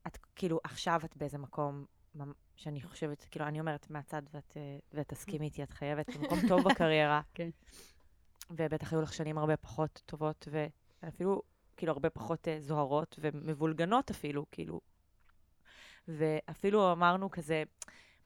את 0.06 0.18
כאילו, 0.36 0.60
עכשיו 0.64 1.00
את 1.04 1.16
באיזה 1.16 1.38
מקום 1.38 1.84
שאני 2.56 2.82
חושבת, 2.82 3.26
כאילו, 3.30 3.46
אני 3.46 3.60
אומרת 3.60 3.90
מהצד 3.90 4.22
ואת, 4.34 4.56
אה, 4.56 4.78
ואת 4.92 5.08
תסכימי 5.08 5.44
איתי, 5.44 5.62
את 5.62 5.70
חייבת 5.70 6.16
במקום 6.16 6.38
טוב 6.48 6.64
בקריירה. 6.64 7.20
כן. 7.34 7.48
ובטח 8.50 8.92
היו 8.92 9.02
לך 9.02 9.12
שנים 9.12 9.38
הרבה 9.38 9.56
פחות 9.56 10.02
טובות, 10.06 10.48
ואפילו, 11.02 11.42
כאילו, 11.76 11.92
הרבה 11.92 12.10
פחות 12.10 12.48
אה, 12.48 12.60
זוהרות 12.60 13.18
ומבולגנות 13.22 14.10
אפילו, 14.10 14.46
כאילו. 14.52 14.80
ואפילו 16.08 16.92
אמרנו 16.92 17.30
כזה, 17.30 17.62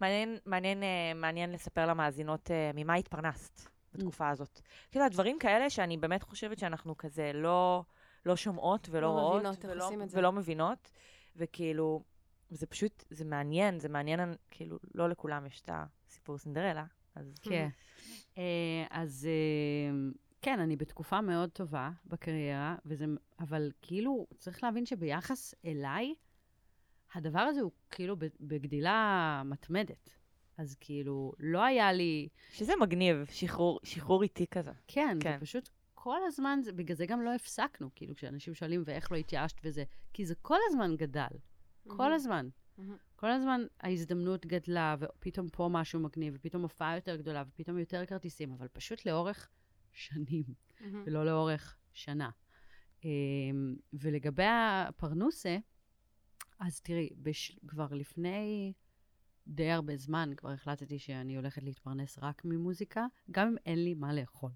מעניין, 0.00 0.38
מעניין, 0.46 0.82
אה, 0.82 1.12
מעניין 1.14 1.52
לספר 1.52 1.86
למאזינות 1.86 2.50
אה, 2.50 2.70
ממה 2.74 2.94
התפרנסת 2.94 3.60
בתקופה 3.94 4.28
הזאת. 4.28 4.60
כאילו, 4.90 5.04
הדברים 5.04 5.38
כאלה 5.38 5.70
שאני 5.70 5.96
באמת 5.96 6.22
חושבת 6.22 6.58
שאנחנו 6.58 6.96
כזה 6.96 7.30
לא, 7.34 7.84
לא 8.26 8.36
שומעות 8.36 8.88
ולא 8.90 9.00
לא 9.00 9.06
רואות. 9.20 9.42
מבינות 9.42 9.64
ולא. 9.64 9.90
ולא 10.10 10.32
מבינות, 10.32 10.90
וכאילו, 11.36 12.02
זה 12.50 12.66
פשוט, 12.66 13.04
זה 13.10 13.24
מעניין, 13.24 13.78
זה 13.78 13.88
מעניין, 13.88 14.20
כאילו, 14.50 14.78
לא 14.94 15.08
לכולם 15.08 15.46
יש 15.46 15.60
את 15.60 15.70
הסיפור 15.72 16.38
סינדרלה, 16.38 16.84
אז... 17.14 17.34
כן. 17.42 17.68
אה, 18.38 18.84
אז 18.90 19.28
כן, 20.42 20.60
אני 20.60 20.76
בתקופה 20.76 21.20
מאוד 21.20 21.50
טובה 21.50 21.90
בקריירה, 22.06 22.76
וזה, 22.86 23.04
אבל 23.40 23.70
כאילו, 23.82 24.26
צריך 24.38 24.64
להבין 24.64 24.86
שביחס 24.86 25.54
אליי, 25.64 26.14
הדבר 27.14 27.40
הזה 27.40 27.60
הוא 27.60 27.70
כאילו 27.90 28.16
בגדילה 28.40 29.42
מתמדת. 29.44 30.10
אז 30.58 30.76
כאילו, 30.80 31.32
לא 31.38 31.64
היה 31.64 31.92
לי... 31.92 32.28
שזה 32.50 32.72
מגניב, 32.80 33.16
שחרור, 33.30 33.80
שחרור 33.82 34.22
איטי 34.22 34.46
כזה. 34.46 34.70
כן, 34.88 35.18
כן. 35.20 35.38
זה 35.38 35.40
פשוט 35.40 35.68
כל 35.94 36.18
הזמן, 36.26 36.60
זה, 36.62 36.72
בגלל 36.72 36.96
זה 36.96 37.06
גם 37.06 37.22
לא 37.22 37.34
הפסקנו, 37.34 37.90
כאילו, 37.94 38.14
כשאנשים 38.14 38.54
שואלים, 38.54 38.82
ואיך 38.86 39.12
לא 39.12 39.16
התייאשת 39.16 39.56
וזה, 39.64 39.84
כי 40.12 40.26
זה 40.26 40.34
כל 40.42 40.58
הזמן 40.68 40.96
גדל, 40.96 41.28
כל 41.86 42.12
הזמן. 42.12 42.48
מהמם. 42.78 42.96
כל 43.16 43.30
הזמן 43.30 43.60
ההזדמנות 43.80 44.46
גדלה, 44.46 44.96
ופתאום 45.00 45.48
פה 45.48 45.68
משהו 45.72 46.00
מגניב, 46.00 46.34
ופתאום 46.36 46.62
הופעה 46.62 46.94
יותר 46.94 47.16
גדולה, 47.16 47.42
ופתאום 47.48 47.78
יותר 47.78 48.06
כרטיסים, 48.06 48.52
אבל 48.52 48.68
פשוט 48.68 49.06
לאורך 49.06 49.48
שנים, 49.92 50.44
מהמם. 50.80 51.02
ולא 51.06 51.26
לאורך 51.26 51.76
שנה. 51.92 52.30
אמ, 53.04 53.76
ולגבי 53.92 54.46
הפרנוסה, 54.48 55.56
אז 56.60 56.80
תראי, 56.80 57.10
בש... 57.22 57.58
כבר 57.68 57.88
לפני 57.90 58.72
די 59.46 59.70
הרבה 59.70 59.96
זמן 59.96 60.30
כבר 60.36 60.50
החלטתי 60.50 60.98
שאני 60.98 61.36
הולכת 61.36 61.62
להתפרנס 61.62 62.18
רק 62.22 62.44
ממוזיקה, 62.44 63.06
גם 63.30 63.48
אם 63.48 63.56
אין 63.66 63.84
לי 63.84 63.94
מה 63.94 64.12
לאכול. 64.12 64.50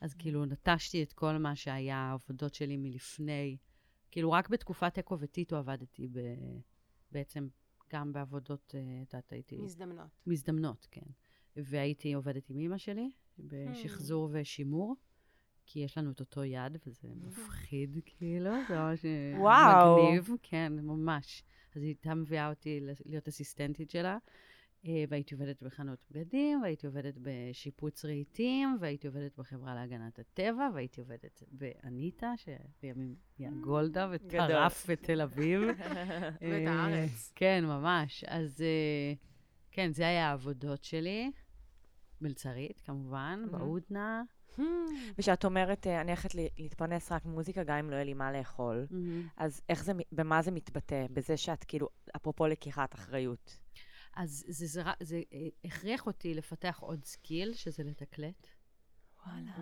אז 0.00 0.14
כאילו 0.14 0.44
נטשתי 0.44 1.02
את 1.02 1.12
כל 1.12 1.38
מה 1.38 1.56
שהיה 1.56 1.96
העבודות 1.96 2.54
שלי 2.54 2.76
מלפני. 2.76 3.56
כאילו 4.10 4.32
רק 4.32 4.48
בתקופת 4.48 4.98
אקו 4.98 5.20
וטיטו 5.20 5.56
עבדתי 5.56 6.08
ב... 6.08 6.20
בעצם 7.12 7.48
גם 7.92 8.12
בעבודות, 8.12 8.74
אה, 8.74 9.02
את 9.02 9.14
יודעת, 9.14 9.32
הייתי... 9.32 9.56
מזדמנות. 9.56 10.10
מזדמנות, 10.26 10.88
כן. 10.90 11.06
והייתי 11.56 12.12
עובדת 12.12 12.50
עם 12.50 12.58
אימא 12.58 12.78
שלי 12.78 13.10
בשחזור 13.38 14.28
ושימור, 14.32 14.96
כי 15.66 15.80
יש 15.80 15.98
לנו 15.98 16.10
את 16.10 16.20
אותו 16.20 16.44
יד, 16.44 16.78
וזה 16.86 17.08
מפחיד, 17.26 17.98
כאילו, 18.04 18.50
זה 18.68 18.74
ממש 18.74 19.04
אה. 19.04 19.96
מגניב, 19.96 20.28
כן, 20.42 20.72
ממש. 20.82 21.42
אז 21.76 21.82
היא 21.82 21.88
הייתה 21.88 22.14
מביאה 22.14 22.48
אותי 22.48 22.80
להיות 23.04 23.28
אסיסטנטית 23.28 23.90
שלה, 23.90 24.18
אה, 24.86 25.04
והייתי 25.08 25.34
עובדת 25.34 25.62
בחנות 25.62 25.98
בגדים, 26.10 26.62
והייתי 26.62 26.86
עובדת 26.86 27.14
בשיפוץ 27.22 28.04
רהיטים, 28.04 28.76
והייתי 28.80 29.06
עובדת 29.06 29.38
בחברה 29.38 29.74
להגנת 29.74 30.18
הטבע, 30.18 30.68
והייתי 30.74 31.00
עובדת 31.00 31.42
באניטה, 31.52 32.32
שבימים 32.36 33.14
היא 33.38 33.48
הגולדה 33.48 34.08
וטרף 34.12 34.90
בתל 34.90 35.20
אביב. 35.20 35.60
ואת 36.40 36.42
אה, 36.42 36.72
הארץ. 36.72 37.32
כן, 37.34 37.64
ממש. 37.64 38.24
אז 38.24 38.62
אה, 38.62 39.14
כן, 39.70 39.92
זה 39.92 40.06
היה 40.06 40.30
העבודות 40.30 40.84
שלי. 40.84 41.30
מלצרית, 42.20 42.80
כמובן. 42.80 43.44
בהודנה. 43.50 44.22
ושאת 45.18 45.44
אומרת, 45.44 45.86
אה, 45.86 46.00
אני 46.00 46.10
הולכת 46.10 46.34
להתפרנס 46.34 47.12
רק 47.12 47.24
ממוזיקה, 47.24 47.64
גם 47.64 47.76
אם 47.76 47.90
לא 47.90 47.94
יהיה 47.94 48.04
לי 48.04 48.14
מה 48.14 48.32
לאכול, 48.32 48.86
אז 49.36 49.60
איך 49.68 49.84
זה, 49.84 49.92
במה 50.12 50.42
זה 50.42 50.50
מתבטא? 50.50 51.06
בזה 51.10 51.36
שאת 51.36 51.64
כאילו, 51.64 51.88
אפרופו 52.16 52.46
לקיחת 52.46 52.94
אחריות. 52.94 53.58
אז 54.16 54.44
זה, 54.48 54.66
זה, 54.66 54.82
זה 55.00 55.22
אה, 55.32 55.48
הכריח 55.64 56.06
אותי 56.06 56.34
לפתח 56.34 56.78
עוד 56.80 57.04
skill, 57.04 57.54
שזה 57.54 57.84
לתקלט. 57.84 58.46
וואלה. 59.26 59.52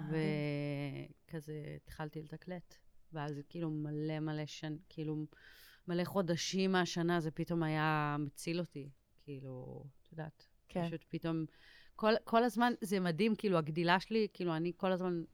וכזה 1.29 1.77
התחלתי 1.77 2.23
לתקלט. 2.23 2.75
ואז 3.13 3.41
כאילו 3.49 3.71
מלא 3.71 4.21
מלא 4.21 4.47
שן, 4.47 4.77
כאילו 4.89 5.27
מלא 5.89 6.05
חודשים 6.05 6.73
מהשנה, 6.73 7.21
זה 7.21 7.31
פתאום 7.31 7.63
היה 7.63 8.17
מציל 8.19 8.61
אותי. 8.61 8.91
כאילו, 9.21 9.85
את 10.03 10.13
יודעת, 10.13 10.47
כן. 10.69 10.87
פשוט 10.87 11.05
פתאום, 11.09 11.45
כל, 11.97 12.13
כל 12.25 12.45
הזמן, 12.45 12.73
זה 12.81 13.01
מדהים, 13.01 13.35
כאילו, 13.35 13.59
הגדילה 13.59 14.01
שלי, 14.01 14.29
כאילו, 14.33 14.57
אני 14.57 14.73
כל 14.77 14.93
הזמן, 14.93 15.25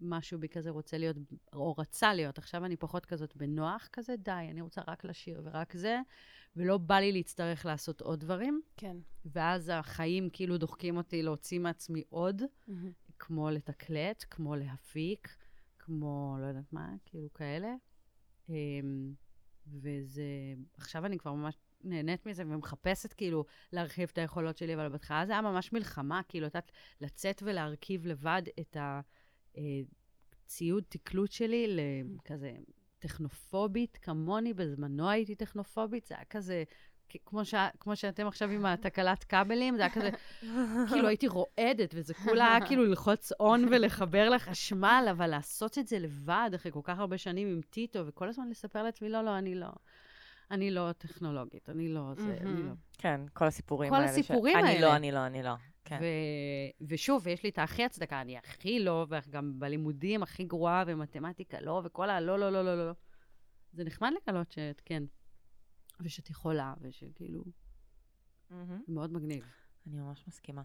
משהו 0.00 0.38
בי 0.38 0.48
כזה 0.48 0.70
רוצה 0.70 0.98
להיות, 0.98 1.16
או 1.52 1.74
רצה 1.78 2.14
להיות. 2.14 2.38
עכשיו 2.38 2.64
אני 2.64 2.76
פחות 2.76 3.06
כזאת 3.06 3.36
בנוח 3.36 3.88
כזה, 3.92 4.16
די, 4.16 4.46
אני 4.50 4.60
רוצה 4.60 4.80
רק 4.88 5.04
לשיר 5.04 5.40
ורק 5.44 5.76
זה, 5.76 6.00
ולא 6.56 6.78
בא 6.78 6.94
לי 6.94 7.12
להצטרך 7.12 7.66
לעשות 7.66 8.00
עוד 8.00 8.20
דברים. 8.20 8.60
כן. 8.76 8.96
ואז 9.24 9.70
החיים 9.74 10.30
כאילו 10.32 10.58
דוחקים 10.58 10.96
אותי 10.96 11.22
להוציא 11.22 11.60
מעצמי 11.60 12.02
עוד, 12.08 12.42
מהמם. 12.68 12.90
כמו 13.18 13.50
לתקלט, 13.50 14.24
כמו 14.30 14.56
להפיק, 14.56 15.36
כמו 15.78 16.36
לא 16.40 16.46
יודעת 16.46 16.72
מה, 16.72 16.94
כאילו 17.04 17.32
כאלה. 17.32 17.74
אמ, 18.48 19.12
וזה, 19.66 20.22
עכשיו 20.76 21.06
אני 21.06 21.18
כבר 21.18 21.32
ממש 21.32 21.56
נהנית 21.86 22.26
מזה 22.26 22.42
ומחפשת 22.46 23.12
כאילו 23.12 23.44
להרחיב 23.72 24.08
את 24.12 24.18
היכולות 24.18 24.56
שלי, 24.56 24.74
אבל 24.74 24.88
בהתחלה 24.88 25.26
זה 25.26 25.32
היה 25.32 25.42
ממש 25.42 25.72
מלחמה, 25.72 26.20
כאילו, 26.28 26.46
את 26.46 26.54
יודעת, 26.54 26.72
לצאת 27.00 27.42
ולהרכיב 27.46 28.06
לבד 28.06 28.42
את 28.60 28.76
הציוד 30.46 30.84
תקלוט 30.88 31.32
שלי 31.32 31.76
לכזה 31.76 32.52
טכנופובית, 32.98 33.98
כמוני, 34.02 34.54
בזמנו 34.54 35.10
הייתי 35.10 35.34
טכנופובית, 35.34 36.06
זה 36.06 36.14
היה 36.14 36.24
כזה... 36.24 36.64
כמו, 37.26 37.44
ש... 37.44 37.54
כמו 37.80 37.96
שאתם 37.96 38.26
עכשיו 38.26 38.50
עם 38.50 38.66
התקלת 38.66 39.24
כבלים, 39.24 39.76
זה 39.76 39.82
היה 39.82 39.90
כזה, 39.90 40.10
כאילו 40.88 41.08
הייתי 41.08 41.28
רועדת, 41.28 41.94
וזה 41.94 42.14
כולה 42.14 42.46
היה 42.46 42.66
כאילו 42.66 42.84
ללחוץ 42.84 43.32
און 43.40 43.64
ולחבר 43.70 44.28
לחשמל, 44.28 45.08
אבל 45.10 45.26
לעשות 45.26 45.78
את 45.78 45.86
זה 45.86 45.98
לבד 45.98 46.50
אחרי 46.54 46.72
כל 46.72 46.80
כך 46.82 46.98
הרבה 46.98 47.18
שנים 47.18 47.48
עם 47.48 47.60
טיטו, 47.70 48.06
וכל 48.06 48.28
הזמן 48.28 48.48
לספר 48.48 48.82
לעצמי, 48.82 49.08
לא, 49.08 49.22
לא, 49.22 49.38
אני 49.38 49.54
לא, 49.54 49.70
אני 50.50 50.70
לא 50.70 50.92
טכנולוגית, 50.98 51.68
אני 51.68 51.88
לא 51.88 52.14
זה, 52.16 52.38
אני 52.40 52.62
לא. 52.62 52.72
כן, 52.98 53.20
כל 53.32 53.44
הסיפורים 53.44 53.90
כל 53.90 53.96
האלה. 53.96 54.08
ש- 54.08 54.10
הסיפורים 54.10 54.56
אני 54.58 54.68
האלה. 54.68 54.80
לא, 54.80 54.96
אני 54.96 55.12
לא, 55.12 55.26
אני 55.26 55.42
לא. 55.42 55.54
כן. 55.84 55.98
ו- 56.00 56.86
ושוב, 56.88 57.22
ויש 57.26 57.42
לי 57.42 57.48
את 57.48 57.58
הכי 57.58 57.84
הצדקה, 57.84 58.20
אני 58.20 58.38
הכי 58.38 58.80
לא, 58.80 59.06
וגם 59.08 59.58
בלימודים 59.60 60.22
הכי 60.22 60.44
גרועה, 60.44 60.84
ומתמטיקה 60.86 61.60
לא, 61.60 61.82
וכל 61.84 62.10
הלא, 62.10 62.38
לא, 62.38 62.50
לא, 62.50 62.64
לא, 62.64 62.86
לא. 62.86 62.92
זה 63.72 63.84
נחמד 63.84 64.10
לגלות 64.22 64.50
שאת 64.50 64.82
כן, 64.84 65.02
ושאת 66.00 66.30
יכולה, 66.30 66.74
ושכאילו. 66.80 67.44
זה 68.50 68.56
מאוד 68.88 69.12
מגניב. 69.12 69.44
אני 69.86 69.96
ממש 70.00 70.24
מסכימה. 70.28 70.62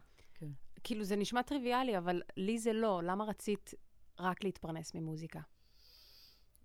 כאילו, 0.84 1.04
זה 1.04 1.16
נשמע 1.16 1.42
טריוויאלי, 1.42 1.98
אבל 1.98 2.22
לי 2.38 2.60
זה 2.60 2.74
לא. 2.74 3.02
למה 3.04 3.24
רצית 3.24 3.74
רק 4.20 4.44
להתפרנס 4.44 4.96
ממוזיקה? 4.96 5.40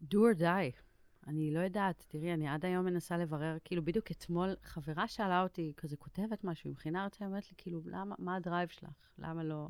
do 0.04 0.16
or 0.16 0.38
die. 0.40 0.85
אני 1.26 1.54
לא 1.54 1.60
יודעת, 1.60 2.04
תראי, 2.08 2.34
אני 2.34 2.48
עד 2.48 2.64
היום 2.64 2.84
מנסה 2.84 3.16
לברר, 3.16 3.56
כאילו, 3.64 3.84
בדיוק 3.84 4.10
אתמול 4.10 4.54
חברה 4.62 5.08
שאלה 5.08 5.42
אותי, 5.42 5.72
כזה 5.76 5.96
כותבת 5.96 6.44
משהו, 6.44 6.68
היא 6.68 6.72
מכינה 6.72 7.04
אותי, 7.04 7.24
אומרת 7.24 7.50
לי, 7.50 7.54
כאילו, 7.56 7.80
למה, 7.84 8.14
מה 8.18 8.36
הדרייב 8.36 8.68
שלך? 8.68 8.90
למה 9.18 9.44
לא... 9.44 9.68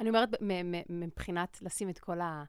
אני 0.00 0.08
אומרת, 0.08 0.28
מ- 0.42 0.70
מ- 0.70 1.00
מבחינת 1.00 1.62
לשים 1.62 1.90
את 1.90 1.98
כל, 1.98 2.20
ה, 2.20 2.44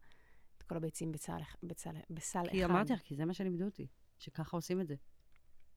את 0.57 0.63
כל 0.63 0.77
הביצים 0.77 1.11
בסל, 1.11 1.37
בסל, 1.63 1.95
בסל 2.09 2.43
כי 2.51 2.65
אחד. 2.65 2.71
אמרתי 2.73 2.93
לך, 2.93 3.01
כי 3.01 3.15
זה 3.15 3.25
מה 3.25 3.33
שלימדו 3.33 3.65
אותי, 3.65 3.87
שככה 4.17 4.57
עושים 4.57 4.81
את 4.81 4.87
זה. 4.87 4.95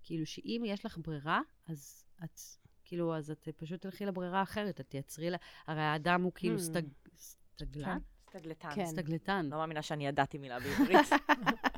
כאילו, 0.03 0.27
שאם 0.27 0.63
יש 0.67 0.87
לך 0.87 0.99
ברירה, 0.99 1.41
אז 1.67 2.05
את, 2.25 2.41
כאילו, 2.85 3.17
אז 3.17 3.31
את 3.31 3.49
פשוט 3.57 3.81
תלכי 3.81 4.07
לברירה 4.07 4.43
אחרת, 4.43 4.81
את 4.81 4.89
תייצרי 4.89 5.31
לה... 5.31 5.37
הרי 5.67 5.81
האדם 5.83 6.23
הוא 6.23 6.33
כאילו 6.35 6.57
Hmm. 6.57 6.61
סטג... 6.61 6.83
סטגלן? 7.17 7.99
סטגלטן. 8.31 8.69
כן. 8.75 8.87
סטגלטן. 8.87 9.47
לא 9.51 9.57
מאמינה 9.57 9.83
שאני 9.83 10.07
ידעתי 10.07 10.39
מילה 10.39 10.59
בעברית. 10.61 11.09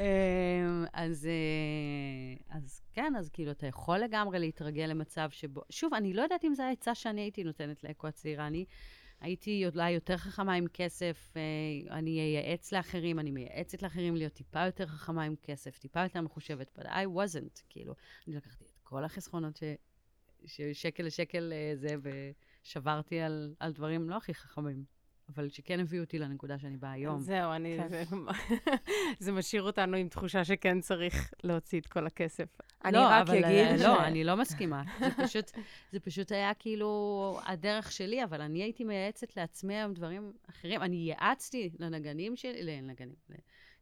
אמ, 0.00 0.84
אז, 0.92 1.26
אה, 1.26 2.56
אז 2.56 2.82
כן, 2.92 3.12
אז 3.18 3.28
כאילו, 3.28 3.50
אתה 3.50 3.66
יכול 3.66 3.98
לגמרי 3.98 4.38
להתרגל 4.38 4.86
למצב 4.86 5.28
שבו... 5.30 5.60
שוב, 5.70 5.94
אני 5.94 6.12
לא 6.12 6.22
יודעת 6.22 6.44
אם 6.44 6.54
זו 6.54 6.62
העצה 6.62 6.94
שאני 6.94 7.20
הייתי 7.20 7.44
נותנת 7.44 7.84
לאקו 7.84 8.06
הצעירה. 8.06 8.46
אני 8.46 8.64
הייתי 9.20 9.64
אולי 9.66 9.90
יותר 9.90 10.16
חכמה 10.16 10.54
עם 10.54 10.66
כסף, 10.72 11.32
אה, 11.36 11.40
אני 11.98 12.20
אייעץ 12.20 12.72
לאחרים, 12.72 13.18
אני 13.18 13.30
מייעצת 13.30 13.82
לאחרים 13.82 14.16
להיות 14.16 14.32
טיפה 14.32 14.66
יותר 14.66 14.86
חכמה 14.86 15.22
עם 15.22 15.34
כסף, 15.42 15.78
טיפה 15.78 16.02
יותר 16.02 16.20
מחושבת, 16.20 16.78
but 16.78 16.86
I 16.86 17.06
wasn't, 17.16 17.62
כאילו. 17.68 17.94
אני 18.28 18.36
לקחתי 18.36 18.64
את 18.64 18.78
כל 18.82 19.04
החסכונות 19.04 19.56
ש... 19.56 19.62
ששקל 20.44 21.02
לשקל 21.02 21.52
אה, 21.52 21.72
זה, 21.76 21.96
ושברתי 22.02 23.20
על, 23.20 23.54
על 23.60 23.72
דברים 23.72 24.10
לא 24.10 24.16
הכי 24.16 24.34
חכמים, 24.34 24.84
אבל 25.34 25.48
שכן 25.48 25.80
הביאו 25.80 26.04
אותי 26.04 26.18
לנקודה 26.18 26.58
שאני 26.58 26.76
בה 26.76 26.90
היום. 26.90 27.20
זהו, 27.20 27.52
אני... 27.52 27.76
כן. 27.78 27.88
זה, 27.88 28.04
זה 29.24 29.32
משאיר 29.32 29.62
אותנו 29.62 29.96
עם 29.96 30.08
תחושה 30.08 30.44
שכן 30.44 30.80
צריך 30.80 31.32
להוציא 31.44 31.80
את 31.80 31.86
כל 31.86 32.06
הכסף. 32.06 32.58
אני 32.84 32.92
לא, 32.92 33.06
רק 33.06 33.28
אבל, 33.28 33.44
אגיד 33.44 33.66
אה, 33.66 33.78
ש- 33.78 33.82
לא, 33.82 34.04
אני 34.04 34.24
לא 34.24 34.36
מסכימה. 34.36 34.82
זה 35.00 35.06
פשוט, 35.24 35.50
זה 35.92 36.00
פשוט 36.00 36.32
היה 36.32 36.54
כאילו 36.54 37.40
הדרך 37.44 37.92
שלי, 37.92 38.24
אבל 38.24 38.40
אני 38.40 38.62
הייתי 38.62 38.84
מייעצת 38.84 39.36
לעצמי 39.36 39.74
היום 39.74 39.94
דברים 39.94 40.32
אחרים. 40.50 40.82
אני 40.82 40.96
ייעצתי 40.96 41.70
לנגנים 41.78 42.36
שלי, 42.36 42.62
לנגנים, 42.62 43.14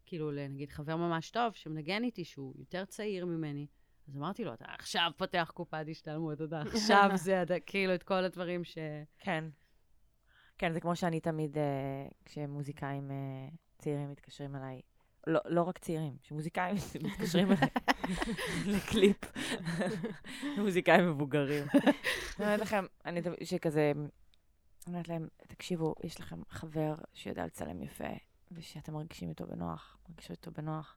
כאילו, 0.07 0.31
לנגיד 0.31 0.71
חבר 0.71 0.97
ממש 0.97 1.31
טוב 1.31 1.53
שמנגן 1.53 2.05
איתי, 2.05 2.25
שהוא 2.25 2.55
יותר 2.59 2.85
צעיר 2.85 3.27
ממני. 3.27 3.67
אז 4.09 4.17
אמרתי 4.17 4.45
לו, 4.45 4.55
אתה 4.55 4.65
עכשיו 4.69 5.11
פותח 5.17 5.51
קופת 5.55 5.87
השתלמות, 5.91 6.43
אתה 6.43 6.61
עכשיו 6.61 7.11
זה, 7.25 7.43
אתה, 7.43 7.61
כאילו, 7.61 7.95
את 7.95 8.03
כל 8.03 8.25
הדברים 8.25 8.65
ש... 8.65 8.79
כן. 9.19 9.45
כן, 10.59 10.73
זה 10.73 10.81
כמו 10.81 10.97
שאני 10.97 11.21
תמיד, 11.21 11.59
אה, 11.59 11.63
כשמוזיקאים 12.25 13.11
אה, 13.11 13.49
צעירים 13.79 14.11
מתקשרים 14.11 14.57
אליי, 14.57 14.81
לא, 15.27 15.41
לא 15.45 15.63
רק 15.63 15.79
צעירים, 15.79 16.17
שמוזיקאים 16.23 16.77
מתקשרים 17.05 17.49
אליי 17.53 17.69
לקליפ, 18.77 19.17
מוזיקאים 20.59 21.11
מבוגרים. 21.11 21.67
אני 21.75 21.83
אומרת 22.39 22.61
לכם, 22.61 22.85
אני 23.05 23.21
שכזה, 23.45 23.93
אני 23.97 24.07
אומרת 24.87 25.09
להם, 25.09 25.29
תקשיבו, 25.47 25.95
יש 26.05 26.21
לכם 26.21 26.41
חבר 26.49 26.95
שיודע 27.15 27.47
לצלם 27.47 27.83
יפה, 27.83 28.15
ושאתם 28.53 28.93
מרגישים 28.93 29.29
איתו 29.29 29.47
בנוח, 29.47 29.99
מרגישות 30.09 30.31
איתו 30.31 30.51
בנוח, 30.51 30.97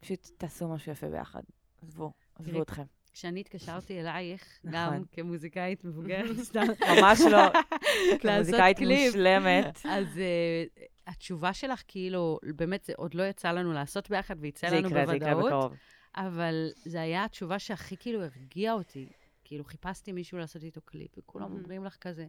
פשוט 0.00 0.30
תעשו 0.38 0.68
משהו 0.68 0.92
יפה 0.92 1.08
ביחד. 1.08 1.42
עזבו, 1.82 2.12
עזבו 2.34 2.62
אתכם. 2.62 2.84
כשאני 3.16 3.40
התקשרתי 3.40 4.00
אלייך, 4.00 4.42
נכון. 4.64 4.94
גם 4.94 5.04
כמוזיקאית 5.12 5.84
מבוגרת, 5.84 6.36
סתם, 6.48 6.66
ממש 6.98 7.20
לא, 7.20 7.38
כמוזיקאית. 8.20 8.78
מושלמת. 8.80 9.80
אז 9.84 10.06
uh, 10.06 10.80
התשובה 11.06 11.52
שלך, 11.52 11.82
כאילו, 11.88 12.38
באמת, 12.56 12.84
זה 12.84 12.92
עוד 12.96 13.14
לא 13.14 13.22
יצא 13.22 13.52
לנו 13.52 13.72
לעשות 13.72 14.10
ביחד, 14.10 14.36
ויצא 14.40 14.70
זה 14.70 14.76
לנו 14.76 14.88
יקרה, 14.88 15.06
זה 15.06 15.16
יקרה 15.16 15.34
בוודאות, 15.34 15.52
בקרוב. 15.52 15.76
אבל 16.16 16.68
זו 16.84 16.98
הייתה 16.98 17.24
התשובה 17.24 17.58
שהכי 17.58 17.96
כאילו 17.96 18.22
הרגיעה 18.24 18.74
אותי. 18.74 19.06
כאילו, 19.44 19.64
חיפשתי 19.64 20.12
מישהו 20.12 20.38
לעשות 20.38 20.62
איתו 20.62 20.80
קליפ, 20.80 21.10
וכולם. 21.18 21.52
אומרים 21.52 21.84
לך 21.84 21.96
כזה, 21.96 22.26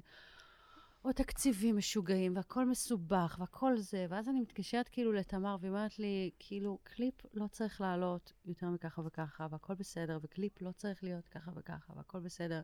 או 1.08 1.14
תקציבים 1.14 1.78
משוגעים, 1.78 2.36
והכל 2.36 2.66
מסובך, 2.66 3.38
והכל 3.40 3.78
זה, 3.78 4.06
ואז 4.10 4.30
אני 4.30 4.42
מתקשרת 4.42 4.90
כאילו 4.90 5.14
לתמר, 5.14 5.56
והיא 5.60 5.70
אומרת 5.72 6.00
לי, 6.00 6.32
כאילו, 6.40 6.80
קליפ 6.84 7.14
לא 7.34 7.48
צריך 7.48 7.82
לעלות 7.82 8.34
יותר 8.46 8.70
מככה 8.70 9.02
וככה, 9.06 9.48
והכל 9.52 9.74
בסדר, 9.76 10.20
וקליפ 10.22 10.62
לא 10.62 10.72
צריך 10.72 11.04
להיות 11.04 11.28
ככה 11.28 11.52
וככה, 11.56 11.94
והכל 11.96 12.20
בסדר. 12.20 12.62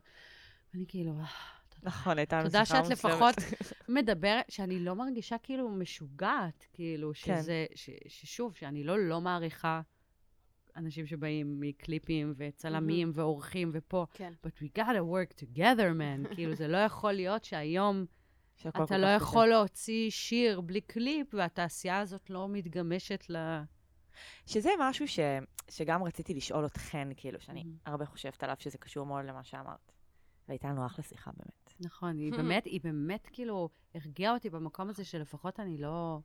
ואני 0.74 0.84
כאילו, 0.88 1.20
"אה, 1.20 1.26
תודה 1.68 1.86
נכון, 1.86 2.18
הייתה 2.18 2.36
לנו 2.36 2.44
תודה 2.46 2.64
שיחה 2.64 2.84
שאת. 2.84 2.92
לפחות 2.92 3.34
מדברת, 3.88 4.44
שאני 4.50 4.80
לא 4.80 4.94
מרגישה 4.94 5.38
כאילו 5.38 5.68
משוגעת, 5.68 6.66
כאילו, 6.72 7.12
כן. 7.22 7.36
שזה, 7.42 7.66
ש, 7.74 7.90
ששוב, 8.08 8.54
שאני 8.56 8.84
לא 8.84 8.98
לא 8.98 9.20
מעריכה 9.20 9.80
אנשים 10.76 11.06
שבאים 11.06 11.60
מקליפים 11.60 12.34
וצלמים 12.36 13.10
ועורכים 13.14 13.70
ופה, 13.74 14.06
כן. 14.14 14.32
but 14.46 14.62
we 14.62 14.78
gotta 14.78 15.02
work 15.12 15.40
together, 15.40 15.98
man. 15.98 16.34
כאילו, 16.34 16.54
זה 16.54 16.68
לא 16.68 16.76
יכול 16.76 17.12
להיות 17.12 17.44
שהיום 17.44 18.06
אתה 18.84 18.98
לא. 18.98 19.06
יכול 19.06 19.46
להוציא 19.46 20.10
שיר 20.10 20.60
בלי 20.60 20.80
קליפ, 20.80 21.34
והתעשייה 21.34 22.00
הזאת 22.00 22.30
לא 22.30 22.48
מתגמשת 22.48 23.24
ל... 23.30 23.36
שזה 24.46 24.70
משהו 24.80 25.08
ש... 25.08 25.18
שגם 25.70 26.02
רציתי 26.02 26.34
לשאול 26.34 26.66
אתכן, 26.66 27.08
כאילו, 27.16 27.40
שאני 27.40 27.62
Mhm. 27.62 27.90
הרבה 27.90 28.06
חושבת 28.06 28.42
עליו, 28.42 28.56
שזה 28.58 28.78
קשור 28.78 29.06
מאוד 29.06 29.24
למה 29.24 29.44
שאמרת. 29.44 29.92
והייתה 30.48 30.68
לנו 30.68 30.86
אחלה 30.86 31.04
שיחה, 31.04 31.30
באמת. 31.36 31.74
נכון, 31.80 32.16
היא 32.18 32.32
באמת, 32.38 32.64
היא 32.64 32.80
באמת 32.84 33.28
כאילו 33.32 33.68
הרגיעה 33.94 34.34
אותי 34.34 34.50
במקום 34.50 34.88
הזה 34.88 35.04
שלפחות 35.04 35.60
אני 35.60 35.78
לא, 35.78 36.18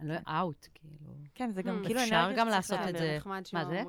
אני 0.00 0.08
לא 0.08 0.14
אאוט, 0.28 0.66
כאילו. 0.74 1.14
כן, 1.34 1.52
זה 1.52 1.62
גם 1.62 1.80
Hmm. 1.82 1.86
כאילו 1.86 2.00
אפשר 2.02 2.30
גם 2.36 2.48
לעשות 2.48 2.78
את. 2.88 2.96
זה. 2.98 3.18
מה 3.52 3.64
זה? 3.64 3.82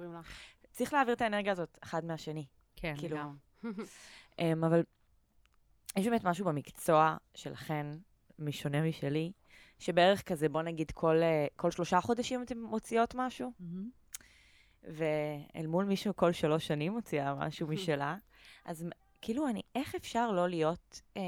צריך 0.71 0.93
להעביר 0.93 1.13
את 1.13 1.21
האנרגיה 1.21 1.51
הזאת 1.51 1.77
אחד 1.83 2.05
מהשני. 2.05 2.45
כן, 2.75 2.93
כאילו, 2.97 3.17
לגמרי. 3.17 3.37
Um, 4.41 4.65
אבל 4.67 4.83
יש 5.95 6.07
באמת 6.07 6.23
משהו 6.23 6.45
במקצוע 6.45 7.17
שלכן, 7.35 7.87
משונה 8.39 8.81
משלי, 8.81 9.31
שבערך 9.79 10.21
כזה, 10.21 10.49
בוא 10.49 10.61
נגיד, 10.61 10.91
כל, 10.91 11.15
אה, 11.23 11.47
כל 11.55 11.71
שלושה 11.71 12.01
חודשים 12.01 12.41
אתן 12.43 12.57
מוציאות 12.57 13.15
משהו, 13.15 13.51
מהמם. 13.59 13.89
ואל 14.83 15.67
מול 15.67 15.85
מישהו 15.85 16.15
כל 16.15 16.31
שלוש 16.31 16.67
שנים 16.67 16.91
מוציאה 16.91 17.35
משהו 17.35 17.67
משלה. 17.67 18.17
אז 18.65 18.85
כאילו, 19.21 19.47
אני, 19.47 19.61
איך 19.75 19.95
אפשר 19.95 20.31
לא 20.31 20.49
להיות, 20.49 21.01
um, 21.13 21.19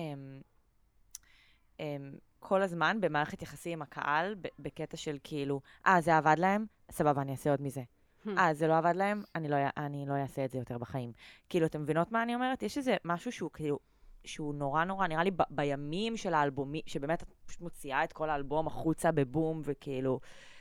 הם, 1.79 2.15
כל 2.39 2.61
הזמן 2.61 3.01
במערכת 3.01 3.41
יחסים 3.41 3.73
עם 3.73 3.81
הקהל, 3.81 4.35
בקטע 4.59 4.97
של 4.97 5.17
כאילו, 5.23 5.61
אה, 5.87 6.01
זה 6.01 6.17
עבד 6.17 6.35
להם? 6.37 6.65
סבבה, 6.91 7.21
אני 7.21 7.31
אעשה 7.31 7.49
עוד 7.49 7.61
מזה. 7.61 7.81
אה, 8.27 8.53
זה 8.53 8.67
לא 8.67 8.77
עבד 8.77 8.95
להם? 8.95 9.23
אני 9.35 9.47
לא, 9.47 9.57
אני 9.77 10.05
לא 10.07 10.13
אעשה 10.13 10.45
את 10.45 10.51
זה 10.51 10.57
יותר 10.57 10.77
בחיים. 10.77 11.11
כאילו, 11.49 11.65
אתם 11.65 11.81
מבינות 11.81 12.11
מה 12.11 12.23
אני 12.23 12.35
אומרת? 12.35 12.63
יש 12.63 12.77
איזה 12.77 12.97
משהו 13.05 13.31
שהוא 13.31 13.51
כאילו, 13.53 13.79
שהוא 14.27 14.55
נורא 14.55 14.83
נורא, 14.83 15.07
נראה 15.07 15.23
לי 15.23 15.31
ב- 15.31 15.41
בימים 15.49 16.17
של 16.17 16.33
האלבומים, 16.33 16.81
שבאמת 16.85 17.23
את 17.23 17.33
פשוט 17.45 17.61
מוציאה 17.61 18.03
את 18.03 18.13
כל 18.13 18.29
האלבום 18.29 18.67
החוצה 18.67 19.11
בבום, 19.11 19.61
וכאילו, 19.63 20.19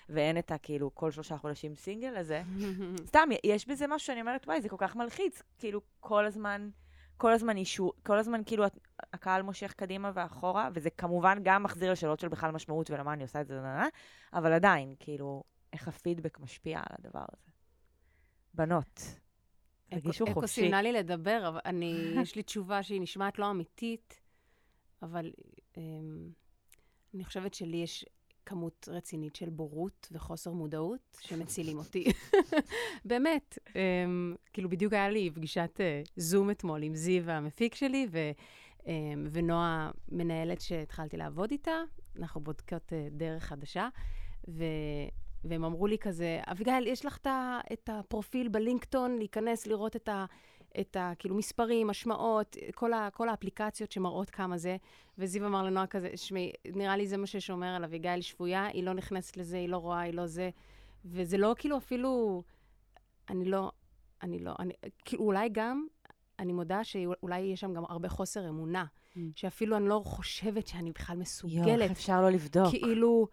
ואין 0.09 0.39
את 0.39 0.51
הכאילו 0.53 0.95
כל 0.95 1.11
שלושה 1.11 1.37
חודשים 1.39 1.77
סינגל 1.77 2.17
הזה. 2.17 2.43
סתם, 3.07 3.29
יש 3.45 3.69
בזה 3.69 3.87
משהו 3.87 4.07
שאני 4.07 4.21
אומרת, 4.21 4.47
וואי, 4.47 4.61
זה 4.61 4.69
כל 4.69 4.77
כך 4.79 4.97
מלחיץ. 4.97 5.43
כאילו, 5.59 5.81
כל 6.01 6.27
הזמן, 6.27 6.69
כל 7.17 7.33
הזמן 7.33 7.57
אישור, 7.57 7.93
כל 8.07 8.19
הזמן 8.19 8.41
כאילו 8.47 8.67
את- 8.67 8.79
הקהל 9.13 9.43
מושך 9.43 9.73
קדימה 9.73 10.11
ואחורה, 10.15 10.69
וזה 10.75 10.91
כמובן 10.91 11.39
גם 11.43 11.63
מחזיר 11.63 11.93
לשאלות 11.93 12.21
של 12.21 12.29
בכלל 12.29 12.51
משמעות 12.51 12.91
ולמה 12.91 13.13
אני 13.13 13.23
עושה 13.23 13.41
את 13.41 13.47
זה, 13.47 13.61
אבל 14.33 14.53
עדיין, 14.53 14.95
כאילו, 14.99 15.43
איך 15.73 15.89
הפידבק 15.89 16.41
משפיע 16.41 16.79
על 16.79 16.97
הדבר 16.99 17.25
הזה. 17.33 17.43
בנות, 18.55 19.01
תרגישו 19.89 20.25
אקו 20.25 20.35
חופשי. 20.35 20.61
סימנה 20.61 20.83
לי 20.83 20.93
לדבר, 20.93 21.45
אבל 21.49 21.61
אני, 21.65 21.95
יש 22.23 22.37
לי 22.37 22.43
תשובה 22.43 22.83
שהיא 22.83 23.01
נשמעת 23.01 23.39
לא 23.39 23.51
אמיתית, 23.51 24.21
אבל 25.03 25.33
אמ, 25.77 26.31
אני 27.15 27.25
חושבת 27.25 27.55
שלי 27.55 27.77
יש 27.77 28.05
כמות 28.47 28.89
רצינית 28.93 29.37
של 29.37 29.51
בורות 29.51 30.09
וחוסר 30.13 30.53
מודעות 30.53 31.19
שמצילים 31.21 31.79
אותי. 31.79 32.05
באמת. 33.05 33.59
אמ, 33.77 34.35
כאילו, 34.53 34.71
בדיוק 34.71 34.93
היה 34.93 35.11
לי 35.11 35.31
פגישת 35.35 35.81
אה, 35.81 36.03
זום 36.17 36.51
אתמול 36.51 36.83
עם 36.83 36.95
זיו 36.95 37.31
המפיק 37.31 37.75
שלי, 37.75 38.07
ו, 38.11 38.19
אמ, 38.87 39.27
ונועה 39.31 39.91
מנהלת 40.09 40.61
שהתחלתי 40.61 41.17
לעבוד 41.17 41.51
איתה. 41.51 41.83
אנחנו 42.19 42.41
בודקות 42.41 42.93
אה, 42.93 43.09
דרך 43.11 43.45
חדשה, 43.45 43.89
ו... 44.49 44.65
והם 45.49 45.65
אמרו 45.65 45.87
לי 45.87 45.99
כזה, 45.99 46.41
אביגיל, 46.47 46.87
יש 46.87 47.05
לך 47.05 47.19
את 47.73 47.91
הפרופיל 47.93 48.49
בלינקטון, 48.49 49.19
להיכנס, 49.19 49.67
לראות 49.67 49.97
את 49.97 50.09
ה... 50.09 50.25
את 50.81 50.97
ה... 50.97 51.13
כאילו, 51.19 51.35
מספרים, 51.37 51.91
השמעות, 51.91 52.57
כל, 52.75 52.93
ה, 52.93 53.09
כל 53.13 53.29
האפליקציות 53.29 53.93
שמראות 53.93 54.31
כמה 54.31 54.59
זה. 54.59 54.77
וזיו 55.19 55.47
אמר 55.47 55.63
לנועה 55.63 55.87
כזה, 55.87 56.11
שמעי, 56.17 56.53
נראה 56.75 56.97
לי 56.97 57.07
זה 57.07 57.17
מה 57.17 57.27
ששומר 57.27 57.67
על 57.67 57.85
אביגיל 57.85 58.21
שבויה, 58.21 58.67
היא 58.67 58.85
לא 58.85 58.93
נכנסת 58.93 59.37
לזה, 59.37 59.57
היא 59.57 59.69
לא 59.69 59.77
רואה, 59.77 60.01
היא 60.01 60.15
לא 60.15 60.27
זה. 60.27 60.51
וזה 61.05 61.39
לא 61.39 61.55
כאילו 61.59 61.77
אפילו... 61.77 62.43
אני 63.31 63.45
לא... 63.45 63.71
אני 64.23 64.39
לא... 64.39 64.53
אני, 64.59 64.73
כאילו, 65.05 65.25
אולי 65.25 65.49
גם, 65.53 65.87
אני 66.39 66.53
מודה 66.53 66.85
שאולי 66.85 67.39
יש 67.41 67.61
שם 67.61 67.75
גם 67.75 67.85
הרבה 67.89 68.09
חוסר 68.09 68.49
אמונה. 68.49 68.85
Mm. 68.85 69.19
שאפילו 69.35 69.77
אני 69.77 69.89
לא 69.89 70.03
חושבת 70.05 70.67
שאני 70.67 70.91
בכלל 70.91 71.15
יואו, 71.17 71.23
מסוגלת. 71.23 71.81
איך 71.81 71.91
אפשר 71.91 72.21
לא 72.21 72.31
לבדוק? 72.31 72.71
כאילו, 72.71 73.29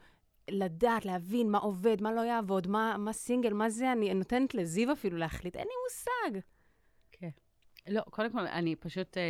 לדעת, 0.50 1.06
להבין 1.06 1.52
מה 1.52 1.58
עובד, 1.58 2.02
מה 2.02 2.12
לא 2.12 2.22
יעבוד, 2.22 2.68
מה, 2.68 2.96
מה 2.98 3.14
סינגל, 3.14 3.54
מה 3.54 3.70
זה, 3.70 3.91
אני 3.91 4.14
נותנת 4.14 4.54
לזיו 4.56 4.91
אפילו 4.91 5.18
להחליט, 5.18 5.56
אין 5.56 5.68
לי 5.68 5.74
מושג. 5.84 6.39
כן. 7.12 7.30
לא, 7.88 8.02
קודם 8.02 8.32
כל, 8.32 8.48
אני 8.48 8.76
פשוט, 8.76 9.18
אה, 9.18 9.24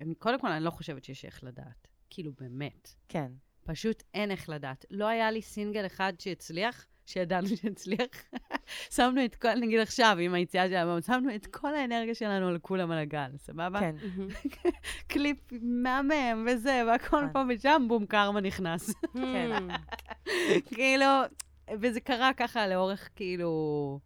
אני, 0.00 0.14
קודם 0.14 0.40
כל, 0.40 0.48
אני 0.48 0.64
לא 0.64 0.70
חושבת 0.70 1.04
שיש 1.04 1.24
איך 1.24 1.44
לדעת. 1.44 1.88
כאילו, 2.10 2.32
באמת. 2.40 2.88
כן. 3.08 3.32
פשוט 3.64 4.02
אין 4.14 4.30
איך 4.30 4.48
לדעת. 4.48 4.84
לא 4.90 5.06
היה 5.06 5.30
לי 5.30 5.42
סינגל 5.42 5.86
אחד 5.86 6.12
שהצליח, 6.18 6.86
שידענו 7.06 7.48
שהצליח. 7.56 8.06
שמנו 8.90 9.24
את 9.24 9.36
כל, 9.36 9.54
נגיד 9.54 9.80
עכשיו, 9.80 10.16
עם 10.20 10.34
היציאה 10.34 10.68
של 10.68 10.74
האלבום, 10.74 11.00
שמנו 11.00 11.34
את 11.34 11.46
כל 11.46 11.74
האנרגיה 11.74 12.14
שלנו 12.14 12.48
על 12.48 12.58
כולם 12.58 12.90
על 12.90 12.98
הגל, 12.98 13.30
סבבה? 13.36 13.80
כן. 13.80 13.96
קליפ 15.12 15.38
מהמם 15.62 16.46
וזה, 16.46 16.82
והכל 16.86 17.20
כן. 17.26 17.32
פה 17.32 17.42
ושם, 17.48 17.84
בום, 17.88 18.06
קרמה 18.06 18.40
נכנס. 18.40 18.94
כן. 19.14 19.68
כאילו, 20.64 21.06
וזה 21.80 22.00
קרה 22.00 22.32
ככה 22.32 22.66
לאורך, 22.66 23.08
כאילו, 23.16 24.00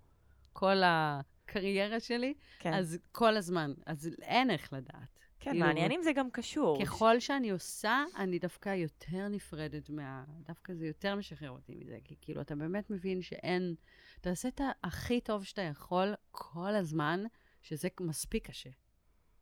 כל 0.52 0.76
הקריירה 0.84 2.00
שלי, 2.00 2.34
כן. 2.58 2.74
אז 2.74 2.98
כל 3.12 3.36
הזמן. 3.36 3.72
אז 3.86 4.10
אין 4.22 4.50
איך 4.50 4.72
לדעת. 4.72 5.15
כן, 5.40 5.50
כאילו, 5.50 5.66
מעניין 5.66 5.92
אם 5.92 6.00
זה 6.02 6.12
גם 6.12 6.30
קשור. 6.30 6.84
ככל 6.84 7.20
שאני 7.20 7.50
עושה, 7.50 8.04
אני 8.16 8.38
דווקא 8.38 8.74
יותר 8.74 9.28
נפרדת 9.28 9.90
מה... 9.90 10.24
דווקא 10.42 10.74
זה 10.74 10.86
יותר 10.86 11.14
משחרר 11.14 11.50
אותי 11.50 11.74
מזה, 11.74 11.98
כי 12.04 12.16
כאילו, 12.20 12.40
אתה 12.40 12.54
באמת 12.54 12.90
מבין 12.90 13.22
שאין... 13.22 13.74
אתה 14.20 14.30
עושה 14.30 14.48
את 14.48 14.60
הכי 14.84 15.20
טוב 15.20 15.44
שאתה 15.44 15.62
יכול 15.62 16.14
כל 16.30 16.74
הזמן, 16.74 17.24
שזה 17.62 17.88
מספיק 18.00 18.46
קשה. 18.46 18.70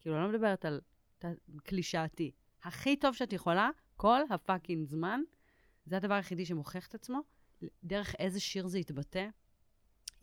כאילו, 0.01 0.17
אני 0.17 0.25
לא 0.25 0.31
מדברת 0.31 0.65
על 0.65 0.81
קלישאתי. 1.65 2.31
הכי 2.63 2.97
טוב 2.97 3.15
שאת 3.15 3.33
יכולה, 3.33 3.71
כל 3.97 4.21
הפאקינג 4.31 4.87
זמן, 4.87 5.21
זה 5.87 5.97
הדבר 5.97 6.15
היחידי 6.15 6.47
שמוכיח 6.47 6.87
את 6.87 6.95
עצמו. 6.95 7.21
דרך 7.85 8.15
איזה 8.19 8.41
שיר 8.41 8.67
זה 8.67 8.79
יתבטא, 8.79 9.29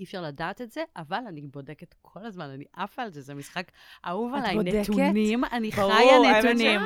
אי 0.02 0.06
אפשר 0.06 0.22
לדעת 0.22 0.62
את 0.62 0.72
זה, 0.72 0.84
אבל 0.98 1.20
אני 1.28 1.42
בודקת 1.42 1.96
כל 2.02 2.26
הזמן, 2.26 2.46
אני 2.50 2.64
עפה 2.76 3.02
על 3.02 3.12
זה, 3.12 3.22
זה 3.22 3.34
משחק 3.34 3.72
אהוב 4.06 4.34
את 4.34 4.40
עליי. 4.44 4.56
בודקת? 4.56 4.90
נתונים, 4.90 5.44
אני 5.46 5.70
ברור, 5.70 5.94
חיה 5.94 6.40
נתונים. 6.40 6.82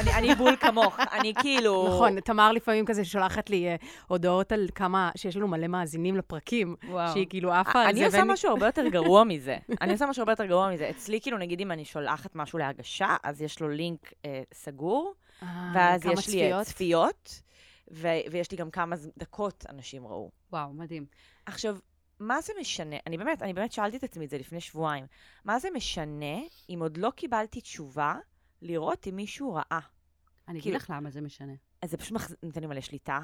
אני- 0.00 0.14
אני 0.14 0.34
בול 0.34 0.56
כמוך, 0.56 0.98
אני 1.12 1.32
כאילו... 1.40 1.88
נכון, 1.88 2.20
תמר 2.20 2.52
לפעמים 2.52 2.84
כזה 2.86 3.04
שולחת 3.04 3.50
לי 3.50 3.68
אה, 3.68 3.76
הודעות 4.08 4.52
על 4.52 4.66
כמה, 4.74 5.10
שיש 5.16 5.36
לנו 5.36 5.48
מלא 5.48 5.66
מאזינים 5.66 6.16
לפרקים, 6.16 6.76
וואו. 6.88 7.12
שהיא 7.12 7.26
כאילו 7.30 7.52
עפה 7.52 7.78
על 7.80 7.84
זה. 7.84 7.90
אני 7.90 8.04
עושה 8.04 8.18
ואני- 8.18 8.32
משהו 8.32 8.50
הרבה 8.50 8.66
יותר 8.66 8.88
גרוע 8.88 9.24
מזה. 9.24 9.56
אני 9.80 9.92
עושה 9.92 10.06
משהו 10.06 10.20
הרבה 10.22 10.32
יותר 10.32 10.46
גרוע 10.46 10.72
מזה. 10.72 10.90
אצלי, 10.90 11.20
כאילו, 11.20 11.38
נגיד 11.38 11.60
אם 11.60 11.72
אני 11.72 11.84
שולחת 11.84 12.30
משהו 12.34 12.58
להגשה, 12.58 13.16
אז 13.22 13.42
יש 13.42 13.60
לו 13.60 13.68
לינק 13.68 14.12
אה, 14.24 14.42
סגור, 14.54 15.14
אה, 15.42 15.72
ואז 15.74 16.06
יש 16.06 16.28
לי 16.28 16.34
צפיות? 16.34 16.66
צפיות, 16.66 17.42
ו- 17.92 18.08
ויש 18.30 18.50
לי 18.50 18.56
גם 18.56 18.70
כמה 18.70 18.96
דקות 19.18 19.64
אנשים 19.68 20.06
ראו. 20.06 20.30
וואו, 20.52 20.72
מדהים. 20.72 21.06
עכשיו, 21.46 21.76
מה 22.18 22.40
זה 22.40 22.52
משנה? 22.60 22.96
אני 23.06 23.18
באמת, 23.18 23.42
אני 23.42 23.52
באמת 23.52 23.72
שאלתי 23.72 23.96
את 23.96 24.04
עצמי 24.04 24.24
את 24.24 24.30
זה 24.30 24.38
לפני 24.38 24.60
שבועיים. 24.60 25.06
מה 25.44 25.58
זה 25.58 25.68
משנה 25.74 26.36
אם 26.70 26.78
עוד 26.82 26.96
לא 26.96 27.10
קיבלתי 27.16 27.60
תשובה 27.60 28.16
לראות 28.62 29.06
אם 29.08 29.16
מישהו 29.16 29.54
ראה? 29.54 29.80
אני 30.48 30.52
אגיד 30.58 30.62
כאילו- 30.62 30.76
לך 30.76 30.90
למה 30.90 31.10
זה 31.10 31.20
משנה. 31.20 31.52
אז 31.82 31.90
זה 31.90 31.96
פשוט 31.96 32.12
מחז... 32.12 32.36
נותן 32.42 32.60
לי 32.60 32.66
מלא 32.66 32.80
שליטה 32.80 33.20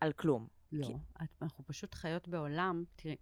על 0.00 0.12
כלום. 0.12 0.46
לא. 0.72 0.86
כי- 0.86 0.92
את- 1.22 1.42
אנחנו 1.42 1.64
פשוט 1.66 1.94
חיות 1.94 2.28
בעולם, 2.28 2.84
תראי, 2.96 3.16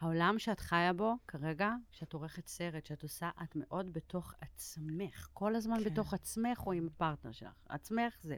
העולם 0.00 0.38
שאת 0.38 0.60
חיה 0.60 0.92
בו 0.92 1.14
כרגע, 1.28 1.70
כשאת 1.92 2.12
עורכת 2.12 2.46
סרט, 2.46 2.86
שאת 2.86 3.02
עושה, 3.02 3.30
את 3.42 3.56
מאוד 3.56 3.92
בתוך 3.92 4.34
עצמך. 4.40 5.28
כל 5.32 5.56
הזמן 5.56 5.78
כן. 5.84 5.90
בתוך 5.90 6.14
עצמך 6.14 6.62
או 6.66 6.72
עם 6.72 6.86
הפרטנר 6.86 7.32
שלך. 7.32 7.52
עצמך 7.68 8.14
זה. 8.22 8.36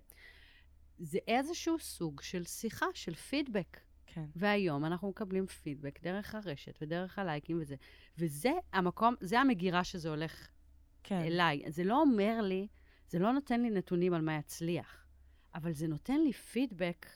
זה 0.99 1.19
איזשהו 1.29 1.79
סוג 1.79 2.21
של 2.21 2.45
שיחה, 2.45 2.87
של 2.95 3.15
פידבק. 3.15 3.81
כן. 4.15 4.25
והיום 4.37 4.85
אנחנו 4.85 5.09
מקבלים 5.09 5.47
פידבק 5.47 6.03
דרך 6.03 6.35
הרשת 6.35 6.79
ודרך 6.83 7.19
הלייקים 7.19 7.59
וזה. 7.61 7.77
וזה 8.19 8.51
המקום, 8.73 9.15
זה 9.21 9.41
המגירה 9.41 9.85
שזה 9.85 10.09
הולך 10.09 10.49
כן. 11.03 11.21
אליי. 11.21 11.63
זה 11.69 11.85
לא 11.85 12.01
אומר 12.01 12.41
לי, 12.43 12.67
זה 13.09 13.19
לא 13.19 13.33
נותן 13.33 13.61
לי 13.63 13.71
נתונים 13.71 14.15
על 14.15 14.21
מה 14.21 14.37
יצליח, 14.37 15.07
אבל 15.55 15.73
זה 15.73 15.87
נותן 15.89 16.21
לי 16.21 16.33
פידבק 16.33 17.07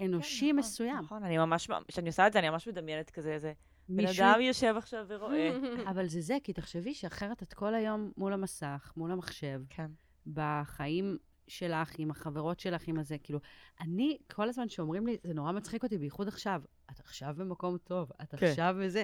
אנושי 0.00 0.40
כן, 0.40 0.46
נכון, 0.46 0.58
מסוים. 0.58 0.98
נכון, 0.98 1.24
אני 1.24 1.38
ממש, 1.38 1.68
כשאני 1.88 2.08
עושה 2.08 2.26
את 2.26 2.32
זה, 2.32 2.38
אני 2.38 2.50
ממש 2.50 2.68
מדמיינת 2.68 3.10
כזה 3.10 3.32
איזה... 3.32 3.52
בן 3.88 3.96
מישהו- 3.96 4.24
אדם 4.24 4.40
יושב 4.40 4.74
עכשיו 4.78 5.06
ורואה. 5.08 5.50
אבל 5.90 6.06
זה 6.06 6.20
זה, 6.20 6.36
כי 6.44 6.52
תחשבי 6.52 6.94
שאחרת 6.94 7.42
את 7.42 7.54
כל 7.54 7.74
היום 7.74 8.12
מול 8.16 8.32
המסך, 8.32 8.92
מול 8.96 9.10
המחשב, 9.12 9.62
כן. 9.70 9.90
בחיים 10.26 11.18
שלך, 11.48 11.92
עם 11.98 12.10
החברות 12.10 12.60
שלך, 12.60 12.88
עם 12.88 12.98
הזה. 12.98 13.16
כאילו, 13.22 13.40
אני, 13.80 14.18
כל 14.34 14.48
הזמן 14.48 14.68
שאומרים 14.68 15.06
לי, 15.06 15.16
זה 15.24 15.34
נורא 15.34 15.52
מצחיק 15.52 15.82
אותי, 15.82 15.98
בייחוד 15.98 16.28
עכשיו. 16.28 16.62
את 16.90 17.00
עכשיו 17.00 17.34
במקום 17.36 17.78
טוב, 17.78 18.10
את 18.22 18.34
כן. 18.34 18.46
עכשיו 18.46 18.76
בזה, 18.80 19.02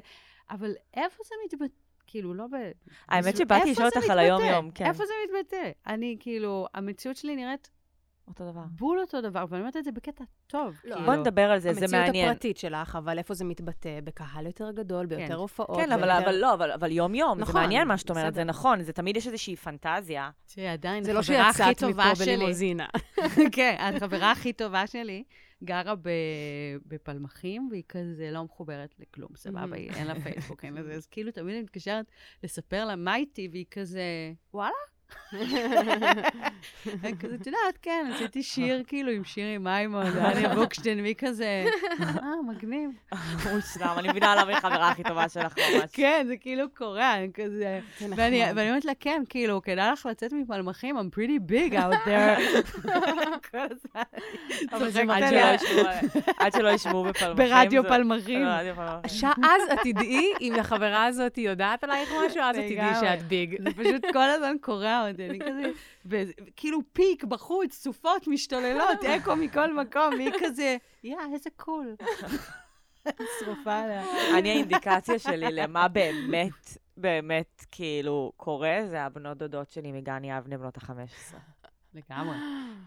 אבל 0.50 0.72
איפה 0.94 1.22
זה 1.24 1.34
מתבטא? 1.44 1.74
כאילו, 2.06 2.34
לא 2.34 2.46
ב... 2.46 2.54
האמת 3.08 3.36
שבאתי 3.36 3.70
לשאול 3.70 3.86
אותך 3.86 4.10
על? 4.10 4.18
היום-יום, 4.18 4.70
כן. 4.70 4.86
איפה 4.86 5.04
זה 5.06 5.12
מתבטא? 5.24 5.70
אני, 5.86 6.16
כאילו, 6.20 6.66
המציאות 6.74 7.16
שלי 7.16 7.36
נראית 7.36 7.70
אותו 8.28 8.50
דבר. 8.50 8.62
בול 8.70 9.00
אותו 9.00 9.20
דבר, 9.20 9.44
ואני 9.48 9.60
אומרת 9.60 9.76
את 9.76 9.84
זה 9.84 9.92
בקטע 9.92 10.24
טוב. 10.46 10.80
לא, 10.84 10.94
כאילו. 10.94 11.06
בוא 11.06 11.14
נדבר 11.16 11.42
על 11.50 11.58
זה, 11.58 11.72
זה 11.74 11.80
המציאות 11.80 12.04
מעניין. 12.04 12.28
הפרטית 12.28 12.56
שלך, 12.58 12.96
אבל 12.96 13.18
איפה 13.18 13.34
זה 13.34 13.44
מתבטא? 13.44 14.00
בקהל 14.04 14.46
יותר 14.46 14.70
גדול, 14.70 15.06
ביותר 15.06 15.34
הופעות. 15.34 15.76
כן, 15.76 15.92
אבל, 15.92 16.02
ביותר- 16.02 16.18
אבל 16.24 16.34
לא, 16.34 16.54
אבל, 16.54 16.72
אבל 16.72 16.92
יום-יום, 16.92 17.38
זה 17.38 17.42
נכון, 17.42 17.60
מעניין 17.60 17.88
מה 17.88 17.98
שאת 17.98 18.10
אומרת, 18.10 18.34
זה. 18.34 18.44
נכון, 18.44 18.82
זה 18.82 18.92
תמיד 18.92 19.16
יש 19.16 19.26
איזושהי 19.26 19.56
פנטזיה. 19.56 20.30
תראי, 20.54 20.68
עדיין, 20.68 21.04
זה 21.04 21.12
לא 21.12 21.18
החברה 21.18 21.48
הכי 21.48 21.62
שיצאת 21.64 21.78
טובה 21.90 22.06
מפה 22.12 22.24
שלי, 22.24 22.36
בלימוזינה. 22.36 22.86
כן, 23.52 23.76
החברה 23.96 24.32
הכי 24.32 24.52
טובה 24.52 24.86
שלי 24.86 25.24
גרה 25.64 25.94
ב- 25.94 26.08
בפלמחים, 26.86 27.68
והיא 27.70 27.82
כזה 27.88 28.30
לא 28.32 28.44
מחוברת 28.44 28.94
לכלום, 28.98 29.28
סבבה? 29.36 29.76
היא- 29.76 29.90
אין 29.90 30.06
לה 30.06 30.20
פייסבוק, 30.20 30.64
אין 30.64 30.74
לה 30.74 30.82
זה. 30.82 30.92
אז 30.94 31.06
כאילו, 31.06 31.30
תמיד 31.32 31.54
אני 31.54 31.62
מתקשרת 31.62 32.06
לספר 32.44 32.84
לה 32.84 32.96
מה 32.96 33.16
איתי, 33.16 33.48
והיא 33.52 33.64
כזה, 33.70 34.02
וואלה, 34.54 34.72
את 37.34 37.46
יודעת, 37.46 37.78
כן, 37.82 38.10
עשיתי 38.14 38.42
שיר 38.42 38.82
כאילו 38.86 39.10
עם 39.10 39.24
שיר 39.24 39.46
עם 39.46 39.64
מימון, 39.64 40.10
דניה 40.10 40.54
בוקשטיין, 40.54 41.00
מי 41.00 41.14
כזה, 41.18 41.64
אה, 42.00 42.42
מגניב. 42.48 42.90
מושלם, 43.52 43.94
אני 43.98 44.08
מבינה 44.08 44.34
למה 44.34 44.50
היא 44.50 44.60
חברה 44.60 44.90
הכי 44.90 45.02
טובה 45.02 45.28
שלך 45.28 45.54
ממש. 45.58 45.90
כן, 45.92 46.24
זה 46.28 46.36
כאילו 46.36 46.64
קורה, 46.74 47.14
אני 47.14 47.28
כזה... 47.34 47.80
ואני 48.16 48.68
אומרת 48.70 48.84
לה, 48.84 48.92
כן, 49.00 49.22
כאילו, 49.28 49.62
כדאי 49.62 49.92
לך 49.92 50.06
לצאת 50.06 50.32
מפלמחים, 50.32 50.98
I'm 50.98 51.14
pretty 51.14 51.50
big 51.50 51.72
out 51.72 52.06
there. 52.06 52.40
עד 56.38 56.52
שלא 56.52 56.68
ישמעו 56.68 57.04
בפלמחים. 57.04 57.36
ברדיו 57.48 57.84
פלמחים. 57.84 58.46
שאז 59.06 59.62
את 59.72 59.78
תדעי 59.82 60.32
אם 60.40 60.54
החברה 60.60 61.04
הזאת 61.04 61.38
יודעת 61.38 61.84
עלייך 61.84 62.08
משהו, 62.26 62.40
אז 62.42 62.56
את 62.56 62.64
תדעי 62.64 62.94
שאת 63.00 63.22
ביג. 63.22 63.56
זה 63.62 63.70
פשוט 63.70 64.06
כל 64.12 64.30
הזמן 64.30 64.56
קורע 64.60 64.97
אותי, 65.06 65.26
אני 65.26 65.38
כזה, 65.38 66.32
כאילו 66.56 66.78
פיק 66.92 67.24
בחוץ, 67.24 67.74
סופות 67.74 68.28
משתוללות, 68.28 69.04
אקו 69.04 69.36
מכל 69.36 69.74
מקום, 69.74 70.14
היא 70.18 70.30
כזה, 70.40 70.76
יא, 71.04 71.16
איזה 71.32 71.50
קול. 71.56 71.94
שרופה 73.38 73.74
עליה. 73.74 74.04
אני, 74.38 74.50
האינדיקציה 74.50 75.18
שלי 75.18 75.46
למה 75.52 75.88
באמת, 75.88 76.78
באמת, 76.96 77.64
כאילו, 77.70 78.32
קורה, 78.36 78.78
זה 78.86 79.02
הבנות 79.02 79.38
דודות 79.38 79.70
שלי 79.70 79.92
מגן 79.92 80.24
יבנה, 80.24 80.58
בנות 80.58 80.76
ה-15. 80.76 81.36
לגמרי. 81.94 82.36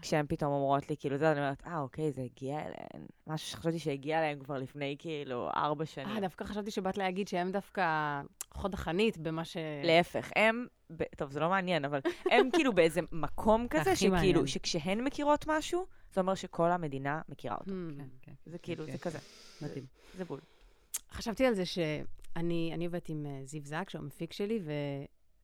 כשהן 0.02 0.26
פתאום 0.28 0.52
אומרות 0.52 0.90
לי, 0.90 0.96
כאילו, 0.96 1.18
זה, 1.18 1.32
אני 1.32 1.40
אומרת, 1.40 1.62
אה, 1.66 1.80
אוקיי, 1.80 2.12
זה 2.12 2.22
הגיע 2.22 2.58
אליהן. 2.58 3.06
משהו 3.26 3.48
שחשבתי 3.50 3.78
שהגיע 3.78 4.18
אליהן 4.18 4.38
כבר 4.38 4.58
לפני, 4.58 4.96
כאילו, 4.98 5.48
ארבע 5.56 5.86
שנים. 5.86 6.16
אה, 6.16 6.20
דווקא 6.20 6.44
חשבתי 6.44 6.70
שבאת 6.70 6.98
להגיד 6.98 7.28
שהן 7.28 7.52
דווקא 7.52 8.20
חוד 8.50 8.74
החנית 8.74 9.18
במה 9.18 9.44
ש... 9.44 9.56
להפך, 9.84 10.30
הם, 10.36 10.66
ב... 10.96 11.02
טוב, 11.16 11.30
זה 11.30 11.40
לא 11.40 11.50
מעניין, 11.50 11.84
אבל 11.84 12.00
הם 12.30 12.50
כאילו 12.52 12.72
באיזה 12.76 13.00
מקום 13.12 13.66
כזה, 13.70 13.96
שכאילו, 13.96 14.46
שכשהן 14.46 15.00
מכירות 15.00 15.44
משהו, 15.48 15.86
זה 16.12 16.20
אומר 16.20 16.34
שכל 16.34 16.70
המדינה 16.70 17.20
מכירה 17.28 17.56
אותו. 17.60 17.70
Hmm. 17.70 17.96
כן, 17.96 18.04
כן. 18.22 18.32
זה 18.46 18.58
כאילו, 18.58 18.84
זה 18.84 18.98
כזה. 18.98 19.18
מדהים. 19.62 19.84
זה 20.16 20.24
בול. 20.24 20.40
חשבתי 21.10 21.46
על 21.46 21.54
זה 21.54 21.66
שאני 21.66 22.86
עובדת 22.86 23.08
עם 23.08 23.26
אה, 23.26 23.40
זיו 23.44 23.62
זק, 23.64 23.90
שהוא 23.90 24.02
המפיק 24.02 24.32
שלי, 24.32 24.60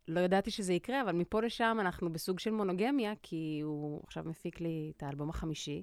ולא 0.09 0.21
ידעתי 0.21 0.51
שזה 0.51 0.73
יקרה, 0.73 1.03
אבל 1.03 1.13
מפה 1.13 1.43
לשם 1.43 1.77
אנחנו 1.81 2.13
בסוג 2.13 2.39
של 2.39 2.51
מונוגמיה, 2.51 3.13
כי 3.23 3.61
הוא 3.65 4.01
עכשיו 4.07 4.25
מפיק 4.27 4.61
לי 4.61 4.93
את 4.97 5.03
האלבום 5.03 5.31
החמישי. 5.31 5.83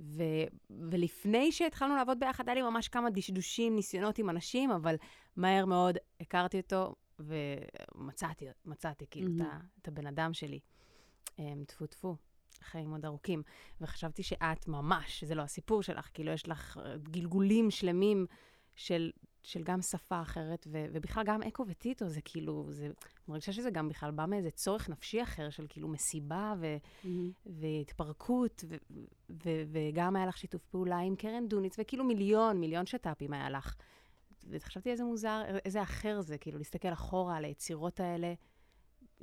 ו... 0.00 0.22
ולפני 0.70 1.52
שהתחלנו 1.52 1.96
לעבוד 1.96 2.20
ביחד, 2.20 2.48
היה 2.48 2.54
לי 2.54 2.62
ממש 2.62 2.88
כמה 2.88 3.10
דשדושים, 3.10 3.76
ניסיונות 3.76 4.18
עם 4.18 4.30
אנשים, 4.30 4.70
אבל 4.70 4.96
מהר 5.36 5.64
מאוד 5.64 5.98
הכרתי 6.20 6.60
אותו 6.60 6.94
ומצאתי, 7.18 8.46
מצאתי 8.64 9.04
כאילו 9.10 9.30
מהמם. 9.30 9.42
את. 9.42 9.80
את 9.82 9.88
הבן 9.88 10.06
אדם 10.06 10.32
שלי. 10.32 10.60
אמ, 11.38 11.64
טפו 11.66 11.86
טפו, 11.86 12.16
חיים 12.62 12.90
עוד 12.90 13.04
ארוכים. 13.04 13.42
וחשבתי 13.80 14.22
שאת 14.22 14.68
ממש, 14.68 15.24
זה 15.24 15.34
לא 15.34 15.42
הסיפור 15.42 15.82
שלך, 15.82 16.10
כאילו 16.14 16.32
יש 16.32 16.48
לך 16.48 16.80
גלגולים 17.02 17.70
שלמים 17.70 18.26
של, 18.74 19.10
של 19.42 19.62
גם 19.62 19.82
שפה 19.82 20.22
אחרת, 20.22 20.66
ו... 20.70 20.86
ובכלל 20.92 21.24
גם 21.26 21.42
אקו 21.42 21.64
וטיטו, 21.68 22.08
זה 22.08 22.20
כאילו, 22.20 22.66
זה, 22.68 22.84
אני 22.84 22.92
מרגישה 23.28 23.52
שזה 23.52 23.70
גם 23.70 23.88
בכלל 23.88 24.10
בא 24.10 24.26
מאיזה 24.26 24.50
צורך 24.50 24.88
נפשי 24.88 25.22
אחר 25.22 25.50
של 25.50 25.66
כאילו 25.68 25.88
מסיבה 25.88 26.54
ו... 26.60 26.76
והתפרקות, 27.46 28.64
ו- 28.68 28.76
ו- 29.30 29.62
וגם 29.72 30.16
היה 30.16 30.26
לך 30.26 30.38
שיתוף 30.38 30.64
פעולה 30.64 30.98
עם 30.98 31.16
קרן 31.16 31.48
דוניץ, 31.48 31.76
וכאילו 31.78 32.04
מיליון, 32.04 32.60
מיליון 32.60 32.86
שת"פים 32.86 33.32
היה 33.32 33.50
לך. 33.50 33.76
וחשבתי 34.50 34.90
איזה 34.90 35.04
מוזר, 35.04 35.42
איזה 35.64 35.82
אחר 35.82 36.20
זה, 36.20 36.38
כאילו, 36.38 36.58
להסתכל 36.58 36.92
אחורה 36.92 37.36
על 37.36 37.44
היצירות 37.44 38.00
האלה, 38.00 38.34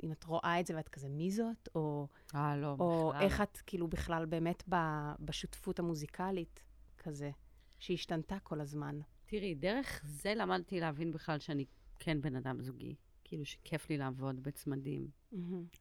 אם 0.02 0.12
את 0.12 0.24
רואה 0.24 0.60
את 0.60 0.66
זה 0.66 0.76
ואת 0.76 0.88
כזה, 0.88 1.08
מי 1.08 1.30
זאת? 1.30 1.68
או, 1.74 2.08
אה, 2.34 2.56
לא, 2.56 2.76
או 2.78 3.08
בכלל. 3.08 3.22
איך 3.22 3.40
את 3.40 3.58
כאילו 3.66 3.88
בכלל 3.88 4.26
באמת 4.26 4.62
ב- 4.68 5.12
בשותפות 5.20 5.78
המוזיקלית 5.78 6.62
כזה, 6.98 7.30
שהשתנתה 7.78 8.38
כל 8.38 8.60
הזמן. 8.60 9.00
תראי, 9.28 9.54
דרך 9.54 10.02
זה 10.04 10.34
למדתי 10.34 10.80
להבין 10.80 11.12
בכלל 11.12 11.38
שאני 11.38 11.64
כן 11.98 12.20
בן 12.20 12.36
אדם 12.36 12.60
זוגי. 12.60 12.94
כאילו 13.24 13.44
שכיף 13.44 13.90
לי 13.90 13.98
לעבוד 13.98 14.42
בצמדים. 14.42 15.08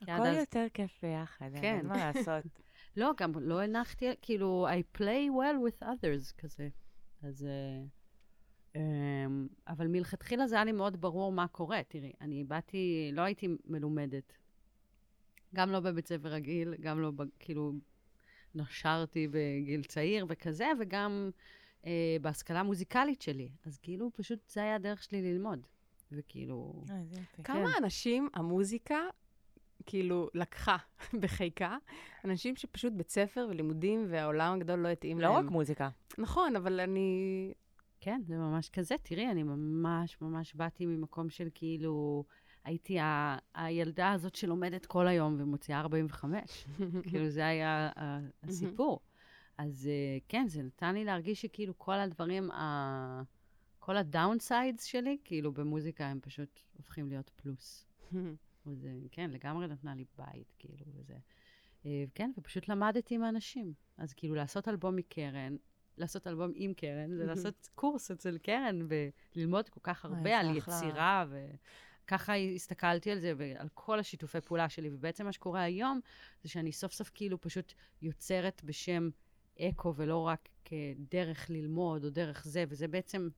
הכל 0.01 0.33
יותר 0.39 0.65
כיף 0.73 0.99
ביחד, 1.01 1.49
כן. 1.61 1.77
אין 1.77 1.87
מה 1.87 1.97
לעשות. 1.97 2.43
לא, 2.97 3.11
גם 3.17 3.31
לא 3.39 3.61
הנחתי, 3.61 4.05
כאילו, 4.21 4.67
I 4.69 4.97
play 4.97 5.29
well 5.31 5.69
with 5.69 5.83
others 5.83 6.33
כזה. 6.37 6.69
אז... 7.21 7.45
אה, 7.45 7.83
אמ, 8.75 9.47
אבל 9.67 9.87
מלכתחילה 9.87 10.47
זה 10.47 10.55
היה 10.55 10.65
לי 10.65 10.71
מאוד 10.71 11.01
ברור 11.01 11.31
מה 11.31 11.47
קורה. 11.47 11.81
תראי, 11.87 12.11
אני 12.21 12.43
באתי, 12.43 13.09
לא 13.13 13.21
הייתי 13.21 13.47
מלומדת. 13.65 14.37
גם 15.55 15.71
לא 15.71 15.79
בבית 15.79 16.07
ספר 16.07 16.27
רגיל, 16.27 16.75
גם 16.79 17.01
לא, 17.01 17.11
כאילו, 17.39 17.73
נשרתי 18.55 19.27
בגיל 19.27 19.83
צעיר 19.83 20.25
וכזה, 20.29 20.67
וגם 20.79 21.29
בהשכלה 22.21 22.59
המוזיקלית 22.59 23.21
שלי. 23.21 23.49
אז 23.65 23.77
כאילו, 23.77 24.11
פשוט 24.15 24.39
זה 24.49 24.61
היה 24.61 24.75
הדרך 24.75 25.03
שלי 25.03 25.21
ללמוד. 25.33 25.67
וכאילו... 26.11 26.83
אה. 26.89 27.43
כמה 27.43 27.69
אנשים 27.81 28.29
המוזיקה 28.33 28.97
כאילו 29.85 30.29
לקחה 30.33 30.77
בחיקה? 31.21 31.77
אנשים 32.25 32.55
שפשוט 32.55 32.93
בית 32.93 33.09
ספר 33.09 33.47
ולימודים 33.49 34.05
והעולם 34.09 34.53
הגדול 34.53 34.79
לא 34.79 34.87
התאים 34.87 35.19
לא 35.19 35.27
להם. 35.33 35.45
רק 35.45 35.51
מוזיקה. 35.51 35.89
נכון, 36.17 36.55
אבל 36.55 36.79
אני... 36.79 37.51
כן, 38.01 38.21
זה 38.25 38.37
ממש 38.37 38.69
כזה. 38.69 38.95
תראי, 39.03 39.31
אני 39.31 39.43
ממש 39.43 40.17
ממש 40.21 40.55
באתי 40.55 40.85
ממקום 40.85 41.29
של 41.29 41.47
כאילו, 41.53 42.23
הייתי 42.63 42.99
ה- 42.99 43.37
הילדה 43.55 44.11
הזאת 44.11 44.35
שלומדת 44.35 44.85
כל 44.85 45.07
היום 45.07 45.35
ומוציאה 45.39 45.79
45. 45.79 46.67
כאילו, 47.09 47.29
זה 47.29 47.47
היה 47.47 47.89
ה- 47.95 48.19
הסיפור. 48.43 48.99
אז 49.57 49.87
אה, 49.87 50.17
כן, 50.29 50.47
זה 50.47 50.63
נתן 50.63 50.93
לי 50.93 51.05
להרגיש 51.05 51.41
שכאילו 51.41 51.77
כל 51.77 51.93
הדברים, 51.93 52.51
ה- 52.51 53.21
כל 53.79 53.97
הדאונסיידס 53.97 54.83
שלי, 54.83 55.17
כאילו 55.23 55.51
במוזיקה 55.51 56.05
הם 56.07 56.19
פשוט 56.21 56.59
הופכים 56.77 57.09
להיות 57.09 57.31
פלוס. 57.35 57.87
וזה, 58.65 58.89
כן, 59.11 59.29
לגמרי 59.31 59.67
נתנה 59.67 59.95
לי 59.95 60.05
בית, 60.17 60.53
כאילו, 60.59 60.85
וזה. 60.95 61.17
אה, 61.85 62.03
כן, 62.15 62.31
ופשוט 62.37 62.67
למדתי 62.67 63.17
מאנשים. 63.17 63.73
אז 63.97 64.13
כאילו, 64.13 64.35
לעשות 64.35 64.67
אלבום 64.67 64.95
מקרן, 64.95 65.55
לעשות 65.97 66.27
אלבום 66.27 66.51
עם 66.55 66.73
קרן, 66.73 67.15
זה 67.15 67.25
לעשות 67.35 67.69
קורס 67.75 68.11
אצל 68.11 68.37
קרן 68.37 68.79
וללמוד 69.35 69.69
כל 69.69 69.79
כך 69.83 70.05
הרבה 70.05 70.39
על. 70.39 70.45
יצירה, 70.57 71.25
וככה 72.05 72.35
הסתכלתי 72.35 73.11
על 73.11 73.19
זה 73.19 73.33
ועל 73.37 73.67
כל 73.73 73.99
השיתופי 73.99 74.41
פעולה 74.41 74.69
שלי. 74.69 74.89
ובעצם 74.89 75.25
מה 75.25 75.31
שקורה 75.31 75.61
היום, 75.61 75.99
זה 76.43 76.49
שאני 76.49 76.71
סוף 76.71 76.93
סוף 76.93 77.11
כאילו 77.13 77.41
פשוט 77.41 77.73
יוצרת 78.01 78.61
בשם 78.63 79.09
אקו, 79.59 79.93
ולא 79.95 80.17
רק 80.27 80.49
כדרך 80.65 81.49
ללמוד 81.49 82.03
או 82.05 82.09
דרך 82.09 82.43
זה, 82.45 82.63
וזה 82.69 82.87
בעצם 82.87 83.29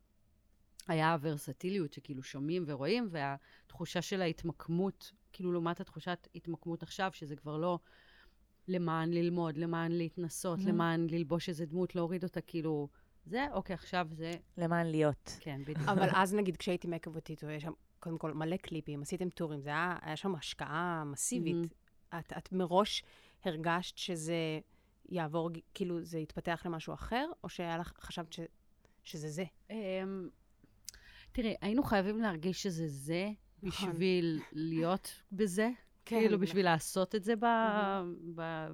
היה 0.88 1.14
הוורסטיליות 1.14 1.94
שכאילו 1.94 2.24
שומעים 2.24 2.64
ורואים, 2.68 3.08
והתחושה 3.12 4.02
של 4.02 4.22
ההתמקמות, 4.22 5.12
כאילו 5.34 5.52
לעומת 5.52 5.80
התחושת 5.80 6.28
התמקמות 6.36 6.84
עכשיו, 6.84 7.10
שזה 7.14 7.36
כבר 7.36 7.58
לא 7.58 7.80
למען 8.68 9.10
ללמוד, 9.14 9.58
למען 9.58 9.92
להתנסות, 9.92 10.60
Mhm. 10.60 10.68
למען 10.68 11.08
ללבוש 11.10 11.50
איזה 11.50 11.66
דמות, 11.66 11.96
להוריד 11.96 12.24
אותה, 12.24 12.42
כאילו, 12.42 12.88
זה, 13.26 13.46
אוקיי, 13.54 13.74
עכשיו 13.74 14.08
זה, 14.12 14.32
למען 14.58 14.88
להיות. 14.88 15.38
כן, 15.40 15.62
בדיוק. 15.62 15.88
אבל 15.90 16.08
אז 16.14 16.34
נגיד 16.36 16.58
כשהייתי 16.58 16.88
מקאב 16.88 17.16
וטיטו, 17.16 17.50
יש 17.50 17.64
שם 17.64 17.72
קודם 18.00 18.18
כל 18.18 18.34
מלא 18.34 18.58
קליפים, 18.58 19.02
עשיתם 19.02 19.30
טורים, 19.30 19.62
זה 19.62 19.70
היה, 19.70 19.98
היה 20.02 20.16
שם 20.16 20.36
השקעה 20.36 21.04
מסיבית. 21.06 21.56
את, 22.20 22.34
את 22.38 22.52
מראש 22.52 23.04
הרגשת 23.46 23.98
שזה 23.98 24.60
יעבור, 25.12 25.50
כאילו 25.74 26.04
זה 26.04 26.20
יתפתח 26.20 26.62
למשהו 26.66 26.94
אחר, 26.94 27.30
או 27.44 27.50
שהיה 27.50 27.78
לך, 27.78 27.94
חשבת 28.00 28.34
ש, 28.34 28.40
שזה 29.04 29.30
זה? 29.30 29.44
אמ, 29.70 30.30
תראי, 31.32 31.56
היינו 31.62 31.84
חייבים 31.84 32.22
להרגיש 32.22 32.64
שזה 32.64 32.88
זה, 32.88 33.30
נכון. 33.64 33.90
בשביל 33.90 34.42
להיות 34.52 35.24
בזה, 35.32 35.70
כן. 36.06 36.20
כאילו 36.20 36.40
בשביל 36.40 36.66
לעשות 36.66 37.16
את 37.16 37.24
זה 37.24 37.36
ב, 37.36 37.46
ב, 38.36 38.68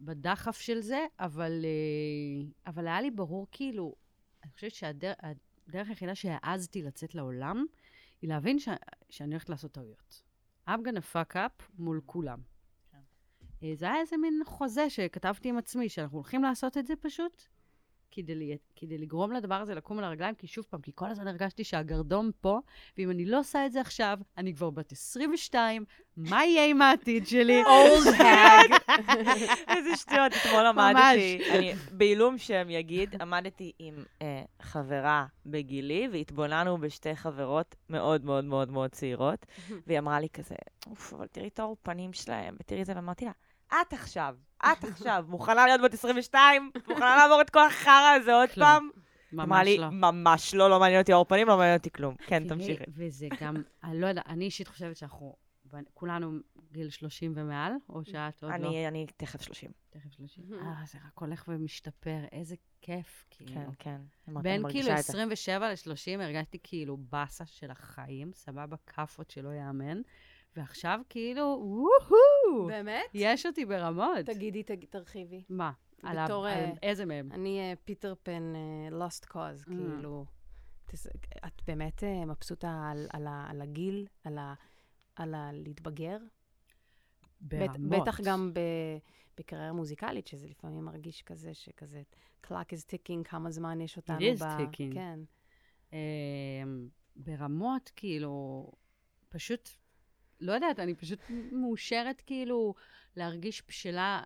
בדחף 0.00 0.60
של 0.60 0.80
זה, 0.80 1.06
אבל, 1.20 1.64
אה, 1.64 2.50
אבל 2.66 2.86
היה 2.86 3.00
לי 3.00 3.10
ברור, 3.10 3.46
כאילו, 3.50 3.94
אני 4.44 4.52
חושבת 4.52 4.74
שהדרך 4.74 5.88
היחידה 5.88 6.14
שהעזתי 6.14 6.82
לצאת 6.82 7.14
לעולם, 7.14 7.64
היא 8.22 8.30
להבין 8.30 8.58
ש, 8.58 8.68
שאני 9.10 9.30
הולכת 9.30 9.48
לעשות 9.48 9.72
טעויות. 9.72 10.22
I'm 10.68 10.72
gonna 10.72 11.14
fuck 11.14 11.34
up 11.34 11.62
מול 11.78 12.00
כולם. 12.06 12.53
אה, 13.62 13.72
זה 13.74 13.86
היה 13.86 14.00
איזה 14.00 14.16
מין 14.16 14.40
חוזה 14.46 14.90
שכתבתי 14.90 15.48
עם 15.48 15.58
עצמי, 15.58 15.88
שאנחנו 15.88 16.18
הולכים 16.18 16.42
לעשות 16.42 16.78
את 16.78 16.86
זה 16.86 16.94
פשוט, 16.96 17.42
כדי, 18.14 18.56
כדי 18.76 18.98
לגרום 18.98 19.32
לדבר 19.32 19.54
הזה 19.54 19.74
לקום 19.74 19.98
על 19.98 20.04
הרגליים, 20.04 20.34
כי 20.34 20.46
שוב 20.46 20.64
פעם, 20.70 20.80
כי 20.80 20.92
כל 20.94 21.10
הזמן 21.10 21.28
הרגשתי 21.28 21.64
שהגרדום 21.64 22.30
פה, 22.40 22.60
ואם 22.98 23.10
אני 23.10 23.24
לא 23.24 23.38
עושה 23.38 23.66
את 23.66 23.72
זה 23.72 23.80
עכשיו, 23.80 24.18
אני 24.38 24.54
כבר 24.54 24.70
בת 24.70 24.92
22, 24.92 25.84
מה 26.16 26.44
יהיה 26.44 26.66
עם 26.66 26.82
העתיד 26.82 27.26
שלי? 27.26 27.62
אולד 27.70 28.20
האג. 28.20 28.70
איזה 29.76 29.96
שטויות, 29.96 30.32
אתמול 30.32 30.66
עמדתי, 30.66 31.38
אני 31.50 31.72
בעילום 31.92 32.38
שם 32.38 32.70
יגיד, 32.70 33.22
עמדתי 33.22 33.72
עם 33.78 33.94
אה, 34.22 34.42
חברה 34.62 35.26
בגילי, 35.46 36.08
והתבוננו 36.12 36.78
בשתי 36.78 37.16
חברות 37.16 37.74
מאוד 37.90 38.24
מאוד 38.24 38.44
מאוד 38.44 38.70
מאוד 38.70 38.90
צעירות, 38.90 39.46
והיא 39.86 39.98
אמרה 39.98 40.20
לי 40.20 40.28
כזה, 40.28 40.54
אוף, 40.86 41.14
אבל 41.14 41.26
תראי 41.26 41.48
את 41.48 41.58
האור 41.58 41.76
פנים 41.82 42.12
שלהם, 42.12 42.56
ותראי 42.60 42.80
את 42.80 42.86
זה, 42.86 42.92
ואמרתי 42.96 43.24
לה, 43.24 43.32
את 43.80 43.92
עכשיו, 43.92 44.36
את 44.72 44.84
עכשיו, 44.84 45.24
מוכנה 45.28 45.66
להיות 45.66 45.80
בת 45.80 45.94
22? 45.94 46.70
מוכנה 46.88 47.16
לעבור 47.16 47.40
את 47.40 47.50
כל 47.50 47.66
החרא 47.66 48.16
הזה 48.20 48.34
עוד 48.34 48.48
כלום. 48.50 48.66
פעם? 48.66 48.90
ממש 49.32 49.68
לא. 49.78 49.90
ממש 49.90 50.54
לא, 50.54 50.70
לא 50.70 50.80
מעניין 50.80 51.00
אותי 51.00 51.12
האור 51.12 51.24
פנים, 51.24 51.48
לא 51.48 51.56
מעניין 51.56 51.76
אותי 51.76 51.90
כלום. 51.90 52.14
כן, 52.26 52.48
תמשיכי. 52.48 52.84
וזה 52.94 53.28
גם, 53.40 53.54
אני 53.84 54.00
לא 54.00 54.06
יודעת, 54.06 54.26
אני 54.28 54.44
אישית 54.44 54.68
חושבת 54.68 54.96
שאנחנו, 54.96 55.36
כולנו 55.94 56.38
גיל 56.72 56.90
30 56.90 57.32
ומעל, 57.36 57.72
או 57.88 58.04
שאת 58.04 58.42
עוד 58.42 58.52
לא? 58.60 58.88
אני 58.88 59.06
תכף 59.16 59.42
30. 59.42 59.70
תכף 59.90 60.12
30. 60.12 60.44
אה, 60.52 60.74
זה 60.86 60.98
רק 61.06 61.18
הולך 61.18 61.44
ומשתפר, 61.48 62.18
איזה 62.32 62.54
כיף, 62.80 63.26
כאילו. 63.30 63.54
כן, 63.54 63.66
כן. 63.78 64.00
בין 64.26 64.42
כאילו 64.42 64.62
מרגישה 64.62 64.92
את 64.92 65.04
זה. 65.04 65.12
27 65.12 65.68
ל-30 65.68 66.22
הרגשתי 66.22 66.58
כאילו 66.62 66.96
באסה 66.96 67.46
של 67.46 67.70
החיים, 67.70 68.32
סבבה, 68.32 68.76
כאפות 68.86 69.30
שלא 69.30 69.48
ייאמן, 69.48 70.00
ועכשיו 70.56 71.00
כאילו, 71.08 71.42
וואו! 71.64 72.66
באמת? 72.66 73.04
יש 73.14 73.46
אותי 73.46 73.64
ברמות. 73.66 74.18
תגידי, 74.26 74.62
תג- 74.62 74.84
תרחיבי. 74.90 75.42
מה? 75.48 75.72
על 76.02 76.24
בתור, 76.24 76.46
על 76.46 76.52
אה, 76.52 76.70
איזה 76.82 77.04
מהם? 77.06 77.32
אני 77.32 77.58
אה, 77.60 77.72
פיטר 77.84 78.14
פן 78.22 78.52
אה, 78.56 79.06
lost 79.06 79.24
cause, 79.32 79.62
Mm. 79.62 79.66
כאילו. 79.66 80.24
תס- 80.86 81.06
את 81.46 81.62
באמת 81.66 82.04
אה, 82.04 82.24
מבסוטה 82.26 82.88
על- 82.92 83.06
על 83.12 83.26
על 83.48 83.60
הגיל, 83.62 84.06
על 84.24 84.38
ה- 84.38 84.54
על 85.16 85.34
ה- 85.34 85.50
להתבגר? 85.52 86.18
בט- 87.40 87.70
ברמות. 87.70 88.02
בטח 88.02 88.20
גם 88.24 88.50
ב- 88.54 88.98
בקריירה 89.38 89.72
מוזיקלית, 89.72 90.26
שזה 90.26 90.46
לפעמים 90.48 90.84
מרגיש 90.84 91.22
כזה, 91.22 91.54
שכזה, 91.54 92.02
clock 92.46 92.50
is 92.74 92.84
ticking, 92.90 93.24
כמה 93.24 93.50
זמן 93.50 93.80
יש 93.80 93.96
אותנו 93.96 94.18
is 94.18 94.44
ב... 94.44 94.60
ticking. 94.60 94.94
כן. 94.94 95.20
אמ, 95.92 95.98
ברמות, 97.16 97.90
כאילו, 97.96 98.66
פשוט, 99.28 99.68
לא 100.44 100.52
יודעת, 100.52 100.80
אני 100.80 100.94
פשוט 100.94 101.18
מאושרת, 101.52 102.20
כאילו, 102.26 102.74
להרגיש 103.16 103.62
בשלה 103.68 104.22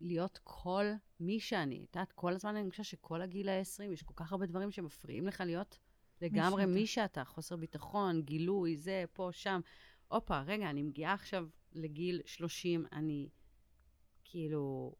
להיות 0.00 0.40
כל 0.44 0.84
מי 1.20 1.40
שאני. 1.40 1.84
את 1.90 1.96
יודעת, 1.96 2.12
כל 2.12 2.32
הזמן 2.32 2.56
אני 2.56 2.70
חושבת 2.70 2.86
שכל 2.86 3.22
הגיל 3.22 3.48
ה-20, 3.48 3.82
יש 3.92 4.02
כל 4.02 4.14
כך 4.16 4.32
הרבה 4.32 4.46
דברים 4.46 4.70
שמפריעים 4.70 5.26
לך 5.26 5.40
להיות 5.40 5.78
לגמרי. 6.20 6.66
מי 6.66 6.86
שאתה. 6.86 7.24
חוסר 7.24 7.56
ביטחון, 7.56 8.22
גילוי, 8.22 8.76
זה, 8.76 9.04
פה, 9.12 9.28
שם. 9.32 9.60
הופה, 10.08 10.40
רגע, 10.40 10.70
אני 10.70 10.82
מגיעה 10.82 11.12
עכשיו 11.12 11.46
לגיל 11.72 12.20
30, 12.24 12.86
אני 12.92 13.28
כאילו, 14.24 14.94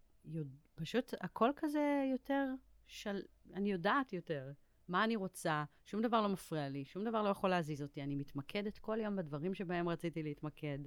פשוט 0.74 1.14
הכל 1.20 1.50
כזה 1.56 2.08
יותר, 2.12 2.46
של, 2.86 3.22
אני 3.54 3.72
יודעת 3.72 4.12
יותר. 4.12 4.52
מה 4.92 5.04
אני 5.04 5.16
רוצה, 5.16 5.64
שום 5.84 6.02
דבר 6.02 6.20
לא 6.20 6.28
מפריע 6.28 6.68
לי, 6.68 6.84
שום 6.84 7.04
דבר 7.04 7.22
לא 7.22 7.28
יכול 7.28 7.50
להזיז 7.50 7.82
אותי. 7.82 8.02
אני 8.02 8.14
מתמקדת 8.14 8.78
כל 8.78 8.98
יום 9.02 9.16
בדברים 9.16 9.54
שבהם 9.54 9.88
רציתי 9.88 10.22
להתמקד, 10.22 10.78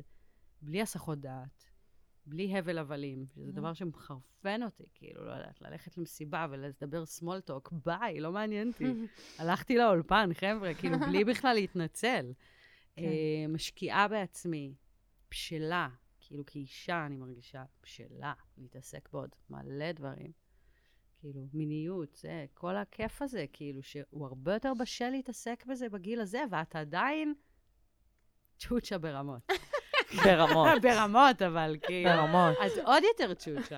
בלי 0.61 0.81
הסחות 0.81 1.19
דעת, 1.19 1.65
בלי 2.25 2.57
הבל 2.57 2.77
הבלים, 2.77 3.25
שזה 3.27 3.51
דבר 3.51 3.73
שמחרפן 3.73 4.63
אותי, 4.63 4.83
כאילו, 4.93 5.25
לא 5.25 5.31
יודעת, 5.31 5.61
ללכת 5.61 5.97
למסיבה 5.97 6.47
ולדבר 6.49 7.03
small 7.03 7.49
talk, 7.49 7.75
ביי, 7.85 8.19
לא 8.19 8.31
מעניין 8.31 8.67
אותי. 8.67 8.85
הלכתי 9.39 9.77
לאולפן, 9.77 10.29
חבר'ה, 10.33 10.73
כאילו, 10.73 10.99
בלי 10.99 11.23
בכלל 11.33 11.53
להתנצל. 11.53 12.33
כן. 12.95 13.03
אה, 13.03 13.47
משקיעה 13.49 14.07
בעצמי, 14.07 14.73
בשלה, 15.31 15.89
כאילו, 16.19 16.45
כאישה 16.45 17.05
אני 17.05 17.15
מרגישה 17.15 17.63
בשלה 17.83 18.33
להתעסק 18.57 19.09
בעוד 19.13 19.29
מלא 19.49 19.91
דברים. 19.91 20.44
כאילו, 21.25 21.47
מיניות, 21.53 22.15
זה, 22.15 22.45
כל 22.53 22.75
הכיף 22.75 23.21
הזה, 23.21 23.45
כאילו, 23.53 23.83
שהוא 23.83 24.25
הרבה 24.25 24.53
יותר 24.53 24.73
בשל 24.79 25.09
להתעסק 25.09 25.65
בזה 25.65 25.89
בגיל 25.89 26.21
הזה, 26.21 26.43
ואת 26.51 26.75
עדיין 26.75 27.33
צ'וצ'ה 28.57 28.97
ברמות. 28.97 29.51
ברמות. 30.23 30.67
ברמות, 30.83 31.41
אבל 31.41 31.75
כאילו... 31.81 32.09
ברמות. 32.09 32.57
אז 32.61 32.77
עוד 32.77 33.03
יותר 33.03 33.33
צ'וצ'ה. 33.33 33.77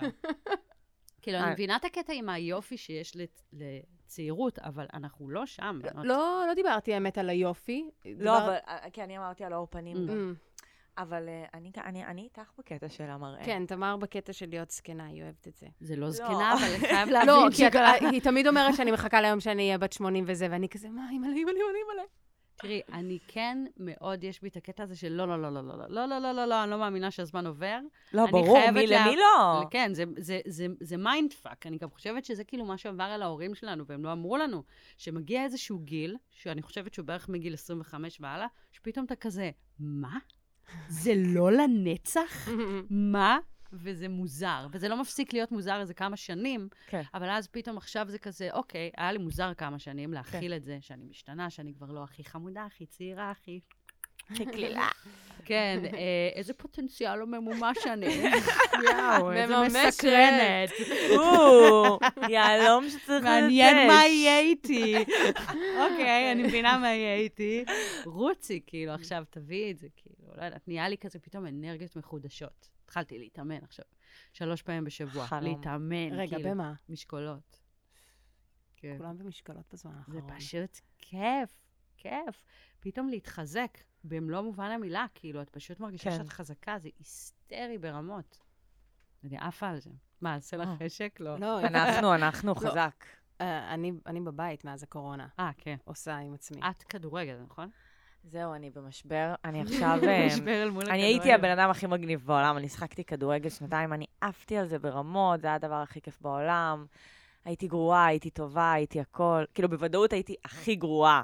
כאילו, 1.22 1.38
אני 1.38 1.48
אה. 1.48 1.52
מבינה 1.54 1.76
את 1.76 1.86
הקטע 1.86 2.14
עם 2.14 2.30
היופי 2.30 2.78
שיש 2.78 3.16
לצ- 3.16 3.43
לצעירות, 3.54 4.60
אבל 4.60 4.86
אנחנו 4.93 5.30
לא 5.30 5.45
שם. 5.45 5.80
לא, 6.04 6.43
לא 6.48 6.54
דיברתי 6.54 6.93
האמת 6.93 7.18
על 7.18 7.30
היופי. 7.30 7.89
לא, 8.06 8.38
אבל, 8.38 8.56
אה, 8.68 8.89
כי 8.93 9.04
אני 9.04 9.18
אמרתי 9.18 9.43
על 9.43 9.54
האור 9.54 9.68
פנים. 9.70 10.08
Mm. 10.98 11.00
Mm, 11.00 11.04
אבל 11.04 11.30
אה, 11.30 11.45
אני- 11.54 11.72
אני 11.86 12.06
אני 12.06 12.22
איתך 12.22 12.52
בקטע 12.58 12.89
של 12.89 13.04
המראה. 13.04 13.43
כן, 13.45 13.64
תמר 13.68 13.98
בקטע 13.98 14.34
של 14.34 14.50
להיות 14.50 14.70
זקנה, 14.72 15.06
היא 15.06 15.24
אוהבת 15.24 15.48
את 15.48 15.56
זה. 15.58 15.68
זה 15.80 15.95
לא 15.95 16.06
לא. 16.06 16.12
זקנה, 16.12 16.54
אבל 16.54 16.64
אני 16.64 16.80
חייב 16.80 17.10
להבין 17.10 17.28
לא, 17.30 17.48
כי. 17.56 17.64
היא 18.12 18.22
תמיד 18.22 18.48
אומרת 18.48 18.76
שאני 18.76 18.91
מחכה 18.91 19.22
ליום 19.22 19.39
שאני 19.39 19.64
אהיה 19.64 19.78
בת 19.78 19.93
80 19.93 20.24
וזה, 20.28 20.48
ואני 20.52 20.70
כזה, 20.70 20.89
מה, 20.89 21.08
אימא'לה, 21.12 21.34
אימא'לה, 21.36 21.58
אימא'לה, 21.60 21.78
אימא'לה. 21.80 22.04
תראי, 22.60 22.82
אני 22.93 23.20
כן 23.28 23.66
מאוד, 23.78 24.24
יש 24.24 24.41
בי 24.41 24.48
את 24.48 24.56
הקטע 24.58 24.84
הזה 24.84 24.95
של 24.95 25.12
לא, 25.14 25.28
לא, 25.28 25.41
לא, 25.41 25.54
לא, 25.54 25.68
לא, 25.68 25.78
לא, 25.78 25.88
לא, 25.89 26.06
לא, 26.08 26.20
לא, 26.20 26.32
לא, 26.34 26.45
לא, 26.45 26.64
אני 26.64 26.72
לא 26.72 26.78
מאמינה 26.80 27.12
שהזמן 27.12 27.45
עובר. 27.48 27.80
לא, 28.14 28.26
ברור, 28.32 28.72
מי 28.72 28.88
למי 28.88 29.16
לא? 29.16 29.64
כן, 29.72 29.91
זה 30.82 30.98
mind 30.97 31.34
fuck. 31.34 31.66
אני 31.68 31.78
גם 31.78 31.89
חושבת 31.89 32.26
שזה 32.26 32.43
כאילו 32.43 32.66
מה 32.66 32.78
שעבר 32.78 33.04
על 33.04 33.22
ההורים 33.22 33.56
שלנו, 33.56 33.86
והם 33.88 34.04
לא 34.06 34.12
אמרו 34.12 34.38
לנו, 34.38 34.64
שמגיע 34.98 35.43
איזשהו 35.43 35.80
גיל, 35.80 36.18
שאני 36.32 36.62
חושבת 36.62 36.93
שהוא 36.93 37.06
בערך 37.06 37.30
מגיל 37.30 37.54
25 37.54 38.18
והלאה, 38.22 38.48
שפתאום 38.72 39.06
אתה 39.06 39.16
כזה, 39.16 39.50
מה? 39.80 40.18
זה 40.88 41.13
לא 41.15 41.51
לנצח? 41.51 42.47
מה? 42.89 43.38
וזה 43.74 44.09
מוזר. 44.09 44.68
וזה 44.72 44.88
לא 44.89 45.01
מפסיק 45.01 45.34
להיות 45.34 45.51
מוזר 45.51 45.80
איזה 45.80 45.93
כמה 45.93 46.18
שנים, 46.18 46.68
כן. 46.88 47.01
אבל 47.13 47.30
אז 47.30 47.47
פתאום 47.47 47.78
עכשיו 47.78 48.05
זה 48.09 48.20
כזה, 48.20 48.49
אוקיי, 48.53 48.91
היה 48.97 49.11
לי 49.11 49.18
מוזר 49.18 49.53
כמה 49.53 49.80
שנים 49.80 50.13
להכיל 50.13 50.51
כן. 50.51 50.57
את 50.57 50.63
זה, 50.63 50.78
שאני 50.82 51.05
משתנה, 51.05 51.49
שאני 51.49 51.74
כבר 51.74 51.91
לא 51.91 52.03
הכי 52.03 52.24
חמודה, 52.24 52.65
הכי 52.65 52.86
צעירה, 52.86 53.32
הכי... 53.32 53.59
הכי 54.32 54.45
קלילה. 54.45 54.88
כן, 55.45 55.84
אה, 55.93 56.30
איזה 56.36 56.53
פוטנציאל 56.53 57.15
לא 57.15 57.28
ממומש 57.28 57.78
אני. 57.88 58.05
יואו, 58.84 59.32
איזה. 59.32 59.88
מסקרנת. 59.88 60.69
או, 61.17 61.99
יהלום 62.30 62.89
שצריך 62.89 63.09
לנטש. 63.09 63.23
מעניין 63.23 63.88
מה 63.88 64.05
יהיה 64.05 64.39
איתי. 64.39 64.95
אוקיי, 65.80 66.32
אני 66.32 66.43
מבינה 66.43 66.78
מה 66.78 66.88
יהיה 66.88 67.15
איתי. 67.15 67.65
רוצי, 68.05 68.61
כאילו, 68.67 68.91
עכשיו 68.91 69.23
תביאי 69.30 69.71
את 69.71 69.78
זה, 69.78 69.88
כאילו, 69.95 70.34
לא 70.38 70.43
יודעת, 70.43 70.67
נהיה 70.67 70.89
לי 70.89 70.97
כזה 70.97 71.19
פתאום 71.19 71.47
אנרגיות 71.47 71.95
מחודשות. 71.95 72.69
התחלתי 72.86 73.19
להתאמן 73.19 73.63
עכשיו, 73.63 73.86
שלוש 74.34 74.61
פעמים 74.61 74.84
בשבוע. 74.84 75.25
חלום. 75.28 75.43
להתאמן, 75.43 76.13
רגע, 76.13 76.36
כאילו, 76.36 76.49
במה? 76.49 76.73
משקולות. 76.89 77.59
כן. 78.78 78.95
כולם 78.97 79.17
במשקלות 79.17 79.65
בזמן 79.73 79.91
זה 80.07 80.17
האחרון. 80.17 80.39
פשוט 80.39 80.80
כיף, 80.97 81.59
כיף. 81.97 82.43
פתאום 82.88 83.10
להתחזק, 83.10 83.78
במלוא 84.04 84.42
מובן 84.42 84.72
המילה, 84.72 85.06
כאילו, 85.16 85.42
את 85.42 85.50
פשוט 85.50 85.80
מרגישה 85.80 86.10
כן. 86.10 86.18
שאת 86.18 86.30
חזקה, 86.30 86.80
זה 86.80 86.90
היסטרי 87.00 87.78
ברמות. 87.78 88.40
אני 89.24 89.38
עפה 89.38 89.68
על 89.70 89.80
זה. 89.80 89.90
מה, 90.22 90.36
עושה 90.36 90.58
לך 90.58 90.68
אה. 90.68 90.86
חשק? 90.86 91.18
לא. 91.20 91.38
לא, 91.40 91.60
אנחנו, 91.60 92.16
אנחנו, 92.16 92.56
חזק. 92.56 93.06
אה, 93.42 93.74
אני- 93.74 93.92
אני 94.06 94.20
בבית 94.22 94.66
מאז 94.66 94.84
הקורונה, 94.84 95.28
אה, 95.40 95.52
כן. 95.58 95.76
עושה 95.86 96.18
עם 96.18 96.34
עצמי. 96.34 96.62
את 96.70 96.84
כדורגל, 96.84 97.38
נכון? 97.46 97.70
זהו, 98.24 98.54
אני 98.54 98.70
במשבר. 98.70 99.34
אני 99.46 99.62
עכשיו... 99.64 100.00
אה, 100.04 100.26
משבר 100.28 100.64
אל 100.64 100.70
מול 100.70 100.90
אני 100.90 101.02
הייתי 101.04 101.34
הבן 101.34 101.50
אדם 101.60 101.70
הכי 101.70 101.88
מגניב 101.88 102.22
בעולם, 102.26 102.58
אני 102.58 102.70
שחקתי 102.70 103.04
כדורגל 103.04 103.50
שנתיים, 103.50 103.94
אני 103.94 104.06
עפתי 104.22 104.58
על 104.58 104.68
זה 104.68 104.80
ברמות, 104.80 105.42
זה 105.42 105.48
היה 105.48 105.56
הדבר 105.56 105.82
הכי 105.82 106.02
כיף 106.02 106.22
בעולם. 106.22 106.86
הייתי 107.46 107.68
גרועה, 107.68 108.06
הייתי 108.06 108.30
טובה, 108.30 108.72
הייתי 108.72 109.00
הכל. 109.02 109.44
כאילו, 109.54 109.70
בוודאות 109.70 110.14
הייתי 110.14 110.36
הכי 110.46 110.76
גרועה 110.76 111.24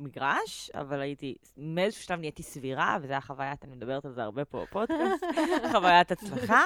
במגרש, 0.00 0.70
אבל 0.74 1.00
הייתי, 1.00 1.34
מאיזשהו 1.56 2.02
שלב 2.04 2.18
נהייתי 2.20 2.42
סבירה, 2.42 2.96
וזו 3.02 3.12
הייתה 3.12 3.26
חוויית, 3.26 3.64
אני 3.64 3.76
מדברת 3.76 4.04
על 4.04 4.12
זה 4.12 4.22
הרבה 4.22 4.44
פה 4.44 4.62
בפודקאסט, 4.62 5.24
חוויית 5.72 6.10
הצלחה. 6.12 6.64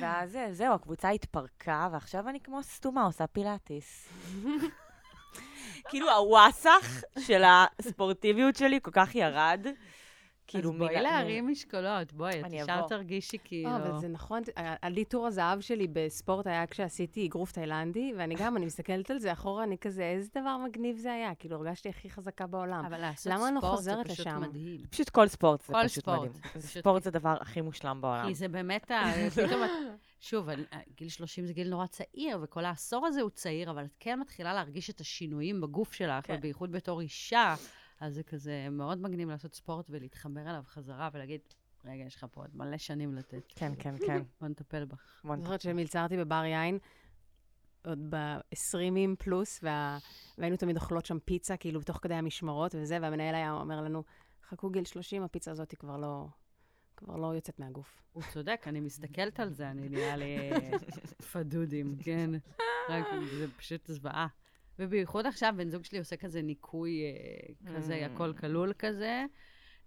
ואז 0.00 0.32
זה- 0.32 0.48
זהו, 0.52 0.74
הקבוצה 0.74 1.08
התפרקה, 1.08 1.88
ועכשיו 1.92 2.28
אני 2.28 2.40
כמו 2.40 2.62
סתומה, 2.62 3.04
עושה 3.04 3.26
פילאטיס. 3.26 4.08
כאילו, 5.88 6.10
הוואסך 6.10 7.02
של 7.18 7.42
הספורטיביות 7.46 8.56
שלי 8.56 8.78
כל 8.82 8.90
כך 8.90 9.14
ירד. 9.14 9.66
כאילו, 10.46 10.70
אז 10.72 10.76
בואי 10.78 11.00
להרים 11.02 11.48
משקולות, 11.48 12.12
בואי, 12.12 12.40
את 12.40 12.44
אני 12.44 12.60
ישר. 12.60 12.86
תרגישי 12.88 13.36
כאילו... 13.44 13.70
אה, 13.70 13.76
אבל 13.76 13.98
זה 13.98 14.08
נכון, 14.08 14.42
ה- 14.56 14.86
עלי 14.86 15.04
טור 15.04 15.26
הזהב 15.26 15.60
שלי 15.60 15.86
בספורט 15.92 16.46
היה 16.46 16.66
כשעשיתי 16.66 17.26
אגרוף 17.26 17.52
תאילנדי, 17.52 18.12
ואני 18.16 18.34
גם, 18.34 18.56
אני 18.56 18.66
מסתכלת 18.66 19.10
על 19.10 19.18
זה 19.18 19.32
אחורה, 19.32 19.64
אני 19.64 19.78
כזה, 19.78 20.02
איזה 20.04 20.28
דבר 20.40 20.56
מגניב 20.56 20.96
זה 20.96 21.12
היה, 21.12 21.34
כאילו, 21.34 21.56
הרגשתי 21.56 21.88
הכי 21.88 22.10
חזקה 22.10 22.46
בעולם. 22.46 22.84
אבל 22.84 22.98
לעשות 23.00 23.32
למה 23.32 23.46
אני 23.48 23.54
לא 23.54 23.60
ספורט 23.60 23.76
חוזרת 23.76 24.06
זה 24.06 24.14
פשוט 24.14 24.26
לשם? 24.26 24.40
מדהים. 24.40 24.80
פשוט 24.90 25.08
כל 25.08 25.28
ספורט 25.28 25.60
זה 25.60 25.72
כל 25.72 25.80
פשוט 25.84 26.02
ספורט. 26.02 26.18
מדהים. 26.18 26.32
פשוט- 26.42 26.80
ספורט 26.80 27.02
זה 27.02 27.08
הדבר 27.10 27.36
הכי 27.40 27.60
מושלם 27.60 28.00
בעולם. 28.00 28.26
כי 28.28 28.34
זה 28.34 28.48
באמת, 28.48 28.90
ה-. 28.90 29.12
שוב, 30.20 30.48
אני- 30.48 30.62
גיל 30.96 31.08
30 31.08 31.46
זה 31.46 31.52
גיל 31.52 31.68
נורא 31.68 31.86
צעיר, 31.86 32.38
וכל 32.42 32.64
העשור 32.64 33.06
הזה 33.06 33.20
הוא 33.20 33.30
צעיר, 33.30 33.70
אבל 33.70 33.84
את 33.84 33.94
כן 34.00 34.20
מתחילה 34.20 34.54
להרגיש 34.54 34.90
את 34.90 35.00
השינויים 35.00 35.60
בגוף 35.60 35.92
שלך, 35.92 36.26
כן. 36.26 36.34
ובייחוד 36.38 36.72
בתור 36.72 37.00
אישה, 37.00 37.54
אז 38.02 38.14
זה 38.14 38.22
כזה 38.22 38.68
מאוד 38.70 39.02
מגניב 39.02 39.28
לעשות 39.30 39.54
ספורט 39.54 39.86
ולהתחבר 39.90 40.40
אליו 40.40 40.62
חזרה 40.66 41.08
ולהגיד, 41.12 41.40
רגע, 41.84 42.04
יש 42.04 42.16
לך 42.16 42.26
פה 42.30 42.40
עוד 42.40 42.50
מלא 42.56 42.78
שנים 42.78 43.14
לתת. 43.14 43.42
כן, 43.48 43.72
כן, 43.78 43.94
כן. 44.06 44.22
בוא 44.40 44.48
נטפל 44.48 44.84
בך. 44.84 45.20
בוא 45.24 45.34
אני 45.34 45.42
זוכרת 45.42 45.60
שמלצרתי 45.60 46.16
בבר 46.16 46.44
יין, 46.44 46.78
עוד 47.84 47.98
ב-20 48.10 49.16
פלוס, 49.18 49.60
וה... 49.62 49.98
והיינו 50.38 50.56
תמיד 50.56 50.76
אוכלות 50.76 51.06
שם 51.06 51.18
פיצה, 51.24 51.56
כאילו, 51.56 51.82
תוך 51.82 51.98
כדי 52.02 52.14
המשמרות 52.14 52.74
וזה, 52.74 52.98
והמנהל 53.02 53.34
היה 53.34 53.52
אומר 53.52 53.80
לנו, 53.80 54.02
חכו 54.48 54.70
גיל 54.70 54.84
30, 54.84 55.22
הפיצה 55.22 55.50
הזאת 55.50 55.70
היא 55.70 55.78
כבר 55.78 55.96
לא, 55.96 56.26
כבר 56.96 57.16
לא 57.16 57.26
יוצאת 57.26 57.58
מהגוף. 57.58 58.02
הוא 58.12 58.22
צודק, 58.32 58.64
אני 58.66 58.80
מסתכלת 58.80 59.40
על 59.40 59.50
זה, 59.50 59.70
אני 59.70 59.88
נראה 59.88 60.16
לי 60.16 60.52
אה, 60.52 60.78
פדודים, 61.32 61.96
כן. 62.04 62.30
רק, 62.88 63.06
זה 63.38 63.46
פשוט 63.56 63.86
זוועה. 63.86 64.26
ובייחוד 64.78 65.26
עכשיו, 65.26 65.54
בן 65.56 65.70
זוג 65.70 65.84
שלי 65.84 65.98
עושה 65.98 66.16
כזה 66.16 66.42
ניקוי 66.42 67.00
אה, 67.02 67.74
כזה, 67.76 68.06
Mm. 68.06 68.10
הכל 68.10 68.32
כלול 68.40 68.72
כזה, 68.78 69.24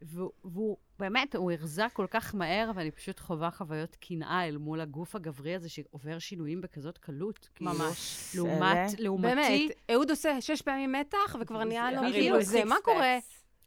והוא, 0.02 0.32
והוא 0.44 0.78
באמת, 1.00 1.36
הוא 1.36 1.52
החזק 1.52 1.90
כל 1.94 2.06
כך 2.10 2.36
מהר, 2.36 2.72
ואני 2.76 2.92
פשוט 2.92 3.20
חווה 3.20 3.52
חוויות 3.52 3.96
קנאה 3.96 4.48
אל 4.48 4.58
מול 4.58 4.82
הגוף 4.82 5.16
הגברי 5.16 5.56
הזה, 5.56 5.70
שעובר 5.70 6.20
שינויים 6.20 6.62
בכזאת 6.62 6.98
קלות. 6.98 7.50
כאילו, 7.56 7.72
ממש. 7.72 8.32
לעומת. 8.36 9.00
לעומתי, 9.00 9.36
באמת, 9.36 9.72
אהוד 9.92 10.10
עושה 10.10 10.42
שש 10.42 10.62
פעמים 10.62 10.92
מתח, 10.92 11.36
וכבר 11.42 11.64
נהיה 11.64 11.92
לו. 11.92 12.02
כאילו 12.12 12.42
זה, 12.42 12.66
מה 12.66 12.76
קורה? 12.84 13.18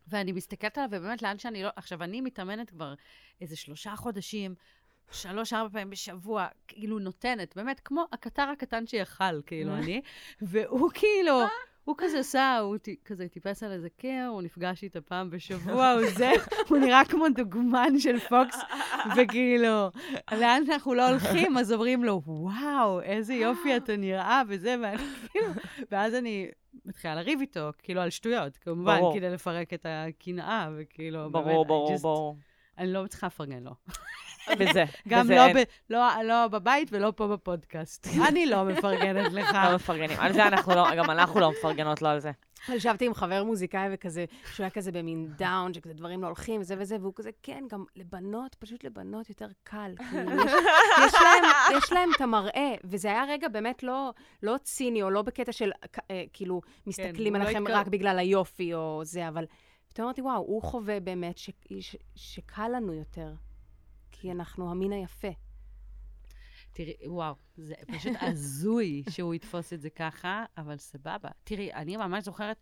ואני 0.08 0.32
מסתכלת 0.32 0.78
עליו, 0.78 0.88
ובאמת, 0.92 1.22
לאן 1.22 1.38
שאני 1.38 1.62
לא... 1.62 1.68
עכשיו, 1.76 2.02
אני 2.02 2.20
מתאמנת 2.20 2.70
כבר 2.70 2.94
איזה 3.40 3.56
שלושה 3.56 3.96
חודשים, 3.96 4.54
שלוש-ארבע 5.10 5.68
פעמים 5.72 5.90
בשבוע, 5.90 6.46
כאילו 6.68 6.98
נותנת, 6.98 7.56
באמת, 7.56 7.80
כמו 7.80 8.04
הקטר 8.12 8.42
הקטן 8.42 8.86
שיכל, 8.86 9.42
כאילו, 9.46 9.72
אני. 9.74 10.00
והוא 10.42 10.90
כאילו, 10.94 11.40
הוא 11.84 11.94
כזה 11.98 12.18
עשה, 12.18 12.58
הוא 12.58 12.76
ט- 12.76 12.88
כזה 13.04 13.28
טיפס 13.28 13.62
על 13.62 13.72
איזה 13.72 13.88
קר, 13.96 14.26
הוא 14.30 14.42
נפגש 14.42 14.82
איתה 14.82 15.00
פעם 15.00 15.30
בשבוע, 15.30 15.90
הוא 15.90 16.10
זה, 16.16 16.30
הוא 16.68 16.78
נראה 16.78 17.04
כמו 17.04 17.24
דוגמן 17.34 17.98
של 17.98 18.18
פוקס, 18.18 18.58
וכאילו, 19.16 19.90
לאן 20.32 20.62
שאנחנו 20.66 20.94
לא 20.94 21.08
הולכים, 21.08 21.58
אז 21.58 21.72
אומרים 21.72 22.04
לו, 22.04 22.22
וואו, 22.26 23.00
איזה 23.00 23.34
יופי 23.34 23.76
אתה 23.76 23.96
נראה, 23.96 24.42
וזה, 24.48 24.74
ואני 24.82 25.02
כאילו, 25.32 25.46
ואז 25.90 26.14
אני 26.14 26.48
מתחילה 26.84 27.14
לריב 27.14 27.40
איתו, 27.40 27.70
כאילו, 27.82 28.00
על 28.00 28.10
שטויות, 28.10 28.56
כמובן, 28.56 28.98
ברור. 28.98 29.14
כדי 29.16 29.30
לפרק 29.30 29.74
את 29.74 29.86
הקנאה, 29.88 30.68
וכאילו, 30.76 31.30
ברור, 31.30 31.44
באמת, 31.44 31.66
ברור, 31.66 31.94
just- 31.96 32.02
ברור. 32.02 32.36
אני 32.78 32.92
לא 32.92 33.04
מצליחה 33.04 33.26
לפרגן 33.26 33.62
לו. 33.62 33.70
בזה. 34.60 34.84
גם 35.08 35.24
בזה 35.24 35.34
לא, 35.34 35.46
אין- 35.46 35.56
ב, 35.56 35.60
לא, 35.90 36.22
לא 36.24 36.48
בבית 36.48 36.88
ולא 36.92 37.12
פה 37.16 37.26
בפודקאסט. 37.28 38.06
אני 38.28 38.46
לא 38.46 38.64
מפרגנת 38.64 39.32
לך. 39.32 39.54
לא 39.68 39.74
מפרגנים. 39.74 40.16
על 40.20 40.32
זה 40.32 40.46
אנחנו 40.46 40.74
לא, 40.74 40.94
גם 40.96 41.10
אנחנו 41.10 41.40
לא 41.40 41.50
מפרגנות 41.50 42.02
לו 42.02 42.08
על 42.08 42.20
זה. 42.20 42.30
ישבתי 42.68 43.06
עם 43.06 43.14
חבר 43.14 43.44
מוזיקאי 43.44 43.88
וכזה, 43.92 44.24
שהוא 44.54 44.64
היה 44.64 44.70
כזה 44.70 44.92
במין 44.92 45.32
דאון, 45.36 45.74
שכזה 45.74 45.94
דברים 45.94 46.22
לא 46.22 46.26
הולכים 46.26 46.60
וזה 46.60 46.74
וזה, 46.78 46.96
והוא 47.00 47.12
כזה, 47.16 47.30
כן, 47.42 47.64
גם 47.70 47.84
לבנות, 47.96 48.54
פשוט 48.54 48.84
לבנות 48.84 49.28
יותר 49.28 49.48
קל. 49.64 49.94
כאילו, 50.10 50.30
יש, 50.44 50.52
יש, 51.06 51.14
להם, 51.14 51.44
יש 51.78 51.92
להם 51.92 52.10
את 52.16 52.20
המראה, 52.20 52.74
וזה 52.84 53.08
היה 53.08 53.24
רגע 53.28 53.48
באמת 53.48 53.82
לא, 53.82 54.10
לא 54.42 54.56
ציני, 54.62 55.02
או 55.02 55.10
לא 55.10 55.22
בקטע 55.22 55.52
של, 55.52 55.70
אה, 56.10 56.24
כאילו, 56.32 56.60
מסתכלים 56.86 57.34
הוא 57.36 57.42
לא 57.42 57.48
עליכם 57.48 57.62
התקר- 57.66 57.74
רק 57.78 57.86
בגלל 57.88 58.18
היופי 58.18 58.74
או 58.74 59.00
זה, 59.04 59.28
אבל 59.28 59.44
פתאום 59.88 60.04
אמרתי, 60.06 60.20
וואו, 60.22 60.36
הוא 60.40 60.62
חווה 60.62 61.00
באמת 61.00 61.38
ש, 61.38 61.50
ש, 61.80 61.96
שקל 62.14 62.68
לנו 62.68 62.94
יותר, 62.94 63.32
כי 64.20 64.32
אנחנו 64.32 64.70
המין 64.70 64.92
היפה. 64.92 65.28
תראי, 66.72 66.94
וואו, 67.06 67.34
זה 67.56 67.74
פשוט 67.86 68.12
הזוי 68.20 69.02
שהוא 69.10 69.34
יתפוס 69.34 69.72
את 69.72 69.80
זה 69.80 69.90
ככה, 69.90 70.44
אבל 70.56 70.76
סבבה. 70.76 71.28
תראי, 71.44 71.72
אני 71.72 71.96
ממש 71.96 72.24
זוכרת, 72.24 72.56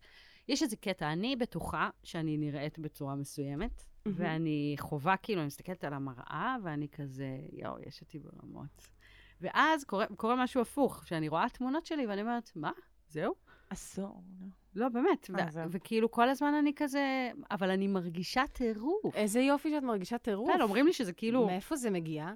יש 0.47 0.63
איזה 0.63 0.75
קטע, 0.75 1.11
אני 1.11 1.35
בטוחה 1.35 1.89
שאני 2.03 2.37
נראית 2.37 2.79
בצורה 2.79 3.15
מסוימת, 3.15 3.83
ואני 4.05 4.75
חווה, 4.79 5.17
כאילו, 5.17 5.41
אני 5.41 5.47
מסתכלת 5.47 5.83
על 5.83 5.93
המראה, 5.93 6.55
ואני 6.63 6.87
כזה, 6.89 7.37
יואו, 7.51 7.79
יש 7.87 8.01
אותי 8.01 8.19
ברמות. 8.19 8.87
ואז 9.41 9.83
קורה, 9.83 10.05
קורה 10.15 10.43
משהו 10.43 10.61
הפוך, 10.61 11.07
שאני 11.07 11.27
רואה 11.27 11.49
תמונות 11.49 11.85
שלי, 11.85 12.07
ואני 12.07 12.21
אומרת, 12.21 12.51
מה? 12.55 12.71
זהו? 13.09 13.33
אסור. 13.69 14.23
לא, 14.77 14.89
באמת. 14.89 15.29
ו-. 15.29 15.59
וכאילו, 15.69 16.11
כל 16.11 16.29
הזמן 16.29 16.53
אני 16.53 16.71
כזה, 16.75 17.29
אבל 17.51 17.69
אני 17.71 17.87
מרגישה 17.87 18.43
טירוף. 18.53 19.15
איזה 19.15 19.39
יופי 19.41 19.69
שאת 19.71 19.83
מרגישה 19.83 20.17
טירוף. 20.17 20.51
כן, 20.53 20.61
אומרים 20.61 20.85
לי 20.85 20.93
שזה 20.93 21.13
כאילו... 21.13 21.45
מאיפה 21.45 21.75
זה 21.75 21.89
מגיע? 21.89 22.27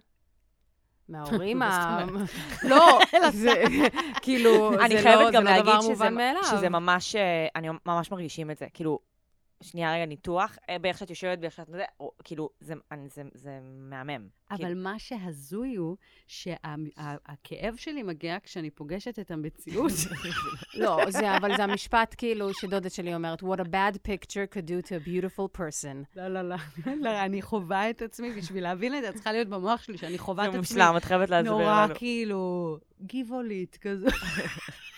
מההורים 1.10 1.62
ה... 1.62 2.00
לא, 2.70 3.00
זה 3.32 3.64
כאילו, 4.22 4.74
אני 4.82 4.98
זה 4.98 5.04
חייבת 5.04 5.22
לא- 5.22 5.32
גם 5.32 5.44
זה 5.44 5.50
לא 5.50 5.56
להגיד 5.56 5.64
דבר 5.72 5.82
שזה- 5.82 5.90
מובן 5.90 6.16
מאליו. 6.16 6.44
שזה 6.44 6.70
ממש, 6.70 7.16
אה, 7.16 7.48
אני 7.56 7.68
ממש 7.86 8.12
מרגישים 8.12 8.52
את 8.52 8.58
זה. 8.58 8.66
כאילו, 8.74 9.00
שנייה 9.62 9.94
רגע 9.96 10.06
ניתוח, 10.06 10.58
אה, 10.70 10.80
באיך 10.80 10.98
שאת 10.98 11.10
יושבת, 11.10 11.40
באיך 11.40 11.54
שאת... 11.54 11.68
זה, 11.68 11.84
או, 12.00 12.12
כאילו, 12.24 12.50
זה- 12.60 12.74
אני- 12.92 13.10
זה- 13.10 13.22
זה 13.34 13.60
מהמם. 13.64 14.28
כאילו, 14.56 14.70
אבל 14.70 14.78
מה 14.84 15.00
שהזוי 15.00 15.76
הוא 15.76 15.98
שהכאב 16.28 17.76
שלי 17.76 18.04
מגיע 18.04 18.38
כשאני 18.44 18.70
פוגשת 18.70 19.20
את 19.20 19.32
המציאות. 19.32 19.92
לא, 20.74 21.00
זה, 21.10 21.38
אבל 21.38 21.56
זה 21.56 21.64
המשפט 21.64 22.16
כאילו 22.18 22.54
שדודת 22.54 22.92
שלי 22.92 23.16
אומרת, 23.16 23.42
What 23.44 23.58
a 23.60 23.64
bad 23.64 23.96
picture 24.08 24.56
could 24.56 24.66
do 24.68 24.88
to 24.88 25.04
a 25.04 25.08
beautiful 25.08 25.58
person. 25.60 26.06
לא, 26.16 26.28
לא, 26.28 26.42
לא. 26.42 26.56
לא, 27.02 27.22
אני 27.26 27.42
חווה 27.42 27.90
את 27.90 28.02
עצמי 28.02 28.32
בשביל 28.32 28.64
להבין 28.64 28.96
את 28.96 29.02
זה, 29.02 29.10
את 29.10 29.14
צריכה 29.14 29.32
להיות 29.32 29.48
במוח 29.48 29.82
שלי, 29.84 29.98
שאני 29.98 30.18
חווה 30.18 30.46
את 30.46 30.52
זה 30.52 30.60
עצמי 30.60 30.78
מושלם, 30.78 30.98
את 30.98 31.04
חייבת 31.04 31.30
להסביר 31.30 31.52
נורא 31.52 31.86
לנו. 31.86 31.96
כאילו 31.96 32.78
גבעולית 33.06 33.78
כזו. 33.82 34.08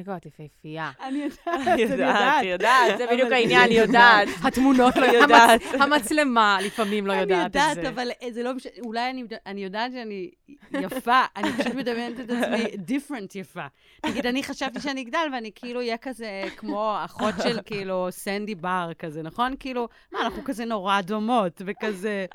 אגו, 0.00 0.12
את 0.16 0.26
יפהפייה. 0.26 0.90
אני 1.02 1.18
יודעת, 1.18 1.38
אני 1.66 1.72
אני 1.72 1.82
יודעת, 1.82 2.44
יודעת, 2.44 2.98
זה 2.98 3.06
בדיוק 3.12 3.32
העניין, 3.32 3.70
היא 3.70 3.80
יודעת. 3.80 4.28
התמונות 4.46 4.96
לא 4.96 5.06
יודעת. 5.06 5.60
יודעת. 5.60 5.80
המצלמה 5.80 6.58
לפעמים 6.62 7.06
לא 7.06 7.12
יודעת 7.12 7.38
אני 7.38 7.46
את 7.46 7.54
יודעת, 7.54 7.74
זה. 7.74 7.88
אבל 7.88 8.08
זה 8.30 8.42
לא 8.42 8.54
משנה, 8.54 8.72
אולי 8.84 9.10
אני, 9.10 9.24
אני 9.46 9.64
יודעת 9.64 9.92
שאני 9.92 10.30
יפה, 10.72 11.22
אני 11.36 11.52
פשוט 11.52 11.74
מדמיינת 11.74 12.20
את 12.20 12.30
עצמי 12.30 12.76
דיפרנט 12.76 13.34
יפה. 13.34 13.66
נגיד, 14.06 14.26
אני 14.26 14.42
חשבתי 14.42 14.80
שאני 14.80 15.02
אגדל 15.02 15.28
ואני 15.32 15.50
כאילו 15.54 15.80
אהיה 15.80 15.96
כזה 15.96 16.42
כמו 16.56 16.96
אחות 17.04 17.34
של 17.42 17.58
כאילו 17.66 18.06
סנדי 18.10 18.54
בר 18.54 18.90
כזה, 18.98 19.22
נכון? 19.22 19.54
כאילו, 19.60 19.88
מה, 20.12 20.20
אנחנו 20.20 20.44
כזה 20.44 20.64
נורא 20.64 21.00
דומות, 21.00 21.62
וכזה... 21.66 22.26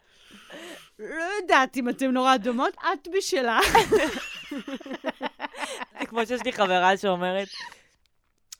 לא 0.99 1.23
יודעת 1.41 1.77
אם 1.77 1.89
אתן 1.89 2.11
נורא 2.11 2.37
דומות, 2.37 2.73
את 2.93 3.07
בשלה. 3.17 3.59
כמו 6.11 6.25
שיש 6.25 6.41
לי 6.45 6.51
חברה 6.53 6.97
שאומרת, 6.97 7.47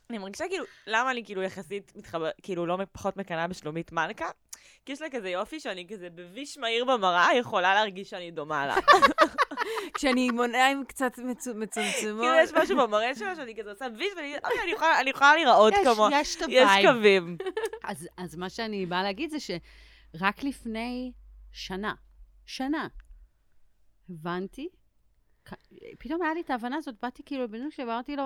אני 0.10 0.18
מרגישה 0.18 0.44
כאילו, 0.50 0.66
למה 0.88 1.12
אני 1.12 1.26
כאילו 1.26 1.44
יחסית 1.44 1.92
מתחבר, 1.96 2.30
כאילו 2.44 2.66
לא 2.66 2.78
פחות 2.92 3.18
מקנאה 3.18 3.48
בשלומית 3.48 3.92
מלכה? 3.92 4.30
כי 4.86 4.92
יש 4.92 5.02
לה 5.02 5.10
כזה 5.12 5.30
יופי 5.30 5.60
שאני 5.60 5.88
כזה 5.90 6.10
בביש 6.10 6.58
מהיר 6.58 6.86
במראה 6.86 7.28
יכולה 7.38 7.74
להרגיש 7.74 8.10
שאני 8.10 8.32
דומה 8.32 8.68
לה. 8.68 8.76
כשאני 9.94 10.28
עם 10.28 10.42
עיניים 10.42 10.84
קצת 10.88 11.18
מצו- 11.18 11.56
מצומצמות. 11.56 11.96
כאילו 11.96 12.34
יש 12.44 12.52
משהו 12.54 12.78
במראה 12.78 13.16
שלה 13.16 13.36
שאני 13.36 13.56
כזה 13.60 13.70
עושה 13.70 13.90
ביש 13.90 14.14
ואני 14.18 14.36
אוקיי, 14.44 14.62
אני 14.64 14.72
יכולה- 14.72 15.04
להיראות 15.36 15.74
יש, 15.74 15.88
כמו... 15.94 16.08
יש 16.12 16.36
יש 16.36 16.42
ה 16.42 16.50
vibe. 16.50 16.92
קווים. 16.92 17.38
אז, 18.18 18.36
מה 18.36 18.50
שאני 18.50 18.86
באה 18.86 19.04
להגיד 19.04 19.30
זה 19.32 19.38
שרק 19.40 20.44
לפני 20.44 21.12
שנה, 21.52 21.94
שנה, 22.46 22.88
הבנתי, 24.10 24.70
פתאום 26.00 26.22
היה 26.22 26.34
לי 26.34 26.42
את 26.42 26.50
ההבנה 26.50 26.76
הזאת, 26.76 26.96
באתי 27.02 27.24
כאילו 27.26 27.44
לבן 27.44 27.72
שאמרתי 27.72 28.16
לו, 28.16 28.24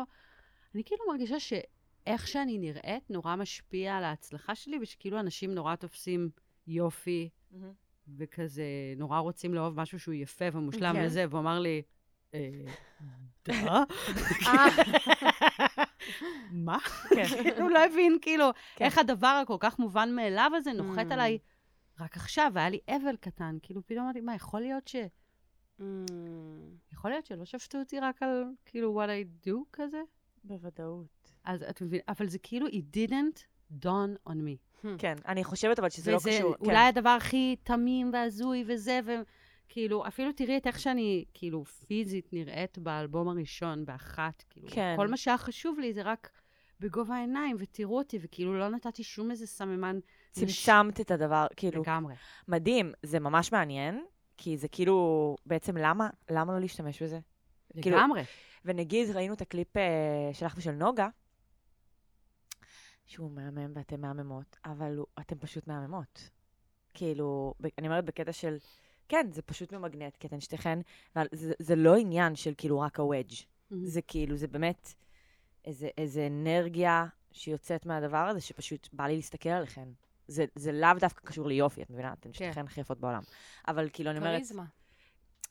אני 0.76 0.84
כאילו 0.84 1.02
מרגישה 1.08 1.40
שאיך 1.40 2.28
שאני 2.28 2.58
נראית 2.58 3.10
נורא 3.10 3.36
משפיע 3.36 3.98
על 3.98 4.04
ההצלחה 4.04 4.56
שלי, 4.56 4.78
ושכאילו 4.82 5.20
אנשים 5.20 5.52
נורא 5.52 5.76
תופסים 5.76 6.30
יופי, 6.68 7.30
וכזה 8.18 8.64
נורא 8.98 9.20
רוצים 9.20 9.54
לאהוב 9.54 9.82
משהו 9.82 10.00
שהוא 10.00 10.14
יפה 10.14 10.46
ומושלם 10.54 10.96
כן. 10.96 11.06
וזה, 11.06 11.26
והוא 11.30 11.40
אמר 11.40 11.60
לי, 11.60 11.82
אה? 12.34 12.50
אה, 13.50 13.84
מה? 16.52 16.78
כן. 17.10 17.26
הוא 17.62 17.70
לא 17.70 17.86
הבין, 17.86 18.18
כאילו, 18.22 18.46
כן. 18.76 18.86
איך 18.86 18.98
הדבר 18.98 19.42
הכל 19.44 19.58
כך 19.60 19.80
מובן 19.80 20.16
מאליו 20.16 20.52
הזה 20.56 20.74
נוחת. 20.74 21.12
עליי 21.12 21.38
רק 22.00 22.18
עכשיו, 22.18 22.52
והיה 22.54 22.70
לי 22.70 22.80
אבל 22.88 23.16
קטן. 23.16 23.58
כאילו, 23.62 23.82
פתאום 23.86 24.04
אמרתי, 24.04 24.22
מה, 24.22 24.36
יכול 24.36 24.60
להיות 24.60 24.88
ש... 24.88 24.96
mm, 25.80 25.84
יכול 26.94 27.12
להיות 27.12 27.26
שלא 27.26 27.46
שפטו 27.46 27.78
אותי 27.80 28.00
רק 28.00 28.24
על, 28.24 28.44
כאילו, 28.66 29.04
what 29.04 29.08
I 29.08 29.48
do 29.48 29.54
כזה? 29.74 30.02
בוודאות. 30.44 31.34
אז 31.44 31.64
את 31.64 31.82
מבינה, 31.82 32.04
אבל 32.08 32.28
זה 32.28 32.40
כאילו, 32.40 32.68
it 32.68 32.96
didn't 32.96 33.44
dawn 33.84 34.30
on 34.30 34.34
me. 34.34 34.86
כן, 34.98 35.16
אני 35.28 35.44
חושבת 35.44 35.80
אבל 35.80 35.90
שזה 35.90 36.12
לא 36.12 36.18
וזה 36.18 36.30
קשור. 36.30 36.56
אולי 36.60 36.76
כן. 36.76 36.88
הדבר 36.88 37.10
הכי 37.10 37.56
תמים 37.64 38.10
והזוי 38.14 38.64
וזה, 38.68 39.00
וכאילו, 39.06 40.08
אפילו 40.08 40.32
תראי 40.32 40.58
את 40.58 40.68
איך 40.68 40.80
שאני, 40.80 41.26
כאילו, 41.34 41.66
פיזית 41.66 42.34
נראית 42.34 42.78
באלבום 42.78 43.28
הראשון, 43.28 43.86
באחת, 43.86 44.44
כאילו, 44.50 44.68
כן. 44.72 44.94
כל 44.98 45.08
מה 45.08 45.18
שהיה 45.18 45.38
חשוב 45.38 45.80
לי 45.80 45.94
זה 45.94 46.02
רק 46.02 46.30
בגובה 46.80 47.16
העיניים, 47.16 47.56
ותראו 47.60 47.98
אותי, 47.98 48.20
וכאילו, 48.22 48.60
לא 48.60 48.70
נתתי 48.70 49.04
שום 49.04 49.32
איזה 49.32 49.48
סממן. 49.48 50.00
צמצמת 50.32 51.02
את 51.02 51.12
הדבר, 51.12 51.46
כאילו, 51.56 51.82
לגמרי. 51.82 52.16
מדהים, 52.48 52.92
זה 53.04 53.20
ממש 53.20 53.52
מעניין, 53.52 54.06
כי 54.38 54.58
זה 54.58 54.68
כאילו, 54.68 55.36
בעצם 55.46 55.78
למה, 55.78 56.10
למה 56.30 56.54
לא 56.54 56.60
להשתמש 56.60 57.02
בזה? 57.04 57.20
כאילו- 57.82 57.98
לגמרי. 57.98 58.22
ונגיד, 58.66 59.10
ראינו 59.10 59.34
את 59.34 59.42
הקליפ 59.42 59.78
אה, 59.78 59.84
שלך 60.34 60.54
ושל 60.58 60.72
נוגה, 60.72 61.08
שהוא 63.06 63.32
מהמם 63.32 63.72
ואתם 63.76 64.02
מהממות, 64.02 64.58
אבל 64.66 64.98
הוא- 64.98 65.06
אתם 65.20 65.38
פשוט 65.40 65.68
מהממות. 65.68 66.30
כאילו, 66.94 67.54
אני 67.78 67.88
אומרת 67.88 68.06
בקטע 68.06 68.32
של, 68.32 68.58
כן, 69.10 69.28
זה 69.32 69.42
פשוט 69.42 69.74
ממגנט, 69.74 70.18
כי 70.18 70.28
אתן 70.28 70.40
שתיכן, 70.40 70.80
אבל 71.16 71.26
זה, 71.32 71.54
זה 71.60 71.76
לא 71.76 71.96
עניין 71.96 72.36
של 72.36 72.54
כאילו 72.58 72.80
רק 72.80 73.00
הוודג'. 73.00 73.34
זה 73.70 74.02
כאילו, 74.02 74.38
זה 74.38 74.48
באמת 74.48 74.94
איזה, 75.66 75.90
איזה 75.98 76.28
אנרגיה 76.28 77.06
שיוצאת 77.32 77.86
מהדבר 77.86 78.18
הזה, 78.18 78.42
שפשוט 78.42 78.90
בא 78.94 79.08
לי 79.08 79.16
להסתכל 79.16 79.50
עליכן. 79.50 79.88
זה, 80.28 80.46
זה 80.56 80.72
לאו 80.72 80.90
דווקא 81.00 81.22
קשור 81.28 81.48
ליופי, 81.48 81.82
את 81.82 81.90
מבינה? 81.90 82.14
אתן 82.14 82.34
שתיכן 82.34 82.66
הכי 82.66 82.82
יפות 82.82 83.00
בעולם. 83.00 83.22
אבל 83.68 83.90
כאילו, 83.94 84.12
אני 84.12 84.20
אומרת, 84.20 84.36
כריזמה. 84.36 84.64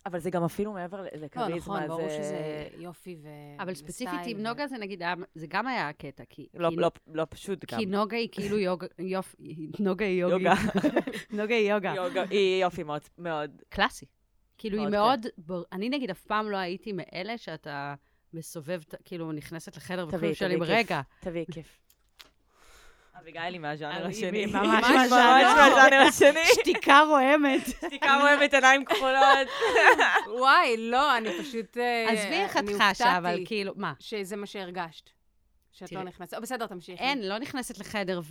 אבל 0.06 0.18
זה 0.18 0.30
גם 0.30 0.44
אפילו 0.44 0.72
מעבר 0.72 1.02
ל- 1.02 1.06
לא, 1.36 1.48
נכון, 1.48 1.86
ברור 1.86 2.08
זה... 2.08 2.16
שזה 2.16 2.68
יופי 2.82 3.16
ו... 3.22 3.28
אבל 3.58 3.74
ספציפית 3.74 4.20
עם 4.26 4.36
ו- 4.38 4.42
נוגה 4.42 4.66
זה 4.66 4.78
נגיד, 4.78 5.02
היה- 5.02 5.14
זה 5.34 5.46
גם 5.46 5.66
היה 5.66 5.88
הקטע, 5.88 6.24
כי... 6.28 6.48
לא, 6.54 6.70
כי- 6.70 6.76
לא, 6.76 6.90
לא 7.06 7.26
פשוט 7.30 7.72
גם. 7.72 7.78
כי 7.78 7.86
נוגה 7.86 8.16
היא 8.16 8.28
כאילו 8.32 8.58
יוגה, 8.58 8.86
יופ, 8.98 9.34
נוגה 9.80 10.04
היא. 10.04 10.20
יוגה. 10.20 10.54
נוגה 11.38 11.54
היא 11.54 11.70
יוגה. 11.72 11.94
היא 12.30 12.62
יופי 12.62 12.82
מאוד, 12.82 13.00
מאוד. 13.18 13.62
קלאסי. 13.68 14.06
כאילו, 14.58 14.78
היא 14.78 14.88
מאוד 14.88 15.26
אני 15.72 15.88
נגיד 15.88 16.10
אף 16.10 16.20
פעם 16.24 16.50
לא 16.50 16.56
הייתי 16.56 16.92
מאלה 16.92 17.38
שאתה 17.38 17.94
מסובב, 18.32 18.80
כאילו, 19.04 19.32
נכנסת 19.32 19.76
לחדר 19.76 20.06
וכאילו 20.08 20.34
שואלים. 20.34 20.62
רגע, 20.62 21.00
תביאי 21.20 21.44
כיף. 21.52 21.80
אביגיל 23.20 23.42
היא 23.42 23.60
מהז'אנר 23.60 24.06
היא 24.06 24.16
השני. 24.16 24.46
ממש 24.46 24.56
ממש 24.56 24.84
מהז'אנר. 24.90 25.54
מהז'אנר 25.54 25.96
השני. 26.08 26.40
שתיקה 26.60 27.00
רועמת. 27.08 27.66
שתיקה 27.66 28.18
רועמת 28.20 28.54
עיניים 28.54 28.84
כחולות. 28.84 29.48
וואי, 30.38 30.76
לא, 30.78 31.16
אני 31.16 31.28
פשוט... 31.40 31.78
אה, 31.78 32.06
עזבי 32.10 32.34
איך 32.34 32.56
את 32.56 32.64
חשה, 32.80 33.18
אבל 33.18 33.42
כאילו, 33.44 33.72
מה? 33.76 33.92
שזה 33.98 34.36
מה 34.36 34.46
שהרגשת. 34.46 35.10
שאת 35.72 35.92
לא. 35.92 36.02
נכנסת. 36.02 36.34
או, 36.34 36.42
בסדר, 36.42 36.66
תמשיכי. 36.66 37.02
אין, 37.02 37.28
לא 37.28 37.38
נכנסת 37.38 37.78
לחדר, 37.78 38.20
כן, 38.22 38.26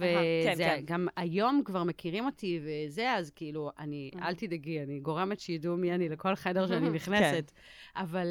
וזה, 0.53 0.63
כן. 0.63 0.81
גם 0.85 1.07
היום 1.17 1.61
כבר 1.65 1.83
מכירים 1.83 2.25
אותי 2.25 2.59
וזה, 2.63 3.13
אז 3.13 3.31
כאילו, 3.35 3.71
אני. 3.79 4.11
אל 4.21 4.33
תדאגי, 4.33 4.83
אני 4.83 4.99
גורמת 4.99 5.39
שידעו 5.39 5.77
מי 5.77 5.95
אני 5.95 6.09
לכל 6.09 6.35
חדר 6.35 6.67
שאני 6.67 6.89
נכנסת. 6.89 7.51
אבל, 7.95 8.27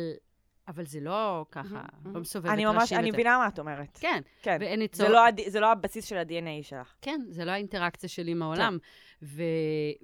אבל 0.69 0.85
זה 0.87 1.01
לא 1.01 1.47
ככה, 1.51 1.83
לא. 2.05 2.21
מסובבת 2.21 2.53
אני 2.53 2.65
ממש, 2.65 2.83
ראשים 2.83 2.99
אני. 2.99 3.11
מבינה 3.11 3.39
מה 3.39 3.49
את 3.49 3.59
אומרת. 3.59 3.99
כן, 4.01 4.21
כן. 4.43 4.57
ואין 4.61 4.79
לי 4.79 4.87
זה 4.93 4.99
צורך. 4.99 5.11
לא 5.11 5.27
הד- 5.27 5.41
זה 5.49 5.61
לא 5.61 5.73
הבסיס 5.73 6.05
של 6.05 6.17
ה-DNA 6.17 6.63
שלך. 6.63 6.95
כן, 7.01 7.21
זה 7.29 7.45
לא 7.45 7.51
האינטראקציה 7.51 8.09
שלי 8.09 8.31
עם 8.31 8.43
העולם. 8.43 8.79
ו, 9.23 9.43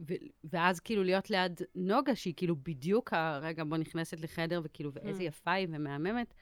ו, 0.08 0.14
ואז 0.44 0.80
כאילו 0.80 1.04
להיות 1.04 1.30
ליד 1.30 1.60
נוגה, 1.74 2.14
שהיא 2.14 2.34
כאילו 2.36 2.56
בדיוק 2.56 3.12
הרגע 3.12 3.64
בו 3.64 3.76
נכנסת 3.76 4.20
לחדר, 4.20 4.60
וכאילו, 4.64 4.92
ואיזה 4.92 5.22
Mm. 5.22 5.26
יפה 5.26 5.52
היא 5.52 5.66
ומהממת, 5.70 6.34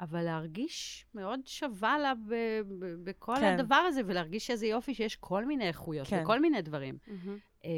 אבל 0.00 0.22
להרגיש 0.22 1.06
מאוד 1.14 1.40
שווה 1.46 1.98
לה 1.98 2.12
ב, 2.14 2.34
ב, 2.78 2.94
בכל 3.04 3.34
כן. 3.40 3.44
הדבר 3.58 3.74
הזה, 3.74 4.00
ולהרגיש 4.06 4.50
איזה 4.50 4.66
יופי 4.66 4.94
שיש 4.94 5.16
כל 5.16 5.44
מיני 5.44 5.68
איכויות 5.68 6.06
כן. 6.06 6.20
וכל 6.22 6.40
מיני 6.40 6.62
דברים. 6.62 6.98
אה, 7.64 7.70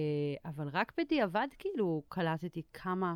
אבל 0.44 0.68
רק 0.72 0.92
בדיעבד, 0.98 1.48
כאילו, 1.58 2.02
קלטתי 2.08 2.62
כמה, 2.72 3.14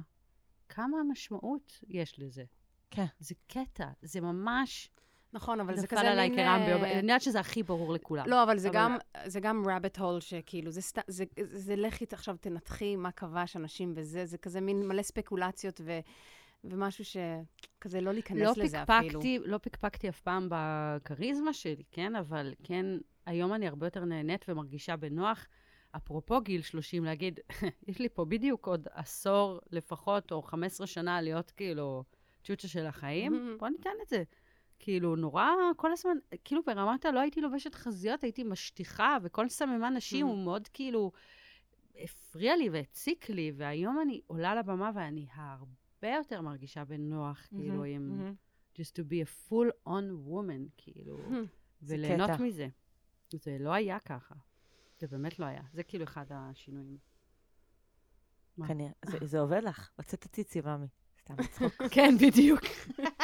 כמה 0.69 0.97
משמעות 1.11 1.81
יש 1.89 2.19
לזה. 2.19 2.45
כן. 2.91 3.07
זה 3.19 3.35
קטע, 3.47 3.87
זה 4.03 4.21
ממש 4.21 4.91
נכון, 5.33 5.61
אבל 5.61 5.77
זה 5.77 5.83
נפל 5.83 5.97
כזה 5.97 6.11
עליי 6.11 6.29
מין... 6.29 6.39
כרעם 6.39 6.61
אה, 6.61 6.67
ביום. 6.67 6.85
אני 6.85 6.95
יודעת 6.95 7.23
שזה 7.23 7.41
הכי 7.41 7.63
ברור 7.63 7.93
לכולם. 7.93 8.27
לא, 8.29 8.43
אבל 8.43 8.59
זה 8.59 8.69
גם, 8.73 8.97
זה 9.27 9.41
גם 9.41 9.63
rabbit 9.67 9.99
hole 9.99 10.21
שכאילו, 10.21 10.71
זה, 10.71 10.83
סת, 10.83 10.99
זה, 11.09 11.77
לכי 11.77 12.05
עכשיו 12.13 12.37
תנתחי 12.41 12.97
מה 12.97 13.11
כבש 13.11 13.57
אנשים 13.57 13.93
וזה, 13.97 14.27
זה 14.27 14.39
כזה 14.39 14.61
מין 14.61 14.89
מלא 14.89 15.03
ספקולציות 15.03 15.81
ו, 15.85 15.99
ומשהו 16.65 17.05
שכזה 17.05 18.01
לא 18.01 18.13
להיכנס 18.13 18.57
לא 18.59 18.65
לזה 18.65 18.83
אפילו. 18.83 19.21
לא 19.45 19.59
פקפקתי 19.59 20.09
אף 20.09 20.21
פעם 20.21 20.49
בכריזמה 20.51 21.53
שלי, 21.53 21.85
כן? 21.91 22.17
אבל 22.17 22.55
כן, 22.65 22.87
היום 23.27 23.55
אני 23.55 23.69
הרבה 23.69 23.87
יותר 23.87 24.05
נהנית 24.05 24.45
ומרגישה 24.49 24.97
בנוח. 24.97 25.47
אפרופו 25.97 26.41
גיל 26.41 26.63
30, 26.63 27.05
להגיד, 27.05 27.41
יש 27.89 27.99
לי 27.99 28.09
פה 28.09 28.25
בדיוק 28.25 28.67
עוד 28.67 28.89
עשור 28.93 29.61
לפחות, 29.71 30.33
או 30.33 30.43
15 30.43 30.87
שנה 30.87 31.21
להיות 31.21 31.51
כאילו 31.51 32.05
צ'וצ'ה 32.49 32.69
של 32.69 32.87
החיים, 32.87 33.33
בוא 33.61 33.69
ניתן 33.69 33.91
את 34.03 34.09
זה. 34.09 34.23
כאילו, 34.79 35.17
נורא 35.17 35.47
כל 35.77 35.93
הזמן, 35.93 36.17
כאילו 36.45 36.63
ברמת 36.67 37.05
הלא 37.05 37.21
הייתי 37.21 37.41
לובשת 37.41 37.75
חזיות, 37.75 38.23
הייתי 38.23 38.43
משטיחה, 38.45 39.17
וכל 39.23 39.49
סממן 39.49 39.95
נשי 39.97 40.21
הוא 40.31 40.45
מאוד 40.45 40.69
כאילו 40.69 41.13
הפריע 41.97 42.57
לי 42.57 42.69
והציק 42.71 43.29
לי, 43.31 43.53
והיום 43.57 43.99
אני 44.03 44.21
עולה 44.27 44.55
לבמה 44.55 44.91
ואני 44.95 45.27
הרבה 45.35 45.69
יותר 46.17 46.41
מרגישה 46.41 46.85
בנוח, 46.85 47.47
כאילו, 47.57 47.85
עם 47.85 48.35
just 48.77 48.93
to 48.93 49.03
be 49.11 49.27
a 49.27 49.51
full 49.51 49.89
on 49.89 50.03
woman, 50.29 50.69
כאילו, 50.77 51.19
וליהנות. 51.83 52.31
מזה. 52.41 52.69
זה 53.33 53.57
לא 53.61 53.73
היה 53.73 53.99
ככה. 54.01 54.35
זה 54.99 55.07
באמת 55.07 55.39
לא 55.39 55.45
היה. 55.47 55.63
זה 55.73 55.83
כאילו 55.83 56.05
אחד 56.05 56.25
השינויים. 56.31 56.99
כנראה, 58.69 58.91
זה- 59.07 59.27
זה 59.27 59.41
עובד 59.41 59.63
לך. 59.65 59.91
הוצאת 59.97 60.25
הציצי, 60.25 60.61
מאמי. 60.61 60.87
סתם 61.33 61.43
לצחוק. 61.43 61.83
כן, 61.95 62.15
בדיוק. 62.21 62.61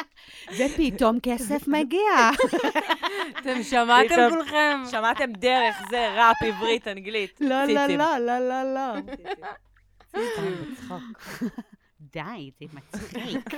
ופתאום 0.57 1.19
כסף 1.23 1.67
מגיע. 1.67 2.31
אתם 3.39 3.63
שמעתם 3.63 4.15
כולכם? 4.29 4.77
שמעתם 4.91 5.31
דרך 5.33 5.75
זה, 5.89 6.07
ראפ, 6.17 6.37
עברית, 6.41 6.87
אנגלית. 6.87 7.41
לא, 7.41 7.65
לא. 7.65 7.87
לא, 7.87 8.17
לא, 8.17 8.39
לא, 8.39 8.73
לא. 8.73 8.93
סתם 10.09 10.71
בצחוק. 10.71 11.23
די, 12.01 12.51
זה 12.59 12.65
מצחיק. 12.73 13.53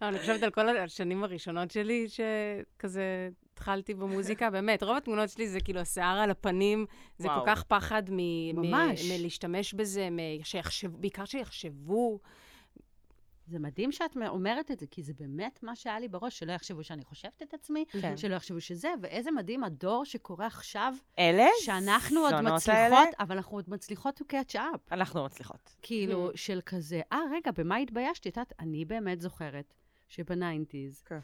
אבל 0.00 0.08
אני 0.08 0.18
חושבת 0.18 0.42
על 0.42 0.50
כל 0.50 0.76
השנים 0.78 1.24
הראשונות 1.24 1.70
שלי, 1.70 2.06
שכזה 2.08 3.28
התחלתי 3.52 3.94
במוזיקה, 3.94 4.50
באמת, 4.50 4.82
רוב 4.82 4.96
התמונות 4.96 5.30
שלי 5.30 5.48
זה 5.48 5.60
כאילו 5.60 5.80
השיער 5.80 6.18
על 6.18 6.30
הפנים, 6.30 6.86
זה 7.18 7.28
וואו. 7.28 7.40
כל 7.40 7.46
כך 7.46 7.62
פחד 7.62 8.02
מ- 8.10 8.16
מ- 8.60 8.70
ממש. 8.70 9.10
מלהשתמש 9.10 9.74
בזה, 9.74 10.08
מ- 10.10 10.44
שיחשבו, 10.44 10.98
בעיקר 10.98 11.24
שיחשבו. 11.24 12.18
זה 13.46 13.58
מדהים 13.58 13.92
שאת 13.92 14.16
אומרת 14.28 14.70
את 14.70 14.78
זה, 14.78 14.86
כי 14.86 15.02
זה 15.02 15.12
באמת 15.14 15.62
מה 15.62 15.76
שהיה 15.76 16.00
לי 16.00 16.08
בראש, 16.08 16.38
שלא 16.38 16.52
יחשבו 16.52 16.84
שאני 16.84 17.04
חושבת 17.04 17.42
את 17.42 17.54
עצמי, 17.54 17.84
כן. 17.88 18.16
שלא 18.16 18.34
יחשבו 18.34 18.60
שזה, 18.60 18.88
ואיזה 19.02 19.30
מדהים 19.30 19.64
הדור 19.64 20.04
שקורה 20.04 20.46
עכשיו, 20.46 20.94
אלה 21.18 21.46
שאנחנו 21.60 22.20
עוד 22.20 22.40
מצליחות, 22.40 22.68
האלה? 22.68 22.98
אבל 23.20 23.36
אנחנו 23.36 23.56
עוד 23.56 23.64
מצליחות 23.70 24.20
to 24.20 24.24
catch 24.24 24.54
up. 24.54 24.78
אנחנו 24.92 25.24
מצליחות. 25.24 25.76
כאילו, 25.82 26.30
של 26.34 26.60
כזה, 26.66 27.00
אה, 27.12 27.20
רגע, 27.32 27.50
במה 27.50 27.76
התביישתי? 27.76 28.28
את 28.28 28.36
יודעת, 28.36 28.52
אני 28.60 28.84
באמת 28.84 29.20
זוכרת 29.20 29.74
שבניינטיז, 30.08 31.02
כן. 31.02 31.18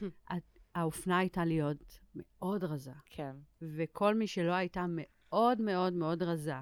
האופנה 0.74 1.18
הייתה 1.18 1.44
להיות 1.44 1.98
מאוד 2.14 2.64
רזה, 2.64 2.92
כן. 3.06 3.36
וכל 3.62 4.14
מי 4.14 4.26
שלא 4.26 4.52
הייתה 4.52 4.84
מאוד 4.88 5.60
מאוד 5.60 5.92
מאוד 5.92 6.22
רזה, 6.22 6.54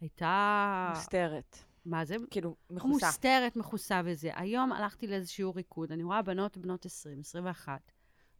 הייתה... 0.00 0.92
מוסתרת. 0.96 1.67
מה 1.88 2.04
זה? 2.04 2.16
כאילו, 2.30 2.56
מכוסה. 2.70 2.88
מוסתרת, 3.06 3.56
מכוסה 3.56 4.00
וזה. 4.04 4.30
היום 4.34 4.72
הלכתי 4.72 5.06
לאיזה 5.06 5.26
שיעור 5.28 5.56
ריקוד, 5.56 5.92
אני 5.92 6.02
רואה 6.02 6.22
בנות 6.22 6.56
בנות 6.56 6.86
20, 6.86 7.20
21. 7.20 7.92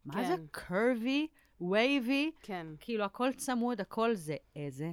מה 0.05 0.13
כן. 0.13 0.27
זה 0.27 0.35
קרבי, 0.51 1.27
וייבי, 1.61 2.31
כן. 2.41 2.67
כאילו 2.79 3.03
הכל 3.05 3.29
צמוד, 3.37 3.81
הכל 3.81 4.15
זה. 4.15 4.35
איזה 4.55 4.91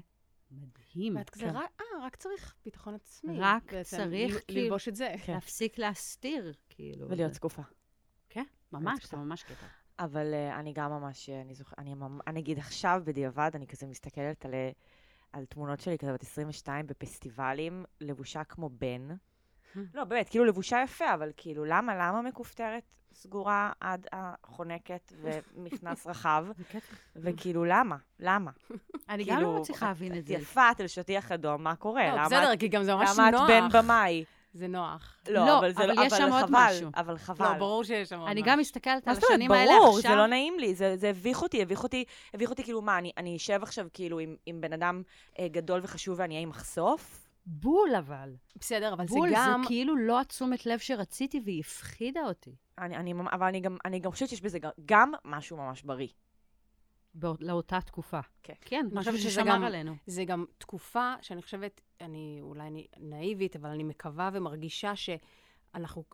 מדהים. 0.51 1.17
ואת 1.17 1.31
כזה, 1.31 1.43
כן. 1.47 1.57
רק- 1.57 1.81
אה, 1.81 2.07
רק 2.07 2.17
צריך 2.17 2.55
ביטחון 2.65 2.95
עצמי. 2.95 3.37
רק 3.41 3.73
בעצם, 3.73 3.97
צריך, 3.97 4.37
ל- 4.37 4.41
כאילו- 4.49 4.63
ללבוש 4.63 4.89
את 4.89 4.97
זה. 4.97 5.15
כן. 5.25 5.33
להפסיק 5.33 5.79
להסתיר, 5.79 6.53
כאילו. 6.69 7.09
ולהיות 7.11 7.31
זה- 7.33 7.37
זקופה. 7.37 7.63
כן, 8.29 8.45
ממש. 8.73 9.07
זה 9.07 9.17
ממש 9.17 9.43
קטע. 9.43 9.67
אבל 9.99 10.33
uh, 10.33 10.55
אני 10.61 10.73
גם 10.73 10.91
ממש, 10.91 11.29
אה, 11.31 11.41
אני 11.41 11.55
זוכרת, 11.55 11.79
אני, 11.79 11.95
אני 12.27 12.41
אגיד 12.41 12.59
עכשיו, 12.59 13.03
בדיעבד, 13.05 13.51
אני 13.55 13.67
כזה 13.67 13.87
מסתכלת 13.87 14.45
על, 14.45 14.55
אה, 14.55 14.71
על 15.37 15.45
תמונות 15.45 15.81
שלי 15.81 15.99
כזה 15.99 16.13
בת 16.13 16.23
22 16.23 16.87
בפסטיבלים, 16.87 17.85
לבושה 18.01 18.45
כמו 18.45 18.69
בן. 18.69 19.09
לא, 19.95 20.05
באמת, 20.05 20.29
כאילו 20.29 20.45
לבושה 20.45 20.79
יפה, 20.85 21.15
אבל 21.15 21.31
כאילו, 21.37 21.65
למה, 21.65 21.95
למה 21.97 22.23
מכופתרת 22.23 22.83
סגורה 23.13 23.73
עד 23.81 24.07
החונקת 24.13 25.13
ומכנס 25.23 26.07
רחב? 26.11 26.47
וכאילו, 27.17 27.65
למה? 27.65 27.97
למה? 28.21 28.51
אני 29.09 29.25
גם 29.25 29.37
כאילו, 29.37 29.53
לא 29.55 29.61
מצליחה 29.61 29.87
להבין 29.87 30.13
את 30.13 30.19
את 30.19 30.27
זה. 30.27 30.35
יפה, 30.35 30.71
את 30.71 30.81
על 30.81 30.87
שטיח 30.87 31.33
אדום, 31.33 31.63
מה 31.65 31.77
קורה? 31.77 32.17
לא, 32.17 32.25
בסדר, 32.25 32.53
את- 32.53 32.61
כי 32.61 32.69
גם 32.69 32.83
זה 32.85 32.95
ממש 32.95 33.11
למה 33.15 33.29
את 33.29 33.35
נוח. 33.35 33.49
בן 33.49 33.69
במאי? 33.73 34.25
זה 34.53 34.69
נוח. 34.69 35.17
לא, 35.29 35.47
לא, 35.47 35.59
אבל 35.59 35.73
זה 35.73 35.85
אבל 35.85 35.93
יש 36.07 36.13
שם 36.13 36.33
עוד 36.33 36.43
חבל, 36.43 36.51
משהו. 36.53 36.91
אבל 36.97 37.19
חבל. 37.19 37.53
לא, 37.53 37.59
ברור 37.59 37.85
שיש 37.85 38.09
שם 38.09 38.21
אני 38.27 38.41
ממש. 38.41 38.51
גם 38.51 38.59
מסתכלת 38.59 39.07
מה 39.07 39.13
על 39.13 39.21
זאת 39.21 39.25
אומרת? 39.25 39.35
השנים 39.35 39.53
האלה 39.53 39.73
ברור, 39.81 39.97
עכשיו. 39.97 40.11
זה 40.11 40.17
לא 40.17 40.27
נעים 40.27 40.59
לי, 40.59 40.75
זה, 40.75 40.97
זה 40.97 41.11
הביך 41.11 41.43
אותי, 41.43 41.63
הביך 41.63 41.83
אותי, 41.83 42.05
הביך 42.35 42.51
אותי 42.51 42.63
כאילו, 42.65 42.83
מה, 42.83 42.99
אני, 42.99 43.13
אני 43.17 43.37
אשב 43.37 43.61
עכשיו 43.63 43.87
כאילו 43.93 44.19
עם, 44.19 44.37
עם 44.47 44.61
בן 44.61 44.73
אדם 44.73 45.03
אה, 45.39 45.49
גדול 45.49 45.81
וחשוב 45.83 46.21
ואני 46.21 46.35
אהיה 46.35 46.43
עם 46.43 46.49
מחשוף? 46.49 47.27
בול 47.47 47.95
אבל. 47.99 48.35
בסדר, 48.57 48.93
אבל 48.93 49.09
זה 49.09 49.15
בול, 49.15 49.31
גם... 49.35 49.61
זה 49.63 49.69
כאילו 49.69 49.97
לא 49.97 50.21
התשומת 50.21 50.67
לב 50.67 50.79
שרציתי 50.79 51.41
והיא 51.45 51.61
הפחידה 51.61 52.21
אותי. 52.25 52.55
אני, 52.79 52.97
אני, 52.97 53.15
אבל 53.33 53.47
אני 53.47 53.61
גם, 53.61 53.77
אני 53.85 53.99
גם 53.99 54.11
חושבת 54.11 54.29
שיש 54.29 54.41
בזה 54.41 54.59
גם, 54.59 54.71
גם 54.87 55.13
משהו 55.25 55.57
ממש 55.57 55.83
בריא. 55.83 56.09
באות- 57.19 57.43
לאותה 57.43 57.81
תקופה. 57.81 58.21
כן. 58.43 58.53
כן, 58.61 58.77
אני 58.91 58.95
משהו 58.95 59.13
חושבת 59.13 59.19
שזה 59.31 59.31
ששמר 59.41 59.45
גם- 59.57 59.63
עלינו. 59.65 59.95
זה 60.07 60.25
גם 60.25 60.45
תקופה 60.59 61.15
שאני 61.23 61.43
חושבת, 61.43 61.81
אני 62.01 62.39
אולי 62.43 62.67
אני 62.67 62.87
נאיבית, 62.99 63.57
אבל 63.57 63.71
אני 63.71 63.85
מקווה 63.85 64.31
ומרגישה 64.33 64.93
שאנחנו, 64.97 66.05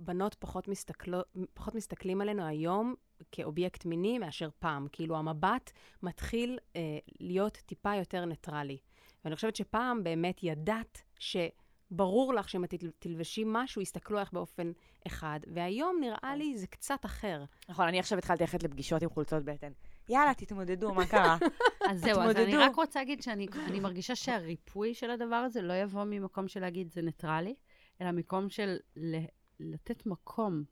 בנות 0.00 0.34
פחות, 0.34 0.68
מסתכלו, 0.68 1.18
פחות 1.54 1.74
מסתכלים 1.74 2.20
עלינו 2.20 2.42
היום 2.46 2.94
כאובייקט 3.32 3.84
מיני 3.84 4.18
מאשר 4.18 4.48
פעם. 4.58 4.86
כאילו, 4.92 5.16
המבט 5.16 5.70
מתחיל 6.02 6.58
אה, 6.76 6.80
להיות 7.20 7.56
טיפה 7.66 7.94
יותר 7.94 8.24
ניטרלי. 8.24 8.78
ואני 9.24 9.34
חושבת 9.36 9.56
שפעם 9.56 10.04
באמת 10.04 10.40
ידעת 10.42 11.02
שברור 11.18 12.34
לך 12.34 12.48
שאם 12.48 12.64
את 12.64 12.74
תל- 12.74 12.90
תלבשי 12.98 13.42
משהו, 13.46 13.82
יסתכלו 13.82 14.16
עליך 14.18 14.32
באופן 14.32 14.72
אחד, 15.06 15.40
והיום 15.54 15.96
נראה 16.00 16.36
לי 16.36 16.56
זה 16.58 16.66
קצת 16.66 17.04
אחר. 17.04 17.44
נכון, 17.68 17.88
אני 17.88 17.98
עכשיו 17.98 18.18
התחלתי 18.18 18.42
ללכת 18.42 18.62
לפגישות 18.62 19.02
עם 19.02 19.10
חולצות 19.10 19.42
בטן. 19.44 19.72
יאללה, 20.08 20.34
תתמודדו, 20.34 20.94
מה 20.94 21.06
קרה? 21.06 21.36
אז 21.90 22.00
זהו, 22.00 22.20
אז 22.20 22.36
אני. 22.36 22.56
רק 22.56 22.76
רוצה 22.76 22.98
להגיד 23.00 23.22
שאני 23.22 23.46
אני 23.66 23.80
מרגישה 23.80 24.14
שהריפוי 24.16 24.94
של 24.94 25.10
הדבר 25.10 25.36
הזה 25.36 25.62
לא 25.62 25.72
יבוא 25.72 26.04
ממקום 26.04 26.48
של 26.48 26.60
להגיד 26.60 26.90
זה 26.90 27.02
ניטרלי, 27.02 27.54
אלא 28.00 28.10
מקום 28.12 28.50
של 28.50 28.76
ל- 28.96 29.24
לתת 29.60 30.06
מקום. 30.06 30.62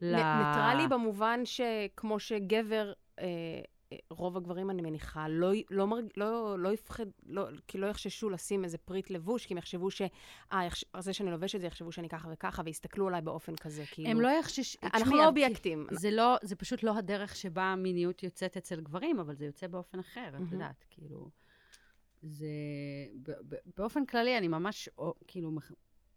ל- 0.00 0.16
ניטרלי 0.16 0.88
במובן 0.88 1.40
שכמו 1.44 2.20
שגבר, 2.20 2.92
אה, 3.18 3.24
רוב 4.10 4.36
הגברים, 4.36 4.70
אני 4.70 4.82
מניחה, 4.82 5.28
לא, 5.28 5.50
לא, 5.70 5.86
מרג, 5.86 6.04
לא, 6.16 6.58
לא 6.58 6.72
יפחד, 6.72 7.06
לא, 7.26 7.46
כי 7.68 7.78
לא 7.78 7.86
יחששו 7.86 8.30
לשים 8.30 8.64
איזה 8.64 8.78
פריט 8.78 9.10
לבוש, 9.10 9.46
כי 9.46 9.54
הם 9.54 9.58
יחשבו 9.58 9.90
ש... 9.90 10.02
אה, 10.52 10.64
יחש... 10.64 10.84
זה 10.98 11.12
שאני 11.12 11.30
לובשת 11.30 11.60
זה, 11.60 11.66
יחשבו 11.66 11.92
שאני 11.92 12.08
ככה 12.08 12.28
וככה, 12.32 12.62
ויסתכלו 12.64 13.08
עליי 13.08 13.20
באופן 13.20 13.56
כזה, 13.56 13.84
כאילו... 13.90 14.10
הם 14.10 14.20
לא 14.20 14.28
יחשש... 14.28 14.76
אנחנו 14.82 15.16
לא 15.16 15.26
אובייקטים. 15.26 15.86
זה 15.90 16.10
לא, 16.10 16.36
זה 16.42 16.56
פשוט 16.56 16.82
לא 16.82 16.98
הדרך 16.98 17.36
שבה 17.36 17.62
המיניות 17.62 18.22
יוצאת 18.22 18.56
אצל 18.56 18.80
גברים, 18.80 19.20
אבל 19.20 19.34
זה 19.34 19.46
יוצא 19.46 19.66
באופן 19.66 19.98
אחר, 19.98 20.28
את. 20.36 20.52
יודעת, 20.52 20.84
כאילו... 20.90 21.30
זה... 22.22 22.46
באופן 23.76 24.06
כללי, 24.06 24.38
אני 24.38 24.48
ממש, 24.48 24.88
כאילו, 25.26 25.50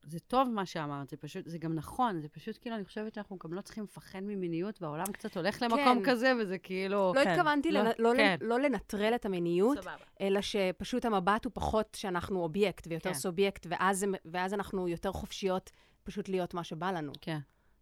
זה 0.04 0.20
טוב 0.20 0.50
מה 0.50 0.66
שאמרת, 0.66 1.10
זה 1.10 1.18
פשוט, 1.18 1.48
זה 1.48 1.58
גם 1.58 1.76
נכון, 1.76 2.22
זה 2.22 2.30
פשוט, 2.30 2.58
כאילו, 2.62 2.76
אני 2.76 2.86
חושבת 2.86 3.14
שאנחנו 3.14 3.38
גם 3.38 3.54
לא 3.54 3.62
צריכים 3.62 3.84
לפחד 3.84 4.20
ממיניות, 4.20 4.82
והעולם 4.82 5.06
קצת 5.06 5.38
הולך 5.38 5.62
למקום 5.62 6.04
כן. 6.04 6.12
כזה, 6.12 6.34
וזה 6.42 6.58
כאילו... 6.58 7.14
לא 7.16 7.24
כן. 7.24 7.30
התכוונתי 7.30 7.72
לא, 7.72 7.84
לא, 7.84 7.92
לא, 8.00 8.12
כן. 8.18 8.38
לא 8.42 8.60
לנטרל 8.60 9.16
את 9.16 9.26
המיניות, 9.26 9.78
סבבה. 9.78 9.96
אלא 10.22 10.42
שפשוט 10.42 11.06
המבט 11.06 11.46
הוא 11.46 11.52
פחות 11.56 11.98
שאנחנו 12.00 12.40
אובייקט 12.40 12.88
ויותר 12.88 13.10
כן. 13.10 13.16
סובייקט, 13.16 13.68
ואז, 13.70 14.06
ואז 14.26 14.54
אנחנו 14.54 14.88
יותר 14.88 15.12
חופשיות 15.12 15.72
פשוט 16.04 16.30
להיות 16.30 16.54
מה 16.54 16.64
שבא 16.64 16.92
לנו, 16.92 17.12
כן. 17.22 17.40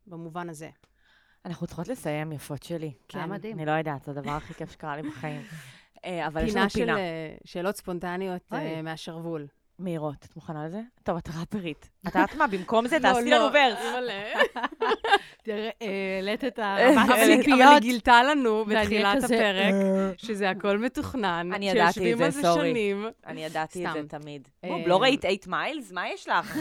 במובן 0.07 0.49
הזה. 0.49 0.69
אנחנו 1.45 1.67
צריכות 1.67 1.87
לסיים, 1.87 2.31
יפות 2.31 2.63
שלי. 2.63 2.93
כן. 3.07 3.17
היה 3.17 3.27
מדהים. 3.27 3.57
אני 3.57 3.65
לא 3.65 3.71
יודעת, 3.71 4.03
זה 4.03 4.11
הדבר 4.11 4.31
הכי 4.31 4.53
כיף 4.53 4.71
שקרה 4.71 4.97
לי 4.97 5.09
בחיים. 5.09 5.41
אה, 6.05 6.27
אבל 6.27 6.43
יש 6.43 6.49
פינה 6.49 6.61
לנו 6.61 6.69
של 6.69 6.79
פינה. 6.79 6.97
אה, 6.97 7.35
שאלות 7.45 7.75
ספונטניות 7.75 8.41
אוי. 8.51 8.59
אה, 8.59 8.81
מהשרוול. 8.81 9.47
מהירות, 9.79 10.25
את 10.25 10.35
מוכנה 10.35 10.65
לזה? 10.65 10.81
טוב, 11.03 11.17
את 11.17 11.29
ראפרית. 11.39 11.89
את 12.07 12.15
יודעת 12.15 12.35
מה, 12.35 12.47
במקום 12.47 12.87
זה 12.87 12.95
לא, 12.99 13.01
תעשי 13.13 13.29
לא. 13.29 13.37
לנו 13.37 13.45
ורס. 13.53 13.79
תראה, 15.43 15.69
אה, 15.81 15.87
העלית 16.15 16.43
את 16.43 16.59
הרמת 16.59 16.97
היא- 16.97 17.05
אבל 17.05 17.29
היא 17.29 17.39
הציפיות. 17.39 17.81
גילתה 17.81 18.23
לנו 18.23 18.65
בתחילת 18.65 19.23
הפרק 19.23 19.73
שזה 20.25 20.49
הכל 20.49 20.77
מתוכנן, 20.77 21.49
אני 21.53 21.69
ידעתי 21.69 21.89
את 21.89 21.93
שיושבים 21.93 22.17
זה, 22.17 22.25
על 22.25 22.31
זה 22.31 22.41
סורי. 22.41 22.69
שנים. 22.69 23.05
אני 23.27 23.45
ידעתי 23.45 23.87
את 23.87 23.93
זה. 23.93 24.03
תמיד. 24.19 24.47
אה, 24.63 24.69
בוב, 24.69 24.87
לא 24.87 25.01
ראית 25.01 25.21
8 25.43 25.57
מיילס? 25.57 25.91
מה 25.91 26.09
יש 26.09 26.27
לך? 26.29 26.57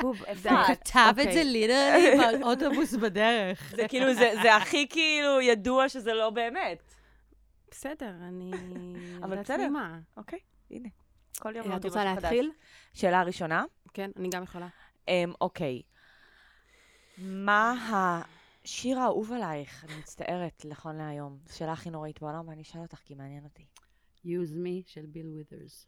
בוב, 0.00 0.22
איפה 0.26 0.50
הוא 0.50 0.58
את? 0.72 0.88
כתב 0.88 1.00
את 1.12 1.18
אוקיי. 1.18 1.32
זה 1.32 1.42
ליטרלי 1.44 2.38
באוטובוס 2.40 2.94
בדרך. 2.94 3.72
זה 3.76 3.88
כאילו, 3.88 4.14
זה 4.14 4.32
זה 4.42 4.54
הכי 4.56 4.86
כאילו 4.90 5.40
ידוע 5.40 5.88
שזה 5.88 6.12
לא 6.14 6.30
באמת. 6.30 6.94
בסדר, 7.70 8.10
אני... 8.28 8.50
אבל 9.22 9.36
בסדר. 9.40 9.68
אוקיי, 10.16 10.38
הנה. 10.70 10.88
כל 11.38 11.56
יום 11.56 11.56
אה, 11.56 11.60
את 11.62 11.66
לומדים 11.66 11.88
רוצה 11.90 12.04
משהו 12.04 12.14
חדש. 12.14 12.22
להתחיל? 12.24 12.50
שאלה 12.94 13.22
ראשונה. 13.22 13.64
כן, 13.94 14.10
אני 14.16 14.28
גם 14.28 14.42
יכולה. 14.42 14.68
אמ, 15.08 15.32
אוקיי. 15.40 15.82
מה 17.18 17.74
השיר 18.64 18.98
האהוב 18.98 19.32
עלייך? 19.32 19.84
אני 19.84 19.98
מצטערת, 19.98 20.62
נכון 20.68 20.96
להיום. 20.96 21.38
זו 21.46 21.56
שאלה 21.56 21.72
הכי 21.72 21.90
נוראית 21.90 22.20
בעולם, 22.22 22.48
ואני 22.48 22.62
אשאל 22.62 22.80
אותך 22.80 22.98
כי 23.04 23.14
מעניין 23.14 23.44
אותי. 23.44 23.64
Use 24.26 24.28
me 24.64 24.82
של 24.86 25.06
ביל 25.06 25.26
ווית'רס. 25.28 25.86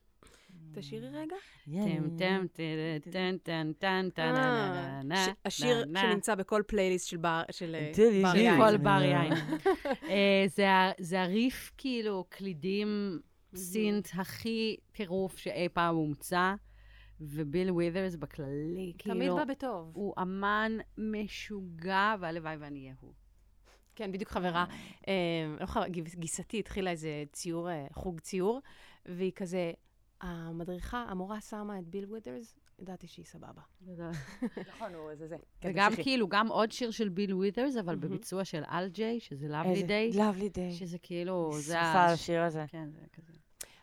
תשאירי 0.74 1.08
רגע. 1.08 1.36
טם 3.42 4.08
טם 4.14 4.32
נה 4.32 5.02
נה 5.04 5.24
ש- 5.26 5.28
השיר. 5.44 5.84
שנמצא 6.00 6.34
בכל 6.34 6.62
פלייליסט 6.66 7.08
של 7.08 7.16
בר 7.16 7.42
אה. 7.74 8.36
יין. 8.36 8.56
כל 8.60 8.76
בר 8.76 9.02
יין. 9.02 9.32
אה, 10.10 10.44
זה 10.98 11.20
הריף, 11.22 11.72
כאילו, 11.78 12.24
קלידים, 12.28 13.18
סינט 13.56 14.08
הכי 14.14 14.76
טירוף 14.92 15.36
שאי 15.38 15.68
פעם 15.68 15.96
הומצא, 15.96 16.54
וביל 17.20 17.70
ווית'רס 17.70 18.14
בכללי, 18.16 18.92
תמיד 18.92 19.18
כאילו, 19.18 19.36
בא 19.36 19.44
בטוב. 19.44 19.90
הוא 19.94 20.14
אמן 20.22 20.72
משוגע, 20.98 22.14
והלוואי 22.20 22.56
ואני 22.56 22.80
אהיה 22.80 22.94
הוא. 23.00 23.12
כן, 23.94 24.12
בדיוק 24.12 24.30
חברה, 24.30 24.64
אה, 25.08 25.12
לא 25.60 25.66
חברה, 25.66 25.88
גיס- 25.88 26.14
גיסתי 26.14 26.58
התחילה 26.58 26.90
איזה 26.90 27.24
ציור, 27.32 27.70
אה, 27.70 27.86
חוג 27.92 28.20
ציור, 28.20 28.60
והיא 29.06 29.32
כזה, 29.32 29.72
המדריכה, 30.20 31.04
המורה 31.08 31.40
שמה 31.40 31.78
את 31.78 31.88
ביל 31.88 32.04
ווית'רס, 32.04 32.56
ידעתי 32.78 33.06
שהיא 33.06 33.24
סבבה. 33.24 33.62
נכון, 34.68 34.94
הוא 34.94 35.14
זה 35.14 35.26
זה. 35.28 35.36
וגם. 35.64 35.92
כאילו, 36.02 36.28
גם 36.28 36.48
עוד 36.48 36.72
שיר 36.72 36.90
של 36.90 37.08
ביל 37.08 37.34
ווית'רס, 37.34 37.76
אבל. 37.76 37.96
בביצוע 37.96 38.44
של 38.44 38.62
אל 38.70 38.88
ג'יי, 38.88 39.20
שזה 39.20 39.48
Lovely 39.48 39.66
איזה- 39.68 39.86
Day, 40.12 40.14
Lovely 40.16 40.56
Day. 40.56 40.72
שזה 40.78 40.98
כאילו, 40.98 41.50
זה 41.58 41.80
ה... 41.80 42.04
על 42.06 42.12
השיר 42.14 42.42
הזה. 42.42 42.64
כן, 42.68 42.88
זה 42.90 43.06
כזה. 43.12 43.32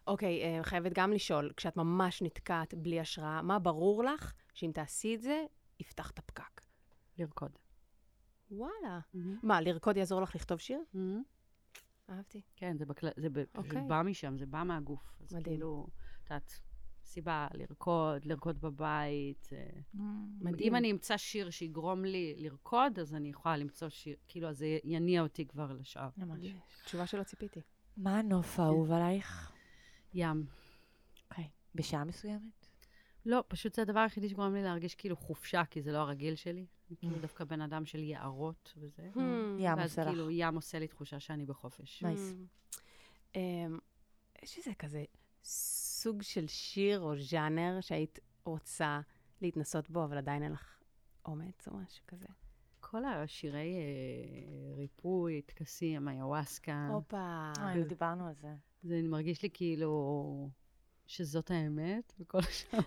אוקיי, 0.07 0.43
אה, 0.43 0.63
חייבת 0.63 0.91
גם 0.93 1.13
לשאול, 1.13 1.51
כשאת 1.57 1.77
ממש 1.77 2.21
נתקעת 2.21 2.73
בלי 2.73 2.99
השראה, 2.99 3.41
מה 3.41 3.59
ברור 3.59 4.03
לך 4.03 4.33
שאם 4.53 4.71
תעשי 4.73 5.15
את 5.15 5.21
זה, 5.21 5.45
יפתח 5.79 6.11
את 6.11 6.19
הפקק? 6.19 6.61
לרקוד. 7.17 7.51
וואלה. 8.51 8.99
מה, 9.43 9.61
לרקוד 9.61 9.97
יעזור 9.97 10.21
לך 10.21 10.35
לכתוב 10.35 10.59
שיר? 10.59 10.79
מהמם. 10.93 11.23
אהבתי. 12.09 12.41
כן, 12.55 12.77
זה, 12.77 12.85
בכל... 12.85 13.07
זה 13.17 13.29
ב... 13.29 13.33
פשוט 13.33 13.65
אוקיי. 13.65 13.81
בא 13.87 14.01
משם, 14.01 14.37
זה 14.37 14.45
בא 14.45 14.63
מהגוף. 14.63 15.17
אז 15.21 15.33
מדהים. 15.33 15.43
כאילו, 15.43 15.87
את 16.23 16.29
יודעת, 16.29 16.59
סיבה 17.03 17.47
לרקוד, 17.53 18.25
לרקוד 18.25 18.61
בבית. 18.61 19.49
אה, 19.53 19.67
מדהים. 20.41 20.67
אם 20.67 20.75
אני 20.75 20.91
אמצא 20.91 21.17
שיר 21.17 21.49
שיגרום 21.49 22.05
לי 22.05 22.35
לרקוד, 22.37 22.99
אז 22.99 23.15
אני 23.15 23.29
יכולה 23.29 23.57
למצוא 23.57 23.89
שיר, 23.89 24.15
כאילו, 24.27 24.49
אז 24.49 24.57
זה 24.57 24.79
יניע 24.83 25.21
אותי 25.21 25.47
כבר 25.47 25.73
לשאר. 25.73 26.09
ממש. 26.17 26.47
תשובה 26.85 27.07
שלא 27.07 27.23
ציפיתי. 27.23 27.59
מה 27.97 28.19
הנוף 28.19 28.59
האהוב 28.59 28.91
עלייך? 28.91 29.52
ים. 30.13 30.45
אוקיי. 31.29 31.49
בשעה 31.75 32.03
מסוימת? 32.03 32.67
לא, 33.25 33.43
פשוט 33.47 33.75
זה 33.75 33.81
הדבר 33.81 33.99
היחידי 33.99 34.29
שגורם 34.29 34.53
לי 34.53 34.63
להרגיש 34.63 34.95
כאילו 34.95 35.15
חופשה, 35.15 35.63
כי 35.69 35.81
זה 35.81 35.91
לא 35.91 35.97
הרגיל 35.97 36.35
שלי. 36.35 36.65
אני 36.89 36.97
כאילו 36.97 37.15
Mm. 37.15 37.19
דווקא 37.21 37.43
בן 37.43 37.61
אדם 37.61 37.85
של 37.85 38.03
יערות 38.03 38.73
וזה. 38.77 39.09
Hmm. 39.15 39.19
ים 39.59 39.77
ואז 39.77 39.89
עושה 39.89 40.01
לך. 40.01 40.07
כאילו 40.07 40.29
ים 40.31 40.55
עושה 40.55 40.79
לי 40.79 40.87
תחושה 40.87 41.19
שאני 41.19 41.45
בחופש. 41.45 42.03
נייס. 42.03 42.33
אמ, 43.35 43.79
יש 44.43 44.57
איזה 44.57 44.71
כזה 44.79 45.03
סוג 45.43 46.21
של 46.21 46.47
שיר 46.47 46.99
או 46.99 47.13
ז'אנר 47.17 47.81
שהיית 47.81 48.19
רוצה 48.43 48.99
להתנסות 49.41 49.89
בו, 49.89 50.03
אבל 50.03 50.17
עדיין 50.17 50.43
אין 50.43 50.51
לך 50.51 50.79
אומץ 51.25 51.67
או 51.67 51.73
משהו 51.77 52.03
כזה. 52.07 52.25
כל 52.79 53.05
השירי 53.05 53.75
אה, 53.75 54.75
ריפוי, 54.75 55.41
טקסים, 55.41 56.07
איוואסקה, 56.09 56.87
הופה. 56.91 57.51
אוי, 57.61 57.83
דיברנו 57.83 58.27
על 58.27 58.33
זה. 58.33 58.55
זה 58.83 59.01
מרגיש 59.03 59.43
לי 59.43 59.49
כאילו 59.53 60.49
שזאת 61.07 61.51
האמת, 61.51 62.13
וכל 62.19 62.39
השאר... 62.39 62.79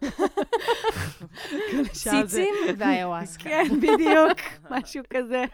ציצים 1.93 2.55
ואיוואסקה. 2.79 3.43
כן, 3.51 3.65
בדיוק, 3.77 4.39
משהו 4.71 5.03
כזה. 5.11 5.45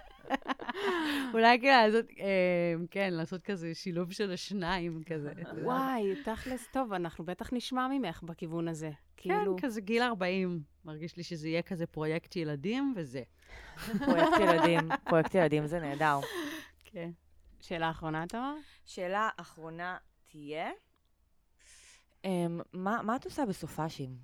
אולי 1.34 1.60
כאילו 1.60 1.72
לעשות, 1.72 2.06
אה, 2.20 2.74
כן, 2.90 3.14
לעשות 3.14 3.42
כזה 3.42 3.74
שילוב 3.74 4.12
של 4.12 4.32
השניים 4.32 5.02
כזה. 5.06 5.32
וואי, 5.62 6.22
תכלס, 6.24 6.68
טוב, 6.72 6.92
אנחנו 6.92 7.24
בטח 7.24 7.52
נשמע 7.52 7.88
ממך 7.88 8.22
בכיוון 8.22 8.68
הזה. 8.68 8.90
כן, 9.16 9.38
כאילו, 9.38 9.56
כזה 9.62 9.80
גיל 9.80 10.02
40. 10.02 10.62
מרגיש 10.84 11.16
לי 11.16 11.22
שזה 11.22 11.48
יהיה 11.48 11.62
כזה 11.62 11.86
פרויקט 11.86 12.36
ילדים, 12.36 12.94
וזה. 12.96 13.22
פרויקט 14.04 14.40
ילדים, 14.40 14.80
פרויקט 15.04 15.34
ילדים 15.34 15.66
זה 15.66 15.80
נהדר. 15.80 16.20
כן. 16.84 17.10
שאלה 17.60 17.90
אחרונה, 17.90 18.26
תמר? 18.26 18.54
שאלה 18.84 19.28
אחרונה 19.36 19.96
תהיה, 20.32 20.70
אמ, 22.24 22.60
מה 22.72 23.02
מה 23.02 23.16
את 23.16 23.24
עושה 23.24 23.46
בסופאשים? 23.46 24.16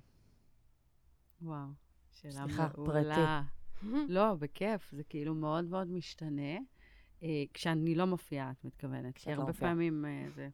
וואו, 1.41 1.67
שאלה 2.11 2.31
סליחה, 2.31 2.67
מעולה. 2.77 3.43
לא, 4.09 4.35
בכיף, 4.35 4.91
זה 4.91 5.03
כאילו 5.03 5.35
מאוד 5.35 5.65
מאוד 5.65 5.87
משתנה. 5.87 6.57
אה, 7.23 7.43
כשאני 7.53 7.95
לא 7.95 8.05
מופיעה, 8.05 8.51
את 8.51 8.65
מתכוונת. 8.65 9.15
כי 9.15 9.19
כשאת 9.19 9.27
לא 9.27 9.33
הרבה 9.33 9.51
מופיעה. 9.51 9.71
פעמים 9.71 10.05
אה, 10.05 10.25
זה... 10.35 10.49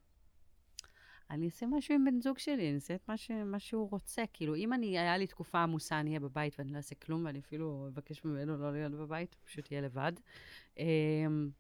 אני 1.32 1.46
אעשה 1.46 1.66
משהו 1.66 1.96
עם 1.96 2.06
בן 2.06 2.22
זוג 2.22 2.38
שלי, 2.38 2.68
אני 2.68 2.76
אעשה 2.76 2.96
את 2.96 3.10
מה, 3.10 3.18
ש... 3.18 3.32
מה 3.46 3.60
שהוא 3.60 3.90
רוצה. 3.92 4.24
כאילו, 4.34 4.56
אם 4.56 4.74
אני, 4.74 5.00
היה 5.00 5.18
לי 5.18 5.28
תקופה 5.28 5.60
עמוסה, 5.60 6.00
אני 6.00 6.10
אהיה 6.10 6.20
בבית 6.20 6.56
ואני 6.60 6.72
לא 6.72 6.78
אעשה 6.78 6.96
כלום, 6.96 7.26
ואני 7.26 7.40
אפילו 7.40 7.88
אבקש 7.94 8.26
ממנו 8.26 8.58
לא 8.58 8.72
להיות 8.72 8.92
בבית, 8.92 9.36
פשוט 9.46 9.72
יהיה 9.72 9.82
לבד. 9.82 10.12
אה, 10.80 10.86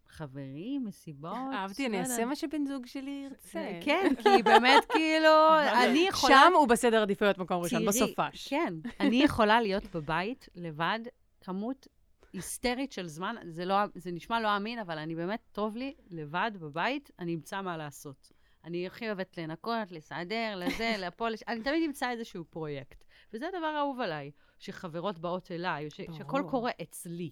חברים, 0.08 0.86
מסיבות. 0.86 1.38
אהבתי, 1.54 1.86
אני 1.86 2.00
אעשה. 2.00 2.26
מה 2.26 2.36
שבן 2.36 2.66
זוג 2.66 2.86
שלי 2.86 3.28
ירצה. 3.30 3.80
כן, 3.82 4.14
כי 4.24 4.44
באמת, 4.44 4.86
כאילו, 4.94 5.60
אני 5.84 6.08
יכולה... 6.08 6.36
שם 6.36 6.54
הוא 6.56 6.68
בסדר 6.68 7.02
עדיפויות 7.02 7.38
מקום 7.38 7.62
ראשון, 7.62 7.86
בסופש. 7.86 8.48
כן, 8.48 8.74
אני 9.00 9.24
יכולה 9.24 9.62
להיות 9.62 9.96
בבית 9.96 10.50
לבד, 10.56 11.00
כמות 11.42 11.88
היסטרית 12.34 12.92
של 12.92 13.08
זמן, 13.08 13.36
זה, 13.48 13.66
לא, 13.66 13.76
זה 13.96 14.12
נשמע 14.12 14.40
לא 14.40 14.58
אמין, 14.58 14.80
אבל 14.80 14.98
אני 14.98 15.16
באמת, 15.16 15.40
טוב 15.52 15.78
לי 15.78 15.94
לבד 16.10 16.52
בבית, 16.60 17.12
אני 17.20 17.36
אמצא 17.36 17.62
מה 17.62 17.78
לעשות. 17.78 18.32
אני 18.66 18.88
הכי 18.88 19.08
אוהבת 19.08 19.38
לנקות, 19.38 19.92
לסדר, 19.92 20.56
לזה, 20.56 20.96
לפולש, 21.08 21.44
אני 21.48 21.64
תמיד 21.64 21.84
אמצא 21.88 22.12
איזשהו 22.12 22.46
פרויקט. 22.50 23.04
וזה 23.34 23.48
הדבר 23.48 23.66
האהוב 23.68 24.00
עליי, 24.00 24.32
שחברות 24.60 25.20
באות 25.20 25.52
אליי, 25.52 25.90
ש-. 25.90 26.02
שהכל 26.18 26.42
קורה 26.50 26.72
אצלי. 26.82 27.30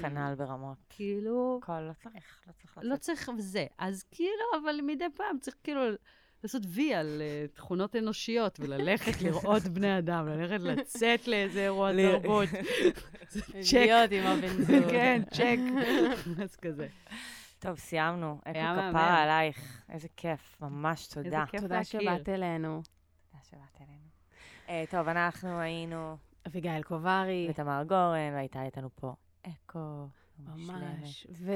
כנ"ל 0.00 0.34
ברמות. 0.38 0.78
כאילו, 0.88 1.60
הכל 1.62 1.80
לא 1.80 1.92
צריך, 1.92 2.42
לא 2.46 2.52
צריך 2.52 2.76
לצאת. 2.76 2.84
לא 2.84 2.96
צריך 2.96 3.30
זה. 3.38 3.66
אז 3.78 4.04
כאילו, 4.10 4.62
אבל 4.62 4.80
מדי 4.82 5.04
פעם 5.14 5.38
צריך 5.38 5.56
כאילו 5.62 5.80
לעשות 6.44 6.62
וי 6.68 6.94
על 6.94 7.22
אה, 7.22 7.46
תכונות 7.54 7.96
אנושיות, 7.96 8.60
וללכת 8.60 9.22
לראות 9.24 9.62
בני 9.62 9.98
אדם, 9.98 10.28
ללכת 10.28 10.60
לצאת 10.64 11.28
לאיזה 11.28 11.60
אירוע 11.60 11.92
תרבות. 11.92 12.48
צ'ק. 13.28 13.72
להיות 13.72 14.10
עם 14.10 14.26
הבן 14.26 14.62
זוג. 14.62 14.90
כן, 14.90 15.22
צ'ק. 15.30 15.58
אז 16.42 16.56
כזה. 16.56 16.88
טוב, 17.62 17.78
סיימנו. 17.78 18.40
אקו. 18.44 18.90
כפרה 18.90 19.22
עלייך. 19.22 19.82
איזה 19.88 20.08
כיף, 20.16 20.56
ממש 20.60 21.06
תודה. 21.06 21.44
כיף 21.50 21.60
תודה 21.60 21.76
להכיר. 21.78 22.00
שבאת 22.00 22.28
אלינו. 22.28 22.82
תודה 23.30 23.44
שבאת 23.44 23.80
אלינו. 23.80 24.08
אה, 24.68 24.84
טוב, 24.90 25.08
אנחנו 25.08 25.60
היינו 25.60 26.16
אביגיל 26.46 26.82
קוברי. 26.82 27.46
ותמר 27.50 27.82
גורן, 27.88 28.32
והייתה 28.32 28.62
איתנו 28.62 28.88
פה 28.94 29.14
אקו. 29.42 30.06
ממש. 30.38 31.26
ו... 31.30 31.52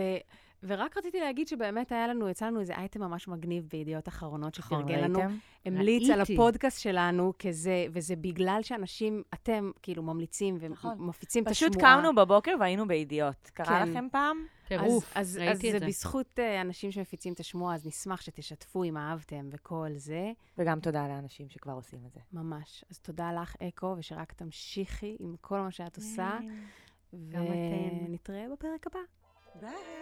ורק 0.62 0.96
רציתי 0.96 1.20
להגיד 1.20 1.48
שבאמת 1.48 1.92
היה 1.92 2.08
לנו, 2.08 2.28
יצא 2.28 2.46
לנו 2.46 2.60
איזה 2.60 2.74
אייטם 2.74 3.00
ממש 3.00 3.28
מגניב 3.28 3.68
בידיעות 3.70 4.08
אחרונות, 4.08 4.58
נכון, 4.58 4.78
שפרגן 4.78 5.00
לנו? 5.00 5.20
המליץ 5.64 6.10
על. 6.10 6.20
הפודקאסט 6.20 6.80
שלנו 6.80 7.32
כזה, 7.38 7.86
וזה 7.92 8.16
בגלל 8.16 8.58
שאנשים, 8.62 9.22
אתם 9.34 9.70
כאילו 9.82 10.02
ממליצים 10.02 10.58
נכון. 10.70 11.00
ומפיצים 11.00 11.44
את 11.44 11.48
פשוט 11.48 11.76
השמועה. 11.76 11.96
קמנו 11.96 12.14
בבוקר 12.14 12.54
והיינו 12.60 12.88
בידיעות. 12.88 13.50
קרה 13.54 13.66
כן. 13.66 13.90
לכם 13.90 14.06
פעם? 14.12 14.36
טירוף, 14.68 15.12
אז, 15.14 15.26
אז, 15.26 15.36
ראיתי 15.36 15.50
אז 15.50 15.56
את 15.64 15.72
זה 15.72 15.78
זה. 15.78 15.86
בזכות 15.86 16.38
uh, 16.38 16.60
אנשים 16.60 16.92
שמפיצים 16.92 17.32
את 17.32 17.40
השמועה, 17.40 17.74
אז 17.74 17.86
נשמח 17.86 18.20
שתשתפו 18.20 18.84
אם 18.84 18.96
אהבתם 18.96 19.48
וכל 19.52 19.88
זה, 19.96 20.32
וגם 20.58 20.80
תודה 20.80 21.08
לאנשים 21.08 21.48
שכבר 21.48 21.72
עושים 21.72 21.98
את 22.06 22.12
זה. 22.12 22.20
ממש. 22.32 22.84
אז 22.90 22.98
תודה 22.98 23.32
לך, 23.32 23.56
אקו, 23.62 23.94
ושרק 23.98 24.32
תמשיכי 24.32 25.16
עם 25.20 25.34
כל 25.40 25.60
מה 25.60 25.70
שאת 25.70 25.96
עושה, 25.96 26.38
גם 27.28 27.42
אתן. 27.42 28.04
ונתראה 28.06 28.46
בפרק 28.52 28.86
הבא. 28.86 29.00
Bye. 29.62 29.96